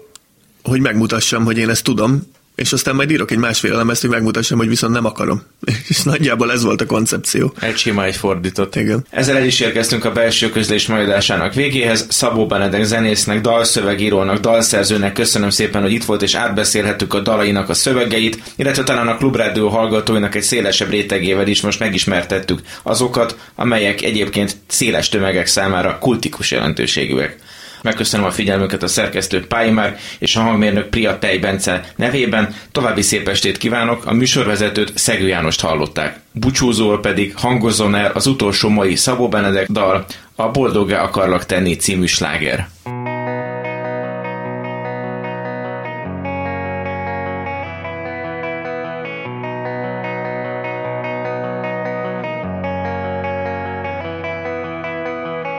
hogy 0.63 0.82
megmutassam, 0.82 1.45
hogy 1.45 1.57
én 1.57 1.70
ezt 1.70 1.84
tudom, 1.84 2.22
és 2.58 2.74
aztán 2.74 2.95
majd 2.95 3.12
írok 3.12 3.32
egy 3.32 3.38
másfél 3.38 3.76
lemezt, 3.76 4.01
hogy 4.01 4.10
megmutassam, 4.10 4.58
hogy 4.58 4.68
viszont 4.68 4.93
nem 4.93 5.05
akarom. 5.05 5.41
És 5.89 6.03
nagyjából 6.03 6.51
ez 6.51 6.64
volt 6.64 6.82
a 6.82 6.86
koncepció. 6.86 7.53
Egy 7.60 7.78
sima, 7.78 8.03
egy 8.03 8.16
fordított. 8.16 8.76
Igen. 8.76 9.05
Ezzel 9.10 9.38
el 9.38 9.45
is 9.45 9.60
érkeztünk 9.60 10.05
a 10.05 10.12
belső 10.12 10.49
közlés 10.49 10.88
majdásának 10.88 11.53
végéhez. 11.53 12.05
Szabó 12.10 12.45
Benedek 12.45 12.84
zenésznek, 12.84 13.41
dalszövegírónak, 13.41 14.39
dalszerzőnek 14.39 15.14
köszönöm 15.14 15.49
szépen, 15.49 15.82
hogy 15.82 15.91
itt 15.91 16.03
volt, 16.03 16.22
és 16.22 16.36
átbeszélhettük 16.36 17.14
a 17.14 17.20
dalainak 17.20 17.70
a 17.70 17.74
szövegeit, 17.74 18.39
illetve 18.55 18.84
talán 18.84 19.08
a 19.08 19.18
Klubrádió 19.18 19.68
hallgatóinak 19.68 20.36
egy 20.36 20.43
szélesebb 20.43 20.89
rétegével 20.89 21.47
is 21.47 21.62
most 21.62 21.80
megismertettük 21.80 22.62
azokat, 22.84 23.38
amelyek 23.55 24.01
egyébként 24.01 24.58
széles 24.68 25.10
tömegek 25.10 25.47
számára 25.47 25.97
kultikus 25.99 26.51
jelentőségűek. 26.51 27.38
Megköszönöm 27.82 28.25
a 28.25 28.32
figyelmüket 28.32 28.84
a 28.84 28.88
szerkesztő 28.88 29.47
Páimár 29.47 29.97
és 30.19 30.36
a 30.36 30.41
hangmérnök 30.41 30.89
Priya 30.89 31.19
Tej 31.19 31.38
Bence 31.38 31.84
nevében. 31.95 32.55
További 32.71 33.01
szép 33.01 33.28
estét 33.28 33.57
kívánok, 33.57 34.05
a 34.05 34.13
műsorvezetőt 34.13 34.97
Szegő 34.97 35.28
Jánost 35.28 35.61
hallották. 35.61 36.19
Búcsúzól 36.32 36.99
pedig 36.99 37.34
hangozzon 37.36 37.95
el 37.95 38.11
az 38.11 38.28
utolsó 38.28 38.69
mai 38.69 38.95
Szabó 38.95 39.30
Benedek 39.30 39.67
dal, 39.69 40.05
a 40.36 40.49
Boldoggá 40.51 41.01
akarlak 41.01 41.45
tenni 41.45 41.75
című 41.75 42.05
sláger. 42.05 42.67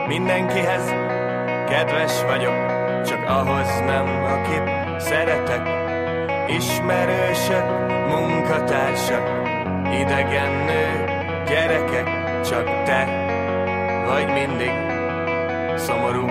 Mindenkihez 0.07 0.98
Kedves 1.69 2.23
vagyok, 2.23 2.55
csak 3.05 3.29
ahhoz 3.29 3.79
nem, 3.85 4.23
akit 4.23 5.01
szeretek. 5.01 5.67
Ismerősök, 6.47 7.63
munkatársak, 8.07 9.27
idegen 9.99 10.51
nő, 10.65 11.05
gyerekek, 11.47 12.41
csak 12.41 12.83
te 12.83 13.27
vagy 14.05 14.33
mindig 14.33 14.71
szomorú. 15.75 16.25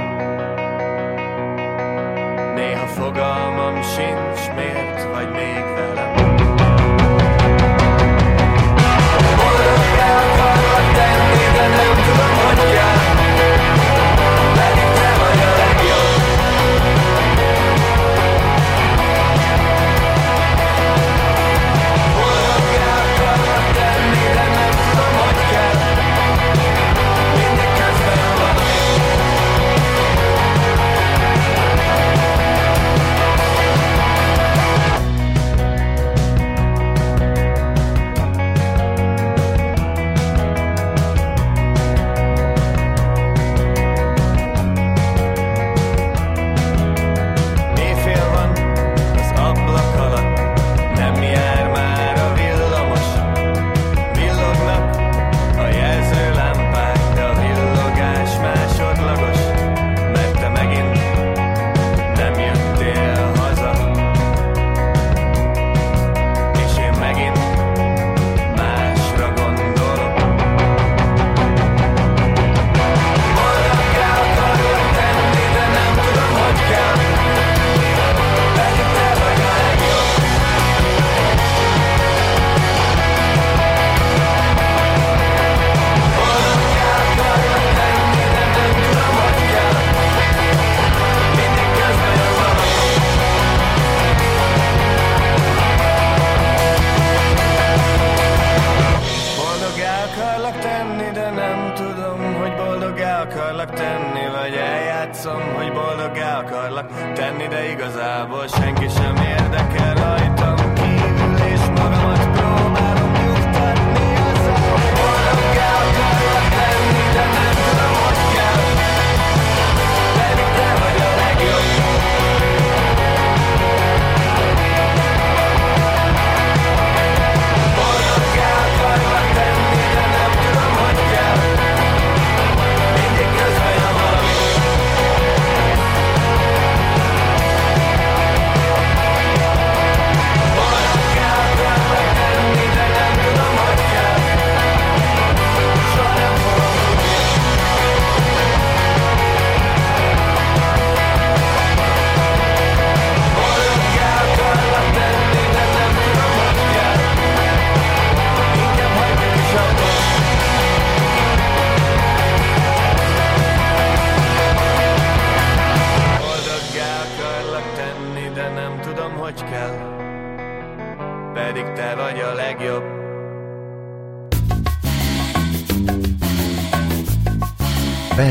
Néha 2.55 2.87
fogalmam 2.87 3.83
sincs, 3.83 4.55
miért 4.57 5.03
vagy 5.13 5.31
még 5.31 5.65
velem. 5.75 6.58